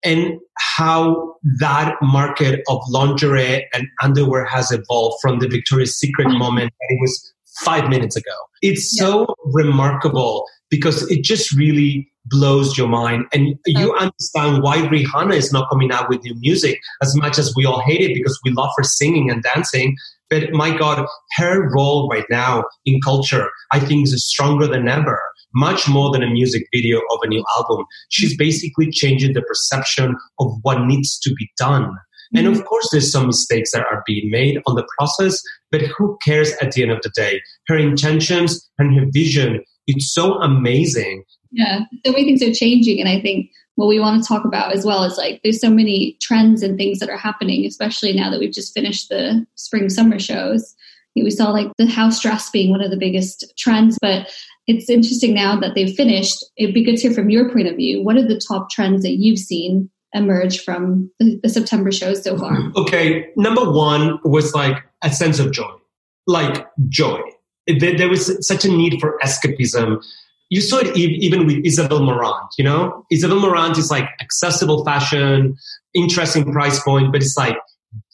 and 0.08 0.40
how 0.78 1.34
that 1.58 1.96
market 2.00 2.62
of 2.68 2.80
lingerie 2.88 3.68
and 3.74 3.86
underwear 4.02 4.46
has 4.46 4.70
evolved 4.70 5.18
from 5.20 5.38
the 5.38 5.46
Victoria's 5.46 5.94
Secret 5.94 6.28
mm-hmm. 6.28 6.38
moment 6.38 6.72
that 6.80 6.94
it 6.94 6.98
was 6.98 7.34
five 7.62 7.90
minutes 7.90 8.16
ago. 8.16 8.32
It's 8.62 8.96
yeah. 8.96 9.04
so 9.04 9.34
remarkable 9.52 10.46
because 10.70 11.10
it 11.10 11.22
just 11.22 11.52
really 11.52 12.10
blows 12.24 12.76
your 12.78 12.88
mind 12.88 13.26
and 13.32 13.54
you 13.66 13.94
understand 13.96 14.62
why 14.62 14.78
Rihanna 14.78 15.34
is 15.34 15.52
not 15.52 15.68
coming 15.70 15.92
out 15.92 16.08
with 16.08 16.22
new 16.22 16.34
music 16.36 16.78
as 17.02 17.14
much 17.16 17.38
as 17.38 17.54
we 17.54 17.66
all 17.66 17.80
hate 17.80 18.00
it 18.00 18.14
because 18.14 18.38
we 18.44 18.50
love 18.52 18.70
her 18.78 18.84
singing 18.84 19.30
and 19.30 19.42
dancing. 19.42 19.94
But 20.30 20.52
my 20.52 20.76
God, 20.76 21.06
her 21.36 21.70
role 21.74 22.08
right 22.08 22.26
now 22.30 22.64
in 22.86 23.00
culture, 23.02 23.48
I 23.72 23.80
think 23.80 24.06
is 24.06 24.26
stronger 24.26 24.66
than 24.66 24.88
ever 24.88 25.20
much 25.58 25.88
more 25.88 26.10
than 26.12 26.22
a 26.22 26.30
music 26.30 26.66
video 26.72 26.98
of 26.98 27.18
a 27.22 27.28
new 27.28 27.44
album. 27.56 27.84
She's 28.08 28.36
basically 28.36 28.90
changing 28.90 29.34
the 29.34 29.42
perception 29.42 30.16
of 30.38 30.52
what 30.62 30.84
needs 30.86 31.18
to 31.20 31.34
be 31.34 31.50
done. 31.58 31.96
And 32.34 32.46
of 32.46 32.54
mm-hmm. 32.54 32.62
course, 32.64 32.88
there's 32.92 33.10
some 33.10 33.26
mistakes 33.26 33.72
that 33.72 33.86
are 33.90 34.02
being 34.06 34.30
made 34.30 34.60
on 34.66 34.74
the 34.74 34.86
process, 34.98 35.40
but 35.70 35.80
who 35.82 36.18
cares 36.24 36.52
at 36.60 36.72
the 36.72 36.82
end 36.82 36.92
of 36.92 37.00
the 37.02 37.10
day? 37.14 37.40
Her 37.68 37.76
intentions 37.76 38.68
and 38.78 38.98
her 38.98 39.06
vision, 39.10 39.64
it's 39.86 40.12
so 40.12 40.34
amazing. 40.34 41.24
Yeah, 41.50 41.80
so 42.04 42.12
many 42.12 42.24
things 42.24 42.42
are 42.42 42.52
changing. 42.52 43.00
And 43.00 43.08
I 43.08 43.20
think 43.20 43.50
what 43.76 43.88
we 43.88 44.00
want 44.00 44.22
to 44.22 44.28
talk 44.28 44.44
about 44.44 44.74
as 44.74 44.84
well 44.84 45.04
is 45.04 45.16
like 45.16 45.40
there's 45.42 45.60
so 45.60 45.70
many 45.70 46.18
trends 46.20 46.62
and 46.62 46.76
things 46.76 46.98
that 46.98 47.08
are 47.08 47.16
happening, 47.16 47.64
especially 47.64 48.12
now 48.12 48.30
that 48.30 48.40
we've 48.40 48.52
just 48.52 48.74
finished 48.74 49.08
the 49.08 49.46
spring 49.54 49.88
summer 49.88 50.18
shows. 50.18 50.74
We 51.14 51.30
saw 51.30 51.50
like 51.50 51.72
the 51.78 51.86
house 51.86 52.20
dress 52.20 52.50
being 52.50 52.70
one 52.70 52.82
of 52.82 52.90
the 52.90 52.96
biggest 52.96 53.52
trends, 53.56 53.98
but 54.00 54.28
it's 54.68 54.90
interesting 54.90 55.34
now 55.34 55.58
that 55.58 55.74
they've 55.74 55.94
finished. 55.94 56.44
It'd 56.56 56.74
be 56.74 56.84
good 56.84 56.96
to 56.96 57.08
hear 57.08 57.14
from 57.14 57.30
your 57.30 57.50
point 57.50 57.68
of 57.68 57.76
view. 57.76 58.02
What 58.02 58.16
are 58.16 58.26
the 58.26 58.38
top 58.38 58.70
trends 58.70 59.02
that 59.02 59.16
you've 59.16 59.38
seen 59.38 59.90
emerge 60.12 60.62
from 60.62 61.10
the, 61.18 61.40
the 61.42 61.48
September 61.48 61.90
shows 61.90 62.22
so 62.22 62.36
far? 62.36 62.70
Okay, 62.76 63.28
number 63.34 63.70
one 63.70 64.18
was 64.24 64.54
like 64.54 64.76
a 65.02 65.10
sense 65.10 65.38
of 65.38 65.52
joy, 65.52 65.72
like 66.26 66.66
joy. 66.88 67.18
There, 67.66 67.96
there 67.96 68.10
was 68.10 68.46
such 68.46 68.66
a 68.66 68.68
need 68.68 69.00
for 69.00 69.18
escapism. 69.24 70.02
You 70.50 70.60
saw 70.60 70.78
it 70.78 70.94
even 70.96 71.46
with 71.46 71.64
Isabel 71.64 72.02
Marant, 72.02 72.48
you 72.58 72.64
know? 72.64 73.04
Isabel 73.10 73.40
Marant 73.40 73.78
is 73.78 73.90
like 73.90 74.08
accessible 74.20 74.84
fashion, 74.84 75.56
interesting 75.94 76.52
price 76.52 76.82
point, 76.82 77.10
but 77.10 77.22
it's 77.22 77.36
like 77.36 77.56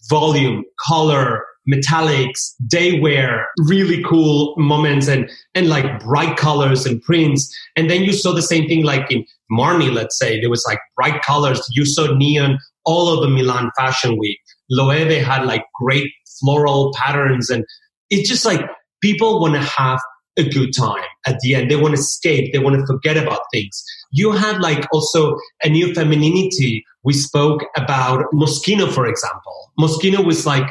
volume, 0.09 0.65
color, 0.87 1.45
metallics, 1.71 2.53
day 2.67 3.01
wear, 3.01 3.47
really 3.67 4.03
cool 4.03 4.55
moments 4.57 5.09
and, 5.09 5.31
and 5.55 5.69
like 5.69 6.01
bright 6.01 6.37
colors 6.37 6.87
and 6.87 7.03
prints. 7.03 7.55
And 7.77 7.91
then 7.91 8.03
you 8.03 8.13
saw 8.13 8.33
the 8.33 8.43
same 8.43 8.69
thing 8.69 8.85
like 8.85 9.11
in 9.11 9.25
Marni, 9.51 9.93
let's 9.93 10.19
say, 10.19 10.41
there 10.41 10.51
was 10.51 10.65
like 10.67 10.79
bright 10.97 11.23
colors. 11.23 11.63
You 11.73 11.85
saw 11.87 12.15
neon 12.15 12.59
all 12.85 13.09
over 13.09 13.29
Milan 13.29 13.71
Fashion 13.77 14.19
Week. 14.19 14.39
Loewe 14.71 15.23
had 15.23 15.47
like 15.47 15.65
great 15.81 16.11
floral 16.41 16.93
patterns 16.97 17.51
and 17.51 17.65
it's 18.11 18.29
just 18.29 18.45
like 18.45 18.61
people 19.03 19.41
want 19.41 19.55
to 19.55 19.61
have 19.61 20.01
a 20.37 20.49
good 20.49 20.73
time 20.77 21.05
at 21.27 21.39
the 21.41 21.55
end. 21.55 21.71
They 21.71 21.77
want 21.77 21.95
to 21.95 22.01
escape. 22.01 22.53
They 22.53 22.59
want 22.59 22.77
to 22.77 22.87
forget 22.87 23.17
about 23.17 23.41
things. 23.53 23.83
You 24.11 24.33
had 24.33 24.61
like 24.61 24.87
also 24.93 25.37
a 25.63 25.69
new 25.69 25.95
femininity. 25.95 26.85
We 27.05 27.13
spoke 27.13 27.65
about 27.77 28.25
Moschino, 28.33 28.91
for 28.91 29.07
example. 29.07 29.73
Moschino 29.79 30.25
was 30.25 30.47
like 30.47 30.69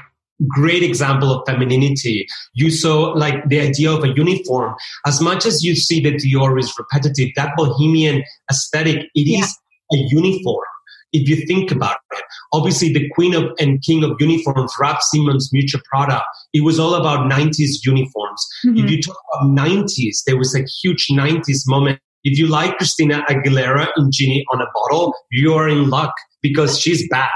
great 0.47 0.83
example 0.83 1.31
of 1.31 1.43
femininity. 1.47 2.25
You 2.53 2.69
saw 2.71 3.11
like 3.11 3.47
the 3.49 3.59
idea 3.59 3.91
of 3.91 4.03
a 4.03 4.13
uniform. 4.13 4.75
As 5.05 5.21
much 5.21 5.45
as 5.45 5.63
you 5.63 5.75
see 5.75 5.99
that 6.01 6.15
Dior 6.15 6.59
is 6.59 6.73
repetitive, 6.77 7.29
that 7.35 7.55
bohemian 7.55 8.23
aesthetic, 8.51 8.97
it 9.15 9.27
yeah. 9.27 9.39
is 9.39 9.57
a 9.93 9.97
uniform. 10.09 10.65
If 11.13 11.29
you 11.29 11.45
think 11.45 11.71
about 11.71 11.97
it, 12.13 12.23
obviously 12.53 12.91
the 12.91 13.07
queen 13.09 13.35
of 13.35 13.43
and 13.59 13.81
king 13.83 14.03
of 14.03 14.15
uniforms, 14.19 14.73
Raf 14.79 14.97
Simons, 15.01 15.51
Miuccia 15.53 15.79
Prada, 15.83 16.23
it 16.53 16.63
was 16.63 16.79
all 16.79 16.95
about 16.95 17.31
90s 17.31 17.85
uniforms. 17.85 18.47
Mm-hmm. 18.65 18.77
If 18.77 18.91
you 18.91 19.01
talk 19.01 19.17
about 19.35 19.55
90s, 19.55 20.23
there 20.25 20.37
was 20.37 20.55
a 20.55 20.65
huge 20.81 21.09
90s 21.11 21.61
moment. 21.67 21.99
If 22.23 22.39
you 22.39 22.47
like 22.47 22.77
Christina 22.77 23.23
Aguilera 23.29 23.89
in 23.97 24.09
Genie 24.11 24.43
on 24.51 24.61
a 24.61 24.65
bottle, 24.73 25.13
you 25.29 25.53
are 25.53 25.69
in 25.69 25.89
luck 25.89 26.13
because 26.41 26.79
she's 26.79 27.07
back. 27.09 27.31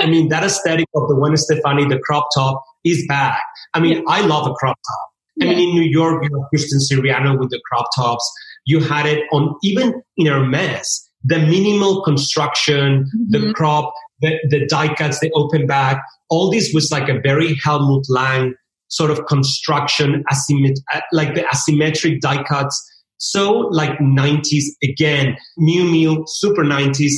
I 0.00 0.06
mean, 0.06 0.28
that 0.28 0.44
aesthetic 0.44 0.86
of 0.94 1.08
the 1.08 1.14
Gwen 1.14 1.36
Stefani, 1.36 1.86
the 1.86 1.98
crop 1.98 2.28
top 2.34 2.62
is 2.84 3.04
back. 3.08 3.40
I 3.74 3.80
mean, 3.80 3.98
yeah. 3.98 4.02
I 4.08 4.20
love 4.20 4.46
a 4.46 4.52
crop 4.54 4.76
top. 4.76 5.10
I 5.42 5.44
mean, 5.46 5.68
in 5.68 5.74
New 5.74 5.82
York, 5.82 6.24
you 6.24 6.38
have 6.38 6.48
Christian 6.48 6.78
Siriano 6.78 7.38
with 7.38 7.50
the 7.50 7.60
crop 7.70 7.86
tops. 7.94 8.30
You 8.64 8.80
had 8.80 9.06
it 9.06 9.24
on 9.32 9.54
even 9.62 10.02
in 10.16 10.26
Hermes, 10.26 11.08
the 11.24 11.38
minimal 11.38 12.02
construction, 12.02 13.04
mm-hmm. 13.04 13.46
the 13.46 13.52
crop, 13.52 13.92
the, 14.22 14.38
the 14.48 14.66
die 14.66 14.94
cuts, 14.94 15.20
the 15.20 15.30
open 15.34 15.66
back. 15.66 16.02
All 16.30 16.50
this 16.50 16.72
was 16.72 16.90
like 16.90 17.08
a 17.08 17.20
very 17.20 17.54
Helmut 17.62 18.04
Lang 18.08 18.54
sort 18.88 19.10
of 19.10 19.26
construction, 19.26 20.24
asymmet- 20.32 20.80
uh, 20.92 21.00
like 21.12 21.34
the 21.34 21.42
asymmetric 21.42 22.20
die 22.20 22.42
cuts. 22.44 22.82
So 23.18 23.68
like 23.70 23.98
90s 23.98 24.64
again, 24.82 25.36
Miu 25.58 25.82
Miu, 25.82 26.24
super 26.26 26.64
90s 26.64 27.14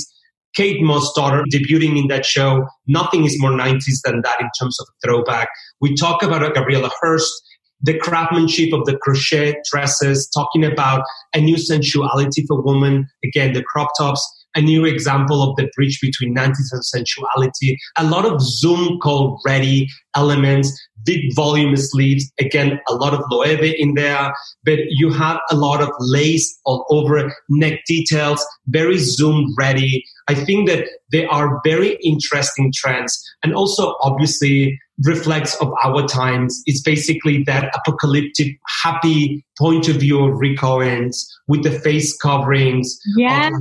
Kate 0.55 0.83
Moss' 0.83 1.13
daughter 1.15 1.45
debuting 1.53 1.99
in 1.99 2.09
that 2.09 2.25
show. 2.25 2.67
Nothing 2.87 3.25
is 3.25 3.41
more 3.41 3.51
90s 3.51 4.01
than 4.05 4.23
that 4.23 4.41
in 4.41 4.49
terms 4.59 4.79
of 4.81 4.87
throwback. 5.05 5.49
We 5.81 5.95
talk 5.95 6.23
about 6.23 6.55
Gabriela 6.55 6.91
Hearst, 7.01 7.33
the 7.81 7.97
craftsmanship 7.99 8.73
of 8.73 8.85
the 8.85 8.97
crochet 8.99 9.55
dresses, 9.71 10.29
talking 10.35 10.65
about 10.65 11.05
a 11.35 11.41
new 11.41 11.57
sensuality 11.57 12.45
for 12.47 12.61
women. 12.61 13.07
Again, 13.25 13.53
the 13.53 13.63
crop 13.63 13.91
tops, 13.97 14.38
a 14.59 14.61
new 14.61 14.85
example 14.85 15.41
of 15.43 15.57
the 15.57 15.71
bridge 15.77 16.01
between 16.03 16.35
90s 16.35 16.73
and 16.73 16.85
sensuality. 16.85 17.79
A 17.97 18.05
lot 18.05 18.27
of 18.27 18.43
Zoom 18.43 18.99
call 18.99 19.41
ready 19.47 19.89
elements, 20.17 20.69
big 21.05 21.21
volume 21.37 21.77
sleeves. 21.77 22.25
Again, 22.41 22.81
a 22.89 22.95
lot 22.95 23.15
of 23.15 23.21
Loewe 23.31 23.73
in 23.79 23.95
there, 23.95 24.35
but 24.65 24.81
you 24.89 25.11
have 25.13 25.39
a 25.53 25.57
lot 25.57 25.81
of 25.81 25.91
lace 26.01 26.59
all 26.65 26.85
over 26.91 27.33
neck 27.49 27.81
details, 27.87 28.45
very 28.67 28.99
Zoom 28.99 29.55
ready. 29.57 30.05
I 30.27 30.35
think 30.35 30.69
that 30.69 30.89
they 31.13 31.25
are 31.27 31.61
very 31.65 31.97
interesting 32.03 32.73
trends 32.75 33.17
and 33.45 33.55
also 33.55 33.95
obviously 34.03 34.79
reflects 35.05 35.55
of 35.63 35.73
our 35.85 36.05
times. 36.09 36.61
It's 36.67 36.83
basically 36.83 37.45
that 37.45 37.73
apocalyptic, 37.77 38.59
happy 38.83 39.45
point 39.57 39.89
of 39.89 39.97
view 39.97 40.25
of 40.25 40.41
Owens 40.63 41.27
with 41.47 41.63
the 41.63 41.71
face 41.71 42.17
coverings, 42.17 42.99
yes. 43.17 43.53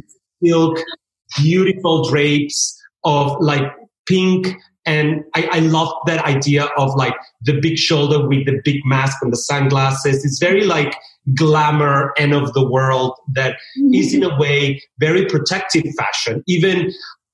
Silk, 0.44 0.80
beautiful 1.38 2.10
drapes 2.10 2.78
of 3.04 3.36
like 3.40 3.72
pink. 4.08 4.56
And 4.86 5.24
I, 5.36 5.50
I 5.52 5.60
love 5.60 5.94
that 6.06 6.24
idea 6.24 6.70
of 6.78 6.96
like 6.96 7.16
the 7.42 7.60
big 7.60 7.78
shoulder 7.78 8.26
with 8.26 8.46
the 8.46 8.62
big 8.64 8.78
mask 8.86 9.18
and 9.22 9.34
the 9.34 9.38
sunglasses. 9.38 10.24
It's 10.24 10.40
very 10.40 10.64
like 10.64 10.96
glamour 11.36 12.14
end 12.18 12.34
of 12.34 12.54
the 12.54 12.66
world 12.66 13.14
that 13.36 13.58
mm-hmm. 13.78 13.94
is 13.94 14.14
in 14.14 14.24
a 14.24 14.38
way 14.40 14.82
very 15.00 15.26
protective 15.26 15.84
fashion. 15.98 16.42
Even 16.48 16.92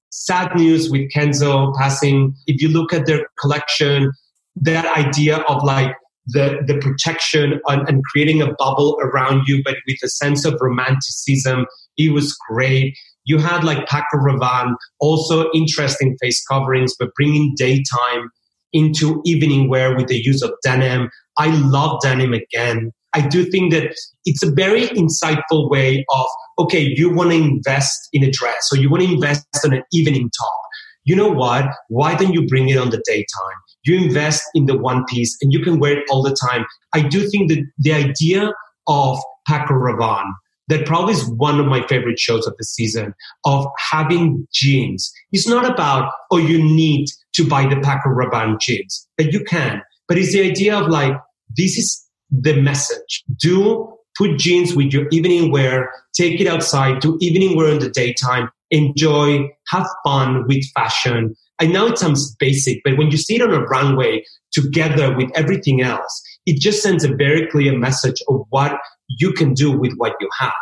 sad 0.10 0.56
news 0.56 0.90
with 0.90 1.12
Kenzo 1.12 1.76
passing. 1.76 2.36
If 2.48 2.62
you 2.62 2.70
look 2.70 2.94
at 2.94 3.06
their 3.06 3.28
collection, 3.40 4.12
that 4.56 4.86
idea 4.98 5.38
of 5.50 5.64
like 5.64 5.96
the, 6.28 6.60
the 6.66 6.78
protection 6.78 7.60
and 7.68 8.04
creating 8.06 8.42
a 8.42 8.54
bubble 8.54 8.98
around 9.02 9.44
you, 9.48 9.62
but 9.64 9.76
with 9.88 9.98
a 10.04 10.08
sense 10.08 10.46
of 10.46 10.58
romanticism, 10.62 11.66
it 11.98 12.14
was 12.14 12.36
great. 12.50 12.96
You 13.26 13.38
had 13.38 13.64
like 13.64 13.88
Paco 13.88 14.18
Rabanne, 14.18 14.76
also 15.00 15.50
interesting 15.54 16.18
face 16.22 16.44
coverings, 16.46 16.94
but 17.00 17.10
bringing 17.16 17.54
daytime 17.58 18.30
into 18.74 19.22
evening 19.26 19.70
wear 19.70 19.96
with 19.96 20.08
the 20.08 20.18
use 20.18 20.42
of 20.42 20.52
denim. 20.64 21.10
I 21.38 21.48
love 21.48 22.00
denim 22.02 22.34
again. 22.34 22.92
I 23.14 23.22
do 23.28 23.46
think 23.46 23.72
that 23.74 23.96
it's 24.26 24.44
a 24.44 24.52
very 24.52 24.88
insightful 24.88 25.70
way 25.70 26.04
of, 26.10 26.26
okay, 26.60 26.82
you 26.96 27.14
want 27.14 27.30
to 27.30 27.38
invest 27.38 28.10
in 28.12 28.24
a 28.24 28.32
dress 28.32 28.70
or 28.72 28.78
you 28.78 28.90
want 28.90 29.04
to 29.04 29.14
invest 29.14 29.46
in 29.64 29.74
an 29.74 29.84
evening 29.92 30.30
top. 30.38 30.62
You 31.06 31.16
know 31.16 31.30
what? 31.30 31.66
Why 31.90 32.16
don't 32.16 32.34
you 32.34 32.48
bring 32.48 32.70
it 32.70 32.78
on 32.78 32.90
the 32.90 33.04
daytime? 33.06 33.58
You 33.86 33.98
invest 33.98 34.44
in 34.56 34.66
the 34.66 34.78
one 34.78 35.06
piece 35.06 35.38
and 35.42 35.54
you 35.54 35.60
can 35.60 35.80
wear 35.80 36.00
it 36.00 36.06
all 36.10 36.24
the 36.24 36.36
time. 36.36 36.66
I 36.94 37.02
do 37.02 37.28
think 37.30 37.50
that 37.50 37.64
the 37.78 37.94
idea 37.94 38.52
of 38.88 39.20
Paco 39.48 39.74
Rabanne, 39.74 40.32
that 40.74 40.88
probably 40.88 41.14
is 41.14 41.30
one 41.30 41.60
of 41.60 41.68
my 41.68 41.86
favorite 41.86 42.18
shows 42.18 42.48
of 42.48 42.56
the 42.58 42.64
season 42.64 43.14
of 43.46 43.68
having 43.92 44.48
jeans. 44.52 45.14
It's 45.32 45.48
not 45.48 45.70
about, 45.70 46.12
oh, 46.32 46.38
you 46.38 46.64
need 46.64 47.06
to 47.36 47.48
buy 47.48 47.68
the 47.68 47.80
Paco 47.80 48.10
Rabanne 48.10 48.60
jeans, 48.60 49.08
but 49.16 49.32
you 49.32 49.44
can. 49.44 49.84
But 50.08 50.18
it's 50.18 50.34
the 50.34 50.42
idea 50.42 50.76
of 50.76 50.88
like, 50.88 51.14
this 51.56 51.78
is 51.78 52.04
the 52.32 52.60
message. 52.60 53.24
Do 53.40 53.96
put 54.18 54.40
jeans 54.40 54.76
with 54.76 54.92
your 54.92 55.08
evening 55.12 55.52
wear, 55.52 55.92
take 56.16 56.42
it 56.42 56.48
outside, 56.48 57.02
do 57.02 57.20
evening 57.22 57.56
wear 57.56 57.70
in 57.70 57.78
the 57.78 57.90
daytime, 57.92 58.50
enjoy, 58.72 59.48
have 59.68 59.88
fun 60.04 60.48
with 60.48 60.66
fashion. 60.74 61.36
I 61.60 61.68
know 61.68 61.86
it 61.86 62.00
sounds 62.00 62.36
basic, 62.38 62.82
but 62.84 62.98
when 62.98 63.12
you 63.12 63.18
see 63.18 63.36
it 63.36 63.44
on 63.44 63.54
a 63.54 63.62
runway 63.62 64.24
together 64.52 65.16
with 65.16 65.30
everything 65.36 65.82
else, 65.82 66.24
it 66.48 66.60
just 66.60 66.82
sends 66.82 67.04
a 67.04 67.16
very 67.16 67.48
clear 67.48 67.78
message 67.78 68.22
of 68.28 68.42
what 68.50 68.80
you 69.08 69.34
can 69.34 69.54
do 69.54 69.72
with 69.72 69.94
what 69.98 70.14
you 70.20 70.30
have 70.40 70.54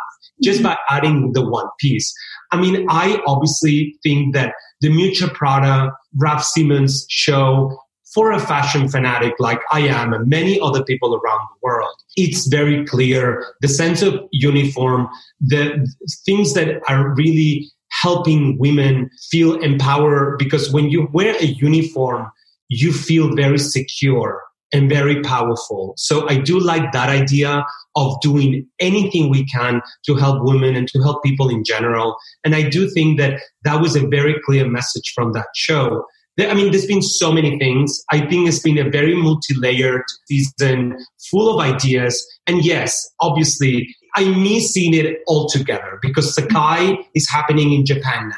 just 0.42 0.62
by 0.62 0.76
adding 0.88 1.32
the 1.32 1.48
one 1.48 1.66
piece. 1.78 2.12
I 2.50 2.60
mean, 2.60 2.86
I 2.88 3.20
obviously 3.26 3.96
think 4.02 4.34
that 4.34 4.54
the 4.80 4.88
Miuccia 4.88 5.32
Prada, 5.32 5.92
Raf 6.16 6.42
Simons 6.42 7.06
show 7.08 7.78
for 8.14 8.30
a 8.30 8.38
fashion 8.38 8.88
fanatic 8.88 9.32
like 9.38 9.60
I 9.72 9.80
am 9.80 10.12
and 10.12 10.28
many 10.28 10.60
other 10.60 10.84
people 10.84 11.14
around 11.14 11.40
the 11.40 11.58
world, 11.62 11.94
it's 12.16 12.46
very 12.46 12.84
clear 12.84 13.46
the 13.62 13.68
sense 13.68 14.02
of 14.02 14.20
uniform, 14.32 15.08
the 15.40 15.90
things 16.26 16.52
that 16.54 16.82
are 16.88 17.14
really 17.14 17.70
helping 17.90 18.58
women 18.58 19.10
feel 19.30 19.54
empowered 19.60 20.38
because 20.38 20.72
when 20.72 20.90
you 20.90 21.08
wear 21.12 21.36
a 21.36 21.44
uniform, 21.44 22.30
you 22.68 22.92
feel 22.92 23.34
very 23.34 23.58
secure 23.58 24.42
and 24.72 24.88
very 24.88 25.20
powerful. 25.22 25.94
So 25.96 26.28
I 26.28 26.38
do 26.38 26.58
like 26.58 26.92
that 26.92 27.10
idea 27.10 27.64
of 27.96 28.20
doing 28.20 28.66
anything 28.80 29.28
we 29.28 29.44
can 29.46 29.82
to 30.06 30.14
help 30.14 30.42
women 30.42 30.74
and 30.76 30.88
to 30.88 31.02
help 31.02 31.22
people 31.22 31.48
in 31.48 31.64
general. 31.64 32.16
And 32.44 32.54
I 32.54 32.68
do 32.68 32.88
think 32.90 33.18
that 33.18 33.40
that 33.64 33.80
was 33.80 33.96
a 33.96 34.06
very 34.06 34.36
clear 34.44 34.68
message 34.68 35.12
from 35.14 35.32
that 35.32 35.46
show. 35.54 36.04
I 36.38 36.54
mean, 36.54 36.70
there's 36.70 36.86
been 36.86 37.02
so 37.02 37.30
many 37.30 37.58
things. 37.58 38.02
I 38.10 38.20
think 38.20 38.48
it's 38.48 38.60
been 38.60 38.78
a 38.78 38.88
very 38.88 39.14
multi-layered 39.14 40.02
season, 40.26 40.96
full 41.30 41.54
of 41.54 41.60
ideas. 41.60 42.26
And 42.46 42.64
yes, 42.64 42.98
obviously, 43.20 43.94
I 44.16 44.24
miss 44.24 44.72
seeing 44.72 44.94
it 44.94 45.18
all 45.26 45.48
together 45.48 45.98
because 46.00 46.34
Sacai 46.34 46.96
is 47.14 47.28
happening 47.30 47.72
in 47.72 47.84
Japan 47.84 48.30
now. 48.30 48.36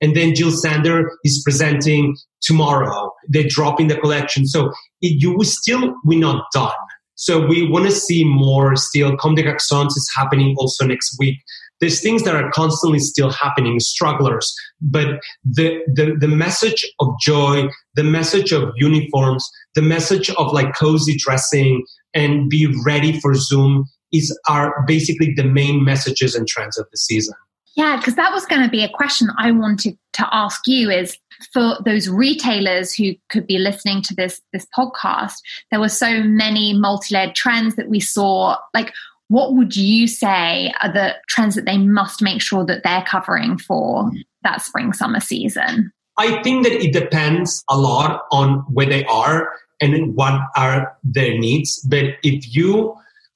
And 0.00 0.14
then 0.16 0.34
Jil 0.34 0.50
Sander 0.50 1.10
is 1.24 1.42
presenting 1.42 2.16
tomorrow. 2.42 3.10
They're 3.28 3.48
dropping 3.48 3.88
the 3.88 3.96
collection. 3.96 4.46
So 4.46 4.68
it, 5.00 5.22
you 5.22 5.42
still, 5.44 5.94
we're 6.04 6.18
not 6.18 6.44
done. 6.52 6.72
So 7.16 7.46
we 7.46 7.68
want 7.68 7.86
to 7.86 7.92
see 7.92 8.24
more 8.24 8.76
still. 8.76 9.16
Comme 9.16 9.34
des 9.34 9.44
Garçons 9.44 9.88
is 9.88 10.10
happening 10.16 10.54
also 10.58 10.86
next 10.86 11.16
week. 11.18 11.36
there's 11.80 12.00
things 12.00 12.22
that 12.22 12.34
are 12.34 12.50
constantly 12.52 12.98
still 12.98 13.30
happening, 13.30 13.80
strugglers. 13.80 14.54
But 14.80 15.20
the, 15.44 15.80
the, 15.86 16.16
the 16.18 16.28
message 16.28 16.84
of 17.00 17.08
joy, 17.20 17.68
the 17.94 18.04
message 18.04 18.52
of 18.52 18.72
uniforms, 18.76 19.46
the 19.74 19.82
message 19.82 20.30
of 20.30 20.52
like 20.52 20.74
cozy 20.74 21.16
dressing 21.18 21.84
and 22.14 22.48
be 22.48 22.74
ready 22.86 23.20
for 23.20 23.34
Zoom 23.34 23.84
is 24.12 24.36
are 24.48 24.84
basically 24.86 25.34
the 25.34 25.44
main 25.44 25.84
messages 25.84 26.34
and 26.34 26.46
trends 26.46 26.78
of 26.78 26.86
the 26.90 26.96
season. 26.96 27.34
Yeah, 27.76 27.96
because 27.96 28.14
that 28.14 28.32
was 28.32 28.46
going 28.46 28.62
to 28.62 28.68
be 28.68 28.84
a 28.84 28.88
question 28.88 29.28
I 29.36 29.50
wanted 29.50 29.98
to 30.14 30.28
ask 30.32 30.62
you 30.66 30.90
is 30.90 31.18
for 31.52 31.76
those 31.84 32.08
retailers 32.08 32.94
who 32.94 33.14
could 33.30 33.46
be 33.46 33.58
listening 33.58 34.00
to 34.02 34.14
this 34.14 34.40
this 34.52 34.66
podcast, 34.76 35.34
there 35.70 35.80
were 35.80 35.88
so 35.88 36.22
many 36.22 36.72
multi-layered 36.72 37.34
trends 37.34 37.74
that 37.76 37.88
we 37.88 37.98
saw. 37.98 38.56
Like, 38.74 38.92
what 39.28 39.54
would 39.54 39.76
you 39.76 40.06
say 40.06 40.72
are 40.82 40.92
the 40.92 41.14
trends 41.28 41.56
that 41.56 41.64
they 41.64 41.78
must 41.78 42.22
make 42.22 42.40
sure 42.40 42.64
that 42.64 42.84
they're 42.84 43.04
covering 43.06 43.58
for 43.58 44.10
that 44.42 44.62
spring 44.62 44.92
summer 44.92 45.20
season? 45.20 45.92
I 46.16 46.40
think 46.42 46.64
that 46.64 46.72
it 46.72 46.92
depends 46.92 47.64
a 47.68 47.76
lot 47.76 48.22
on 48.30 48.58
where 48.72 48.86
they 48.86 49.04
are 49.06 49.52
and 49.80 50.14
what 50.14 50.40
are 50.56 50.96
their 51.02 51.36
needs. 51.36 51.80
But 51.80 52.04
if 52.22 52.54
you 52.54 52.94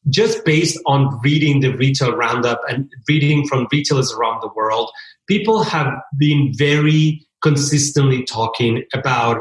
just 0.08 0.44
based 0.44 0.78
on 0.86 1.20
reading 1.22 1.60
the 1.60 1.76
retail 1.76 2.16
roundup 2.16 2.60
and 2.68 2.90
reading 3.08 3.46
from 3.46 3.66
retailers 3.72 4.12
around 4.12 4.40
the 4.40 4.50
world, 4.54 4.90
people 5.28 5.62
have 5.62 5.92
been 6.18 6.52
very 6.56 7.26
consistently 7.42 8.24
talking 8.24 8.84
about 8.94 9.40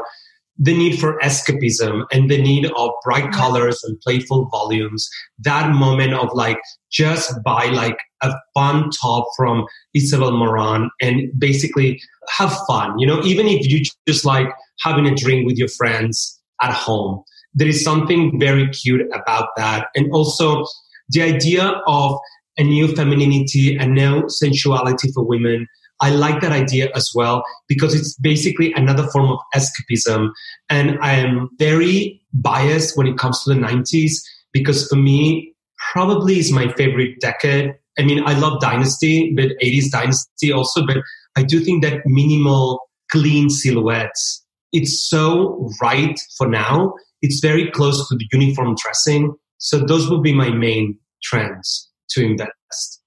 the 0.58 0.76
need 0.76 0.98
for 0.98 1.18
escapism 1.20 2.04
and 2.12 2.28
the 2.28 2.40
need 2.40 2.66
of 2.76 2.90
bright 3.04 3.24
mm-hmm. 3.24 3.40
colors 3.40 3.82
and 3.84 3.98
playful 4.00 4.48
volumes. 4.48 5.08
That 5.38 5.72
moment 5.72 6.14
of 6.14 6.30
like, 6.34 6.58
just 6.90 7.32
buy 7.44 7.66
like 7.66 7.98
a 8.22 8.32
fun 8.54 8.90
top 9.00 9.28
from 9.36 9.66
Isabel 9.94 10.32
Marant 10.32 10.90
and 11.00 11.30
basically 11.38 12.00
have 12.36 12.56
fun. 12.66 12.98
You 12.98 13.06
know, 13.06 13.22
even 13.22 13.46
if 13.46 13.68
you 13.68 13.84
just 14.08 14.24
like 14.24 14.48
having 14.80 15.06
a 15.06 15.14
drink 15.14 15.46
with 15.46 15.56
your 15.56 15.68
friends 15.68 16.40
at 16.60 16.72
home, 16.72 17.22
there 17.58 17.68
is 17.68 17.82
something 17.82 18.38
very 18.38 18.68
cute 18.68 19.02
about 19.12 19.48
that. 19.56 19.88
And 19.96 20.10
also 20.12 20.64
the 21.08 21.22
idea 21.22 21.80
of 21.86 22.18
a 22.56 22.62
new 22.62 22.94
femininity, 22.94 23.76
a 23.76 23.86
new 23.86 24.28
sensuality 24.28 25.10
for 25.12 25.24
women. 25.24 25.66
I 26.00 26.10
like 26.10 26.40
that 26.40 26.52
idea 26.52 26.90
as 26.94 27.10
well 27.14 27.42
because 27.66 27.94
it's 27.94 28.16
basically 28.20 28.72
another 28.74 29.08
form 29.08 29.30
of 29.30 29.40
escapism. 29.56 30.30
And 30.70 30.98
I 31.02 31.14
am 31.14 31.50
very 31.58 32.22
biased 32.32 32.96
when 32.96 33.08
it 33.08 33.18
comes 33.18 33.42
to 33.42 33.54
the 33.54 33.60
90s 33.60 34.12
because 34.52 34.86
for 34.86 34.96
me, 34.96 35.52
probably 35.92 36.38
is 36.38 36.52
my 36.52 36.72
favorite 36.74 37.20
decade. 37.20 37.74
I 37.98 38.02
mean, 38.02 38.22
I 38.24 38.38
love 38.38 38.60
Dynasty, 38.60 39.32
but 39.34 39.50
80s 39.60 39.90
Dynasty 39.90 40.52
also, 40.52 40.86
but 40.86 40.98
I 41.36 41.42
do 41.42 41.58
think 41.58 41.82
that 41.82 42.02
minimal, 42.06 42.80
clean 43.10 43.50
silhouettes, 43.50 44.44
it's 44.72 45.08
so 45.08 45.68
right 45.82 46.18
for 46.36 46.46
now 46.46 46.94
it's 47.22 47.40
very 47.40 47.70
close 47.70 48.08
to 48.08 48.16
the 48.16 48.26
uniform 48.32 48.76
dressing. 48.82 49.34
So 49.58 49.78
those 49.78 50.08
would 50.10 50.22
be 50.22 50.32
my 50.32 50.50
main 50.50 50.98
trends 51.22 51.90
to 52.10 52.24
invest. 52.24 52.97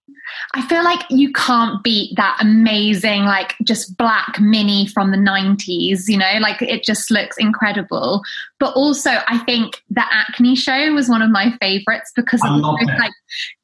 I 0.54 0.62
feel 0.68 0.84
like 0.84 1.06
you 1.10 1.32
can't 1.32 1.82
beat 1.84 2.16
that 2.18 2.38
amazing, 2.42 3.24
like 3.24 3.56
just 3.64 3.96
black 3.98 4.40
mini 4.40 4.88
from 4.88 5.12
the 5.12 5.18
90s, 5.18 6.08
you 6.08 6.18
know, 6.18 6.32
like 6.42 6.62
it 6.62 6.84
just 6.84 7.10
looks 7.10 7.38
incredible. 7.38 8.22
But 8.60 8.74
also, 8.74 9.12
I 9.28 9.38
think 9.40 9.82
the 9.90 10.04
Acne 10.12 10.56
show 10.56 10.94
was 10.94 11.08
one 11.08 11.22
of 11.22 11.32
my 11.32 11.56
favorites 11.62 12.12
because 12.16 12.42
of 12.44 12.62
that. 12.62 12.98
like 13.00 13.14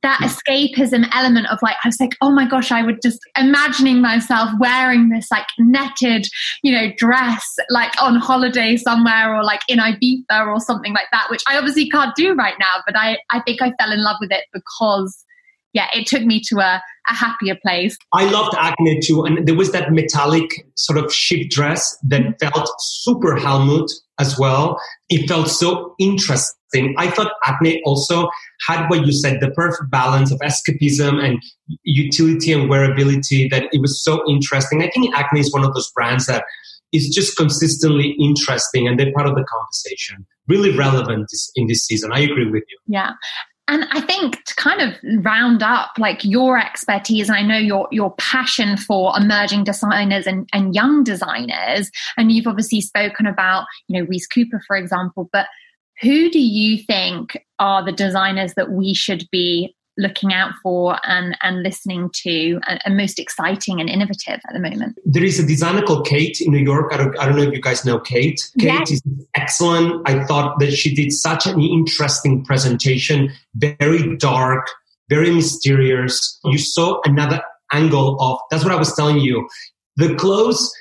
that 0.01 0.19
escapism 0.21 1.07
element 1.13 1.47
of 1.51 1.59
like, 1.61 1.75
I 1.83 1.89
was 1.89 1.99
like, 1.99 2.15
oh 2.21 2.31
my 2.31 2.47
gosh, 2.47 2.71
I 2.71 2.83
would 2.83 3.01
just 3.01 3.19
imagining 3.37 4.01
myself 4.01 4.49
wearing 4.59 5.09
this 5.09 5.29
like 5.29 5.47
netted, 5.59 6.27
you 6.63 6.71
know, 6.71 6.91
dress 6.97 7.55
like 7.69 7.91
on 8.01 8.15
holiday 8.15 8.77
somewhere 8.77 9.35
or 9.35 9.43
like 9.43 9.61
in 9.67 9.79
Ibiza 9.79 10.47
or 10.47 10.59
something 10.61 10.93
like 10.93 11.07
that, 11.11 11.27
which 11.29 11.43
I 11.49 11.57
obviously 11.57 11.89
can't 11.89 12.15
do 12.15 12.33
right 12.33 12.55
now. 12.59 12.81
But 12.85 12.97
I, 12.97 13.17
I 13.29 13.41
think 13.41 13.61
I 13.61 13.73
fell 13.79 13.91
in 13.91 14.03
love 14.03 14.17
with 14.21 14.31
it 14.31 14.45
because 14.53 15.25
yeah, 15.73 15.87
it 15.93 16.07
took 16.07 16.23
me 16.23 16.41
to 16.47 16.59
a, 16.59 16.81
a 17.09 17.13
happier 17.13 17.55
place. 17.61 17.97
I 18.13 18.29
loved 18.29 18.55
Acne 18.57 18.99
too. 19.01 19.23
And 19.23 19.47
there 19.47 19.55
was 19.55 19.71
that 19.71 19.91
metallic 19.91 20.65
sort 20.75 20.97
of 20.97 21.13
chic 21.13 21.49
dress 21.49 21.97
that 22.03 22.39
felt 22.39 22.69
super 22.79 23.35
Helmut 23.35 23.91
as 24.19 24.37
well. 24.39 24.79
It 25.09 25.27
felt 25.27 25.49
so 25.49 25.93
interesting. 25.99 26.95
I 26.97 27.09
thought 27.09 27.31
Acne 27.45 27.81
also 27.85 28.29
had 28.67 28.87
what 28.89 29.05
you 29.05 29.13
said, 29.13 29.39
the 29.39 29.51
perfect 29.51 29.89
balance 29.91 30.31
of 30.31 30.39
escapism 30.39 31.23
and 31.23 31.41
utility 31.83 32.51
and 32.51 32.69
wearability 32.69 33.49
that 33.51 33.67
it 33.71 33.79
was 33.79 34.03
so 34.03 34.21
interesting. 34.29 34.81
I 34.81 34.89
think 34.89 35.15
Acne 35.15 35.39
is 35.39 35.53
one 35.53 35.63
of 35.63 35.73
those 35.73 35.91
brands 35.91 36.25
that 36.25 36.43
is 36.93 37.09
just 37.09 37.35
consistently 37.35 38.15
interesting 38.19 38.87
and 38.87 38.99
they're 38.99 39.11
part 39.13 39.27
of 39.27 39.35
the 39.35 39.43
conversation. 39.43 40.25
Really 40.47 40.75
relevant 40.75 41.29
in 41.55 41.67
this 41.67 41.85
season. 41.85 42.11
I 42.13 42.21
agree 42.21 42.49
with 42.49 42.63
you. 42.69 42.77
Yeah. 42.87 43.11
And 43.69 43.85
I 43.91 44.01
think 44.01 44.43
to 44.45 44.55
kind 44.55 44.81
of 44.81 44.95
round 45.25 45.61
up 45.61 45.91
like 45.97 46.23
your 46.23 46.57
expertise, 46.57 47.27
and 47.27 47.37
I 47.37 47.41
know 47.41 47.57
your 47.57 47.87
your 47.91 48.15
passion 48.15 48.77
for 48.77 49.13
emerging 49.17 49.65
designers 49.65 50.25
and, 50.25 50.47
and 50.53 50.73
young 50.73 51.03
designers, 51.03 51.91
and 52.15 52.31
you've 52.31 52.47
obviously 52.47 52.81
spoken 52.81 53.25
about, 53.25 53.65
you 53.87 53.99
know, 53.99 54.07
Reese 54.07 54.27
Cooper, 54.27 54.61
for 54.67 54.77
example, 54.77 55.29
but 55.33 55.47
who 56.01 56.29
do 56.29 56.39
you 56.39 56.83
think 56.83 57.43
are 57.59 57.83
the 57.83 57.91
designers 57.91 58.53
that 58.53 58.71
we 58.71 58.93
should 58.93 59.27
be 59.31 59.75
looking 59.97 60.33
out 60.33 60.53
for 60.61 60.97
and, 61.03 61.37
and 61.41 61.63
listening 61.63 62.09
to 62.13 62.59
and, 62.67 62.79
and, 62.85 62.97
most 62.97 63.19
exciting 63.19 63.79
and 63.79 63.89
innovative 63.89 64.39
at 64.47 64.53
the 64.53 64.59
moment? 64.59 64.97
There 65.05 65.23
is 65.23 65.39
a 65.39 65.45
designer 65.45 65.81
called 65.81 66.05
Khaite 66.07 66.41
in 66.41 66.51
New 66.51 66.59
York. 66.59 66.93
I 66.93 66.97
don't, 66.97 67.17
I 67.19 67.25
don't 67.25 67.35
know 67.35 67.43
if 67.43 67.53
you 67.53 67.61
guys 67.61 67.85
know 67.85 67.99
Khaite. 67.99 68.39
Khaite 68.59 68.89
yes. 68.89 68.91
is 68.91 69.01
excellent. 69.35 70.07
I 70.07 70.23
thought 70.25 70.59
that 70.59 70.71
she 70.71 70.93
did 70.93 71.11
such 71.11 71.45
an 71.45 71.61
interesting 71.61 72.43
presentation, 72.45 73.31
very 73.55 74.15
dark, 74.17 74.67
very 75.09 75.31
mysterious. 75.31 76.39
You 76.45 76.57
saw 76.57 76.99
another 77.05 77.41
angle 77.73 78.17
of, 78.21 78.39
that's 78.51 78.63
what 78.63 78.73
I 78.73 78.77
was 78.77 78.95
telling 78.95 79.19
you. 79.19 79.47
The 79.95 80.15
clothes, 80.15 80.71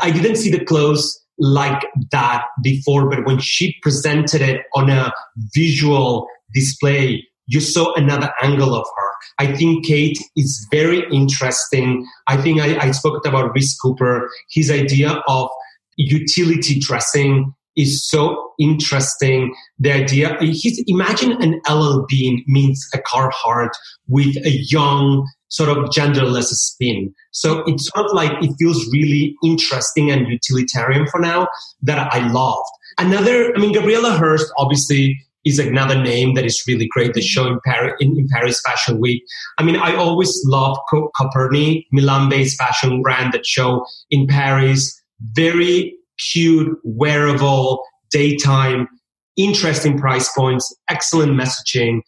I 0.00 0.10
didn't 0.10 0.36
see 0.36 0.50
the 0.50 0.64
clothes 0.64 1.18
like 1.38 1.84
that 2.10 2.44
before, 2.62 3.08
but 3.08 3.26
when 3.26 3.38
she 3.38 3.76
presented 3.82 4.40
it 4.40 4.62
on 4.74 4.90
a 4.90 5.12
visual 5.54 6.26
display, 6.54 7.26
you 7.46 7.60
saw 7.60 7.92
another 7.94 8.32
angle 8.42 8.74
of 8.74 8.86
her. 8.96 9.10
I 9.38 9.54
think 9.54 9.86
Khaite 9.86 10.18
is 10.36 10.66
very 10.70 11.04
interesting. 11.12 12.06
I 12.26 12.36
think 12.36 12.60
I, 12.60 12.78
I 12.78 12.90
spoke 12.92 13.26
about 13.26 13.52
Reese 13.54 13.76
Cooper. 13.78 14.30
His 14.50 14.70
idea 14.70 15.22
of 15.28 15.48
utility 15.96 16.78
dressing 16.78 17.54
is 17.76 18.06
so 18.08 18.52
interesting. 18.58 19.54
The 19.78 19.92
idea, 19.92 20.36
he's, 20.40 20.82
imagine 20.86 21.32
an 21.42 21.60
LL 21.68 22.04
Bean 22.08 22.44
meets 22.46 22.88
a 22.94 22.98
Carhartt 22.98 23.70
with 24.08 24.36
a 24.44 24.50
young, 24.68 25.26
sort 25.48 25.70
of 25.70 25.90
genderless 25.90 26.44
spin. 26.44 27.14
So 27.30 27.62
it's 27.66 27.88
sort 27.92 28.06
of 28.06 28.12
like, 28.12 28.32
it 28.42 28.54
feels 28.58 28.86
really 28.92 29.34
interesting 29.42 30.10
and 30.10 30.28
utilitarian 30.28 31.06
for 31.06 31.20
now 31.20 31.48
that 31.82 32.12
I 32.12 32.30
loved. 32.30 32.68
Another, 32.98 33.54
I 33.56 33.58
mean, 33.58 33.72
Gabriela 33.72 34.12
Hearst, 34.12 34.52
obviously, 34.58 35.18
is 35.44 35.58
another 35.58 36.00
name 36.00 36.34
that 36.34 36.44
is 36.44 36.62
really 36.66 36.88
great. 36.90 37.14
The 37.14 37.20
show 37.20 37.46
in 37.46 37.58
Paris, 37.64 37.94
in, 38.00 38.16
in 38.18 38.28
Paris 38.28 38.60
Fashion 38.64 39.00
Week. 39.00 39.22
I 39.58 39.62
mean, 39.62 39.76
I 39.76 39.94
always 39.94 40.40
love 40.46 40.76
Coperni, 40.92 41.86
Milan-based 41.92 42.58
fashion 42.58 43.02
brand 43.02 43.32
that 43.32 43.46
show 43.46 43.84
in 44.10 44.26
Paris. 44.26 45.00
Very 45.32 45.96
cute, 46.32 46.78
wearable, 46.84 47.82
daytime, 48.10 48.88
interesting 49.36 49.98
price 49.98 50.30
points, 50.32 50.74
excellent 50.88 51.32
messaging. 51.32 52.00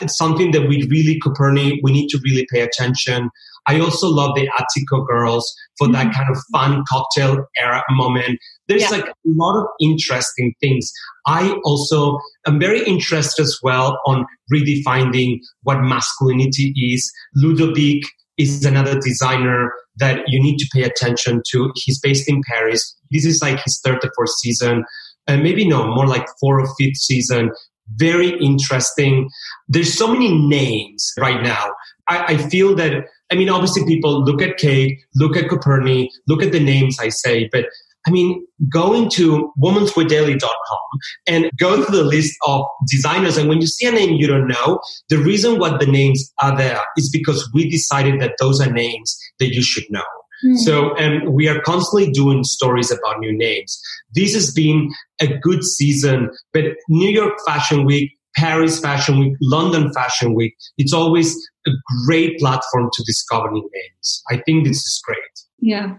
It's 0.00 0.16
something 0.16 0.52
that 0.52 0.68
we 0.68 0.86
really, 0.88 1.20
Coperni, 1.20 1.78
we 1.82 1.92
need 1.92 2.08
to 2.08 2.20
really 2.24 2.46
pay 2.52 2.60
attention. 2.60 3.30
I 3.66 3.78
also 3.80 4.08
love 4.08 4.34
the 4.34 4.48
Attico 4.58 5.06
girls 5.06 5.52
for 5.78 5.88
that 5.88 6.06
mm-hmm. 6.06 6.12
kind 6.12 6.30
of 6.30 6.42
fun 6.52 6.84
cocktail 6.88 7.44
era 7.58 7.82
moment. 7.90 8.38
There's 8.70 8.82
yeah. 8.82 8.90
like 8.90 9.08
a 9.08 9.14
lot 9.24 9.60
of 9.60 9.66
interesting 9.80 10.54
things. 10.60 10.92
I 11.26 11.58
also 11.64 12.20
am 12.46 12.60
very 12.60 12.84
interested 12.84 13.42
as 13.42 13.58
well 13.64 13.98
on 14.06 14.24
redefining 14.54 15.40
what 15.64 15.80
masculinity 15.80 16.72
is. 16.76 17.10
Ludovic 17.34 18.04
is 18.38 18.64
another 18.64 19.00
designer 19.00 19.72
that 19.96 20.22
you 20.28 20.40
need 20.40 20.58
to 20.58 20.68
pay 20.72 20.84
attention 20.84 21.42
to. 21.50 21.72
He's 21.74 21.98
based 21.98 22.28
in 22.28 22.42
Paris. 22.48 22.96
This 23.10 23.26
is 23.26 23.42
like 23.42 23.60
his 23.64 23.80
third 23.84 23.98
or 24.04 24.10
fourth 24.14 24.30
season. 24.38 24.84
And 25.26 25.40
uh, 25.40 25.42
maybe 25.42 25.66
no, 25.66 25.92
more 25.92 26.06
like 26.06 26.26
fourth 26.40 26.68
or 26.68 26.74
fifth 26.78 26.96
season. 26.98 27.50
Very 27.96 28.38
interesting. 28.38 29.28
There's 29.66 29.92
so 29.92 30.06
many 30.06 30.32
names 30.46 31.12
right 31.18 31.42
now. 31.42 31.72
I, 32.06 32.34
I 32.34 32.36
feel 32.36 32.76
that 32.76 33.04
I 33.32 33.36
mean, 33.36 33.48
obviously, 33.48 33.84
people 33.86 34.24
look 34.24 34.42
at 34.42 34.58
Khaite, 34.58 34.98
look 35.14 35.36
at 35.36 35.44
Coperni, 35.44 36.08
look 36.26 36.42
at 36.42 36.50
the 36.50 36.58
names 36.58 36.98
I 36.98 37.10
say, 37.10 37.48
but 37.52 37.66
I 38.06 38.10
mean, 38.10 38.46
going 38.72 39.10
to 39.10 39.52
womensweardaily.com 39.62 40.98
and 41.26 41.50
go 41.58 41.84
through 41.84 41.96
the 41.96 42.04
list 42.04 42.34
of 42.46 42.64
designers. 42.88 43.36
And 43.36 43.48
when 43.48 43.60
you 43.60 43.66
see 43.66 43.86
a 43.86 43.92
name 43.92 44.14
you 44.14 44.26
don't 44.26 44.48
know, 44.48 44.80
the 45.08 45.18
reason 45.18 45.58
why 45.58 45.76
the 45.76 45.86
names 45.86 46.32
are 46.42 46.56
there 46.56 46.80
is 46.96 47.10
because 47.10 47.48
we 47.52 47.68
decided 47.68 48.20
that 48.20 48.36
those 48.40 48.60
are 48.60 48.72
names 48.72 49.18
that 49.38 49.54
you 49.54 49.62
should 49.62 49.84
know. 49.90 50.02
Mm. 50.44 50.56
So, 50.58 50.94
and 50.94 51.34
we 51.34 51.48
are 51.48 51.60
constantly 51.60 52.10
doing 52.10 52.44
stories 52.44 52.90
about 52.90 53.18
new 53.18 53.36
names. 53.36 53.78
This 54.14 54.34
has 54.34 54.52
been 54.52 54.90
a 55.20 55.26
good 55.26 55.62
season, 55.62 56.30
but 56.52 56.64
New 56.88 57.10
York 57.10 57.34
Fashion 57.46 57.84
Week, 57.84 58.16
Paris 58.36 58.80
Fashion 58.80 59.18
Week, 59.18 59.34
London 59.42 59.92
Fashion 59.92 60.34
Week, 60.34 60.54
it's 60.78 60.94
always 60.94 61.36
a 61.66 61.70
great 62.06 62.38
platform 62.38 62.88
to 62.92 63.02
discover 63.04 63.50
new 63.50 63.68
names. 63.74 64.22
I 64.30 64.38
think 64.46 64.66
this 64.66 64.78
is 64.78 65.02
great. 65.04 65.18
Yeah. 65.58 65.96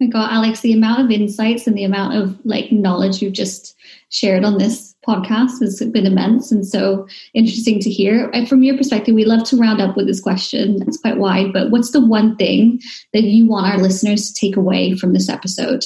My 0.00 0.06
God, 0.06 0.32
Alex, 0.32 0.60
the 0.60 0.72
amount 0.72 1.02
of 1.02 1.10
insights 1.10 1.66
and 1.66 1.76
the 1.76 1.84
amount 1.84 2.16
of 2.16 2.38
like 2.44 2.72
knowledge 2.72 3.20
you've 3.20 3.34
just 3.34 3.76
shared 4.08 4.44
on 4.44 4.56
this 4.56 4.94
podcast 5.06 5.60
has 5.60 5.78
been 5.92 6.06
immense 6.06 6.50
and 6.50 6.66
so 6.66 7.06
interesting 7.34 7.78
to 7.80 7.90
hear. 7.90 8.32
From 8.46 8.62
your 8.62 8.76
perspective, 8.76 9.14
we 9.14 9.24
love 9.24 9.44
to 9.44 9.56
round 9.56 9.80
up 9.80 9.96
with 9.96 10.06
this 10.06 10.20
question. 10.20 10.82
It's 10.86 10.96
quite 10.96 11.18
wide, 11.18 11.52
but 11.52 11.70
what's 11.70 11.90
the 11.90 12.04
one 12.04 12.34
thing 12.36 12.80
that 13.12 13.24
you 13.24 13.46
want 13.46 13.66
our 13.66 13.78
listeners 13.78 14.32
to 14.32 14.34
take 14.40 14.56
away 14.56 14.94
from 14.94 15.12
this 15.12 15.28
episode? 15.28 15.84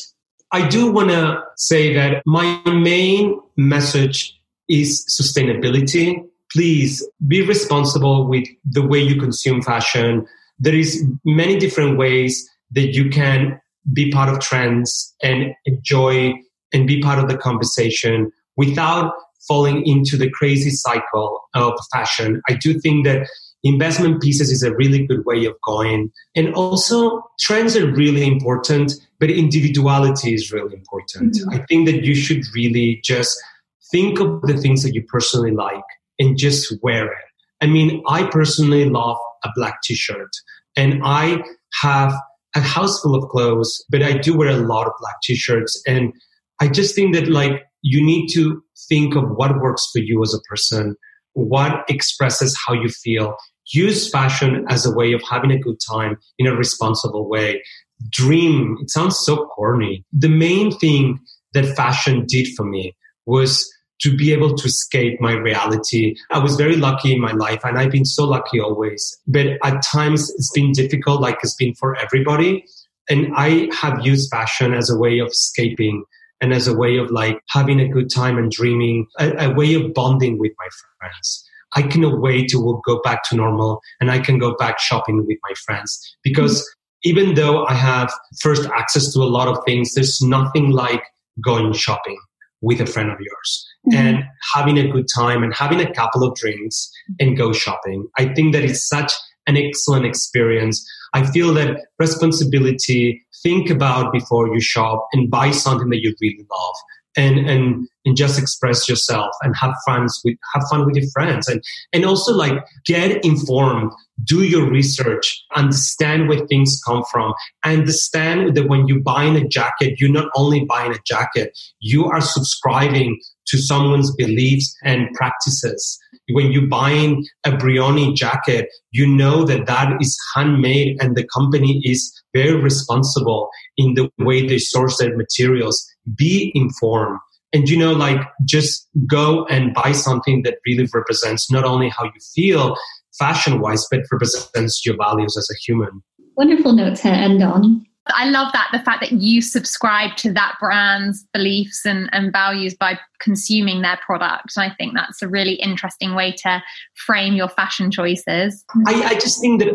I 0.53 0.69
do 0.69 0.93
want 0.93 1.11
to 1.11 1.43
say 1.57 1.93
that 1.95 2.23
my 2.25 2.63
main 2.67 3.41
message 3.57 4.39
is 4.69 5.05
sustainability. 5.11 6.23
Please 6.53 7.05
be 7.27 7.43
responsible 7.43 8.29
with 8.29 8.47
the 8.65 8.87
way 8.87 9.01
you 9.01 9.21
consume 9.21 9.61
fashion. 9.61 10.25
There 10.61 10.75
is 10.75 11.05
many 11.25 11.59
different 11.59 11.99
ways 11.99 12.49
that 12.71 12.95
you 12.95 13.11
can 13.11 13.61
be 13.93 14.11
part 14.11 14.29
of 14.29 14.41
trends 14.41 15.15
and 15.23 15.55
enjoy 15.67 16.33
and 16.73 16.87
be 16.87 17.01
part 17.01 17.19
of 17.19 17.29
the 17.29 17.37
conversation 17.37 18.31
without 18.57 19.13
falling 19.47 19.87
into 19.87 20.17
the 20.17 20.31
crazy 20.31 20.71
cycle 20.71 21.41
of 21.55 21.75
fashion. 21.93 22.41
I 22.49 22.55
do 22.55 22.79
think 22.81 23.05
that 23.05 23.29
investment 23.63 24.23
pieces 24.23 24.51
is 24.51 24.63
a 24.63 24.75
really 24.75 25.07
good 25.07 25.25
way 25.25 25.45
of 25.45 25.55
going. 25.67 26.11
And 26.35 26.55
also, 26.55 27.23
trends 27.41 27.77
are 27.77 27.91
really 27.91 28.27
important, 28.27 28.93
but 29.21 29.31
individuality 29.31 30.35
is 30.35 30.53
really 30.53 30.75
important. 30.75 31.35
Mm-hmm. 31.35 31.51
I 31.51 31.65
think 31.67 31.87
that 31.87 32.05
you 32.05 32.15
should 32.15 32.43
really 32.55 33.01
just 33.03 33.43
think 33.91 34.21
of 34.21 34.43
the 34.43 34.57
things 34.57 34.83
that 34.83 34.95
you 34.95 35.03
personally 35.05 35.53
like 35.53 35.85
and 36.19 36.37
just 36.37 36.73
wear 36.83 37.07
it. 37.07 37.25
I 37.61 37.67
mean, 37.67 38.03
I 38.09 38.27
personally 38.27 38.85
love 38.89 39.17
a 39.45 39.51
black 39.57 39.81
t 39.83 39.95
shirt, 39.95 40.31
and 40.77 41.01
I 41.05 41.43
have 41.83 42.15
a 42.55 42.61
house 42.61 43.01
full 43.01 43.15
of 43.15 43.29
clothes, 43.31 43.85
but 43.91 44.03
I 44.03 44.17
do 44.17 44.37
wear 44.37 44.49
a 44.49 44.67
lot 44.67 44.87
of 44.87 44.93
black 45.01 45.17
t-shirts. 45.23 45.83
And 45.87 46.13
I 46.61 46.69
just 46.69 46.95
think 46.95 47.15
that 47.15 47.29
like 47.29 47.65
you 47.83 48.05
need 48.05 48.29
to 48.35 48.63
think 48.89 49.17
of 49.17 49.25
what 49.31 49.61
works 49.61 49.89
for 49.93 49.99
you 49.99 50.23
as 50.23 50.35
a 50.35 50.41
person, 50.49 50.97
what 51.33 51.85
expresses 51.89 52.57
how 52.67 52.75
you 52.75 52.89
feel. 52.89 53.37
Use 53.73 54.11
fashion 54.11 54.65
as 54.69 54.87
a 54.87 54.95
way 54.95 55.13
of 55.13 55.23
having 55.29 55.51
a 55.51 55.59
good 55.59 55.79
time 55.91 56.17
in 56.39 56.47
a 56.47 56.55
responsible 56.55 57.29
way. 57.29 57.63
Dream. 58.11 58.77
It 58.81 58.91
sounds 58.91 59.19
so 59.19 59.47
corny. 59.47 60.05
The 60.13 60.29
main 60.29 60.71
thing 60.79 61.19
that 61.55 61.75
fashion 61.77 62.27
did 62.27 62.49
for 62.57 62.65
me 62.65 62.95
was 63.27 63.71
to 64.01 64.17
be 64.17 64.33
able 64.33 64.55
to 64.55 64.67
escape 64.67 65.21
my 65.21 65.33
reality. 65.33 66.15
I 66.31 66.39
was 66.39 66.57
very 66.57 66.77
lucky 66.77 67.13
in 67.13 67.21
my 67.21 67.33
life 67.33 67.61
and 67.65 67.79
I've 67.79 67.91
been 67.91 68.05
so 68.05 68.25
lucky 68.25 68.61
always. 68.61 69.17
But 69.27 69.47
at 69.63 69.83
times 69.83 70.31
it's 70.31 70.51
been 70.53 70.73
difficult, 70.73 71.21
like 71.21 71.39
it's 71.43 71.55
been 71.55 71.75
for 71.75 71.97
everybody. 71.97 72.65
And 73.09 73.33
I 73.37 73.69
have 73.81 74.05
used 74.05 74.31
fashion 74.31 74.75
as 74.75 74.91
a 74.91 74.99
way 74.99 75.19
of 75.19 75.29
escaping 75.29 76.05
and 76.41 76.53
as 76.53 76.67
a 76.67 76.77
way 76.77 76.97
of 76.97 77.11
like 77.11 77.39
having 77.51 77.81
a 77.81 77.89
good 77.89 78.11
time 78.11 78.37
and 78.37 78.51
dreaming, 78.51 79.07
a, 79.19 79.47
a 79.47 79.55
way 79.55 79.75
of 79.75 79.95
bonding 79.95 80.39
with 80.39 80.53
my 80.59 80.69
friends. 80.99 81.49
I 81.77 81.83
cannot 81.83 82.21
wait 82.21 82.49
to 82.51 82.83
go 82.87 83.01
back 83.03 83.25
to 83.29 83.37
normal 83.37 83.81
and 84.01 84.11
I 84.11 84.19
can 84.19 84.39
go 84.39 84.55
back 84.57 84.79
shopping 84.79 85.27
with 85.27 85.39
my 85.43 85.55
friends 85.65 86.17
because 86.23 86.69
even 87.03 87.35
though 87.35 87.67
I 87.67 87.75
have 87.75 88.13
first 88.41 88.67
access 88.71 89.13
to 89.13 89.21
a 89.21 89.25
lot 89.25 89.49
of 89.49 89.59
things, 89.67 89.95
there's 89.95 90.23
nothing 90.23 90.71
like 90.71 91.03
going 91.45 91.73
shopping 91.73 92.19
with 92.63 92.81
a 92.81 92.87
friend 92.87 93.11
of 93.11 93.19
yours 93.21 93.67
mm-hmm. 93.89 93.97
and 93.97 94.25
having 94.55 94.79
a 94.79 94.89
good 94.89 95.07
time 95.15 95.43
and 95.43 95.55
having 95.55 95.81
a 95.81 95.93
couple 95.93 96.23
of 96.23 96.35
drinks 96.37 96.91
and 97.21 97.37
go 97.37 97.53
shopping. 97.53 98.07
I 98.19 98.27
think 98.35 98.55
that 98.55 98.65
it's 98.65 98.89
such 98.89 99.13
an 99.47 99.57
excellent 99.57 100.07
experience. 100.07 100.87
I 101.13 101.27
feel 101.27 101.53
that 101.55 101.87
responsibility, 101.99 103.25
think 103.43 103.71
about 103.71 104.13
before 104.13 104.49
you 104.49 104.61
shop 104.61 105.07
and 105.13 105.31
buy 105.31 105.51
something 105.51 105.91
that 105.91 106.01
you 106.03 106.15
really 106.21 106.47
love 106.51 106.75
and 107.17 107.39
and 107.49 107.89
and 108.05 108.17
just 108.17 108.39
express 108.39 108.89
yourself 108.89 109.31
and 109.43 109.55
have 109.57 109.75
fun 109.87 110.07
with 110.25 110.37
have 110.53 110.65
fun 110.71 110.85
with 110.87 110.97
your 110.97 111.09
friends 111.13 111.49
and 111.49 111.63
and 111.93 112.05
also 112.05 112.33
like 112.33 112.65
get 112.87 113.25
informed 113.25 113.93
do 114.25 114.43
your 114.43 114.69
research 114.69 115.45
understand 115.55 116.29
where 116.29 116.47
things 116.47 116.81
come 116.85 117.03
from 117.11 117.33
understand 117.65 118.57
that 118.57 118.69
when 118.69 118.87
you're 118.89 119.01
buying 119.01 119.37
a 119.37 119.47
jacket 119.49 120.01
you're 120.01 120.11
not 120.11 120.29
only 120.37 120.65
buying 120.65 120.93
a 120.93 120.99
jacket 121.07 121.57
you 121.81 122.07
are 122.07 122.21
subscribing 122.21 123.19
to 123.47 123.59
someone's 123.59 124.15
beliefs 124.17 124.75
and 124.85 125.09
practices. 125.15 125.99
When 126.33 126.53
you're 126.53 126.69
buying 126.69 127.27
a 127.45 127.53
brioni 127.53 128.15
jacket 128.15 128.69
you 128.95 129.07
know 129.07 129.45
that 129.45 129.67
that 129.67 129.93
is 130.01 130.17
handmade 130.35 130.97
and 131.01 131.17
the 131.17 131.27
company 131.35 131.81
is 131.85 132.13
very 132.33 132.55
responsible 132.55 133.51
in 133.77 133.95
the 133.95 134.09
way 134.19 134.47
they 134.47 134.59
source 134.59 134.99
their 134.99 135.17
materials. 135.17 135.85
Be 136.17 136.53
informed. 136.55 137.19
And 137.53 137.69
you 137.69 137.77
know 137.77 137.93
like 137.93 138.21
just 138.45 138.89
go 139.07 139.47
and 139.47 139.75
buy 139.75 139.93
something 139.93 140.43
that 140.43 140.59
really 140.67 140.89
represents 140.95 141.51
not 141.51 141.65
only 141.65 141.89
how 141.89 142.05
you 142.05 142.21
feel 142.35 142.77
fashion 143.19 143.61
wise 143.61 143.87
but 143.91 144.01
represents 144.11 144.85
your 144.87 144.97
values 144.97 145.37
as 145.37 145.49
a 145.51 145.59
human. 145.67 146.03
Wonderful 146.37 146.73
note 146.73 146.97
to 146.97 147.09
end 147.09 147.43
on 147.43 147.85
I 148.09 148.29
love 148.29 148.53
that 148.53 148.69
the 148.71 148.81
fact 148.81 149.01
that 149.01 149.13
you 149.13 149.41
subscribe 149.41 150.17
to 150.19 150.33
that 150.35 150.57
brand's 150.61 151.25
beliefs 151.33 151.87
and, 151.87 152.11
and 152.13 152.31
values 152.31 152.75
by 152.75 152.99
consuming 153.19 153.81
their 153.81 153.99
product. 154.05 154.53
And 154.57 154.71
I 154.71 154.75
think 154.75 154.95
that's 154.95 155.23
a 155.23 155.29
really 155.29 155.55
interesting 155.55 156.15
way 156.15 156.33
to 156.43 156.63
frame 157.07 157.35
your 157.35 157.49
fashion 157.49 157.91
choices. 157.91 158.65
I, 158.87 159.05
I 159.05 159.15
just 159.15 159.41
think 159.41 159.61
that 159.61 159.75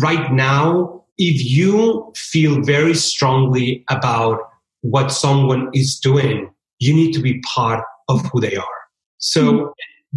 right 0.00 0.32
now, 0.32 1.04
if 1.18 1.44
you 1.44 2.12
feel 2.14 2.62
very 2.62 2.94
strongly 2.94 3.84
about 3.90 4.38
what 4.82 5.10
someone 5.10 5.70
is 5.72 5.98
doing, 5.98 6.52
you 6.78 6.94
need 6.94 7.12
to 7.12 7.20
be 7.20 7.40
part 7.40 7.82
of 8.08 8.24
who 8.26 8.40
they 8.40 8.54
are. 8.54 8.64
So 9.18 9.42
mm-hmm. 9.42 9.64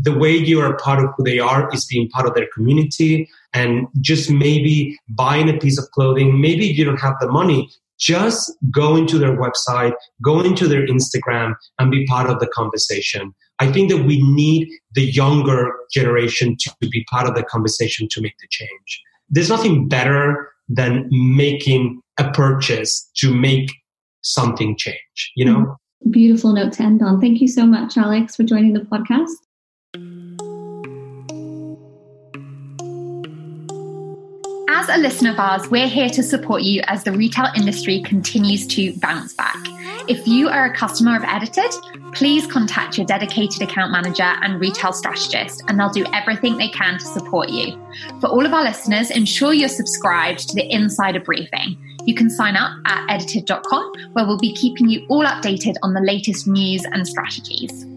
The 0.02 0.18
way 0.18 0.36
you 0.36 0.62
are 0.62 0.78
part 0.78 1.04
of 1.04 1.10
who 1.16 1.24
they 1.24 1.40
are 1.40 1.74
is 1.74 1.86
being 1.86 2.10
part 2.10 2.28
of 2.28 2.36
their 2.36 2.48
community 2.54 3.30
and 3.54 3.88
just 4.02 4.30
maybe 4.30 4.98
buying 5.10 5.50
a 5.50 5.58
piece 5.58 5.80
of 5.80 5.90
clothing. 5.92 6.40
Maybe 6.40 6.66
you 6.66 6.86
don't 6.86 7.00
have 7.00 7.16
the 7.20 7.30
money. 7.30 7.70
Just 8.00 8.54
go 8.72 8.96
into 8.96 9.18
their 9.18 9.36
website, 9.36 9.94
go 10.24 10.40
into 10.40 10.68
their 10.68 10.86
Instagram 10.88 11.56
and 11.80 11.92
be 11.92 12.06
part 12.06 12.30
of 12.30 12.40
the 12.40 12.48
conversation. 12.48 13.34
I 13.60 13.72
think 13.72 13.90
that 13.92 14.06
we 14.06 14.22
need 14.24 14.70
the 14.94 15.04
younger 15.04 15.74
generation 15.92 16.56
to 16.62 16.76
be 16.80 17.04
part 17.10 17.28
of 17.28 17.36
the 17.36 17.44
conversation 17.44 18.08
to 18.12 18.22
make 18.22 18.38
the 18.40 18.48
change. 18.50 19.02
There's 19.30 19.50
nothing 19.50 19.90
better 19.90 20.50
than 20.70 21.10
making 21.12 22.02
a 22.18 22.32
purchase 22.32 23.10
to 23.18 23.34
make 23.34 23.70
something 24.22 24.78
change, 24.78 25.32
you 25.36 25.46
know? 25.46 25.58
Mm-hmm. 25.58 26.12
Beautiful 26.12 26.54
note 26.54 26.74
to 26.74 26.84
end 26.84 27.02
on. 27.02 27.20
Thank 27.20 27.42
you 27.42 27.48
so 27.50 27.66
much, 27.66 27.98
Alex, 27.98 28.38
for 28.38 28.44
joining 28.44 28.74
the 28.74 28.80
podcast. 28.80 29.32
As 34.80 34.88
a 34.88 34.98
listener 34.98 35.32
of 35.32 35.40
ours, 35.40 35.70
we're 35.70 35.90
here 35.90 36.08
to 36.08 36.24
support 36.24 36.62
you 36.62 36.82
as 36.88 37.04
the 37.04 37.12
retail 37.12 37.48
industry 37.54 38.02
continues 38.02 38.66
to 38.68 38.98
bounce 39.00 39.34
back. 39.34 39.58
If 40.08 40.26
you 40.26 40.48
are 40.48 40.72
a 40.72 40.74
customer 40.74 41.18
of 41.18 41.24
Edited, 41.26 41.70
please 42.14 42.48
contact 42.48 42.98
your 42.98 43.06
dedicated 43.06 43.62
account 43.62 43.92
manager 43.92 44.24
and 44.24 44.58
retail 44.58 44.94
strategist, 44.94 45.64
and 45.68 45.78
they'll 45.78 45.90
do 45.90 46.06
everything 46.14 46.56
they 46.56 46.70
can 46.70 46.98
to 46.98 47.06
support 47.06 47.50
you. 47.50 47.78
For 48.22 48.28
all 48.28 48.46
of 48.46 48.54
our 48.54 48.64
listeners, 48.64 49.12
ensure 49.12 49.54
you're 49.54 49.68
subscribed 49.68 50.48
to 50.48 50.56
the 50.56 50.74
Insider 50.74 51.20
Briefing. 51.20 51.78
You 52.06 52.16
can 52.16 52.30
sign 52.30 52.56
up 52.56 52.72
at 52.86 53.06
edited.com, 53.10 53.92
where 54.14 54.26
we'll 54.26 54.40
be 54.40 54.56
keeping 54.56 54.88
you 54.88 55.06
all 55.10 55.26
updated 55.26 55.76
on 55.84 55.94
the 55.94 56.00
latest 56.00 56.48
news 56.48 56.86
and 56.86 57.06
strategies. 57.06 57.89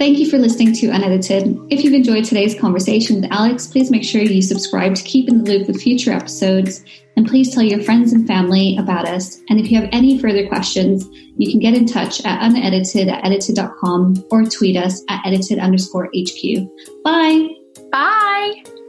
Thank 0.00 0.18
you 0.18 0.30
for 0.30 0.38
listening 0.38 0.72
to 0.76 0.86
Unedited. 0.86 1.58
If 1.68 1.84
you've 1.84 1.92
enjoyed 1.92 2.24
today's 2.24 2.58
conversation 2.58 3.20
with 3.20 3.30
Alex, 3.30 3.66
please 3.66 3.90
make 3.90 4.02
sure 4.02 4.22
you 4.22 4.40
subscribe 4.40 4.94
to 4.94 5.02
keep 5.02 5.28
in 5.28 5.44
the 5.44 5.52
loop 5.52 5.66
with 5.66 5.82
future 5.82 6.10
episodes. 6.10 6.82
And 7.18 7.28
please 7.28 7.52
tell 7.52 7.62
your 7.62 7.82
friends 7.82 8.14
and 8.14 8.26
family 8.26 8.78
about 8.78 9.06
us. 9.06 9.38
And 9.50 9.60
if 9.60 9.70
you 9.70 9.78
have 9.78 9.90
any 9.92 10.18
further 10.18 10.48
questions, 10.48 11.06
you 11.36 11.50
can 11.50 11.60
get 11.60 11.74
in 11.74 11.84
touch 11.84 12.24
at 12.24 12.42
unedited 12.42 13.08
at 13.08 13.22
edited.com 13.26 14.24
or 14.30 14.44
tweet 14.44 14.78
us 14.78 15.04
at 15.10 15.20
edited 15.26 15.58
underscore 15.58 16.08
HQ. 16.16 16.66
Bye. 17.04 17.48
Bye. 17.92 18.79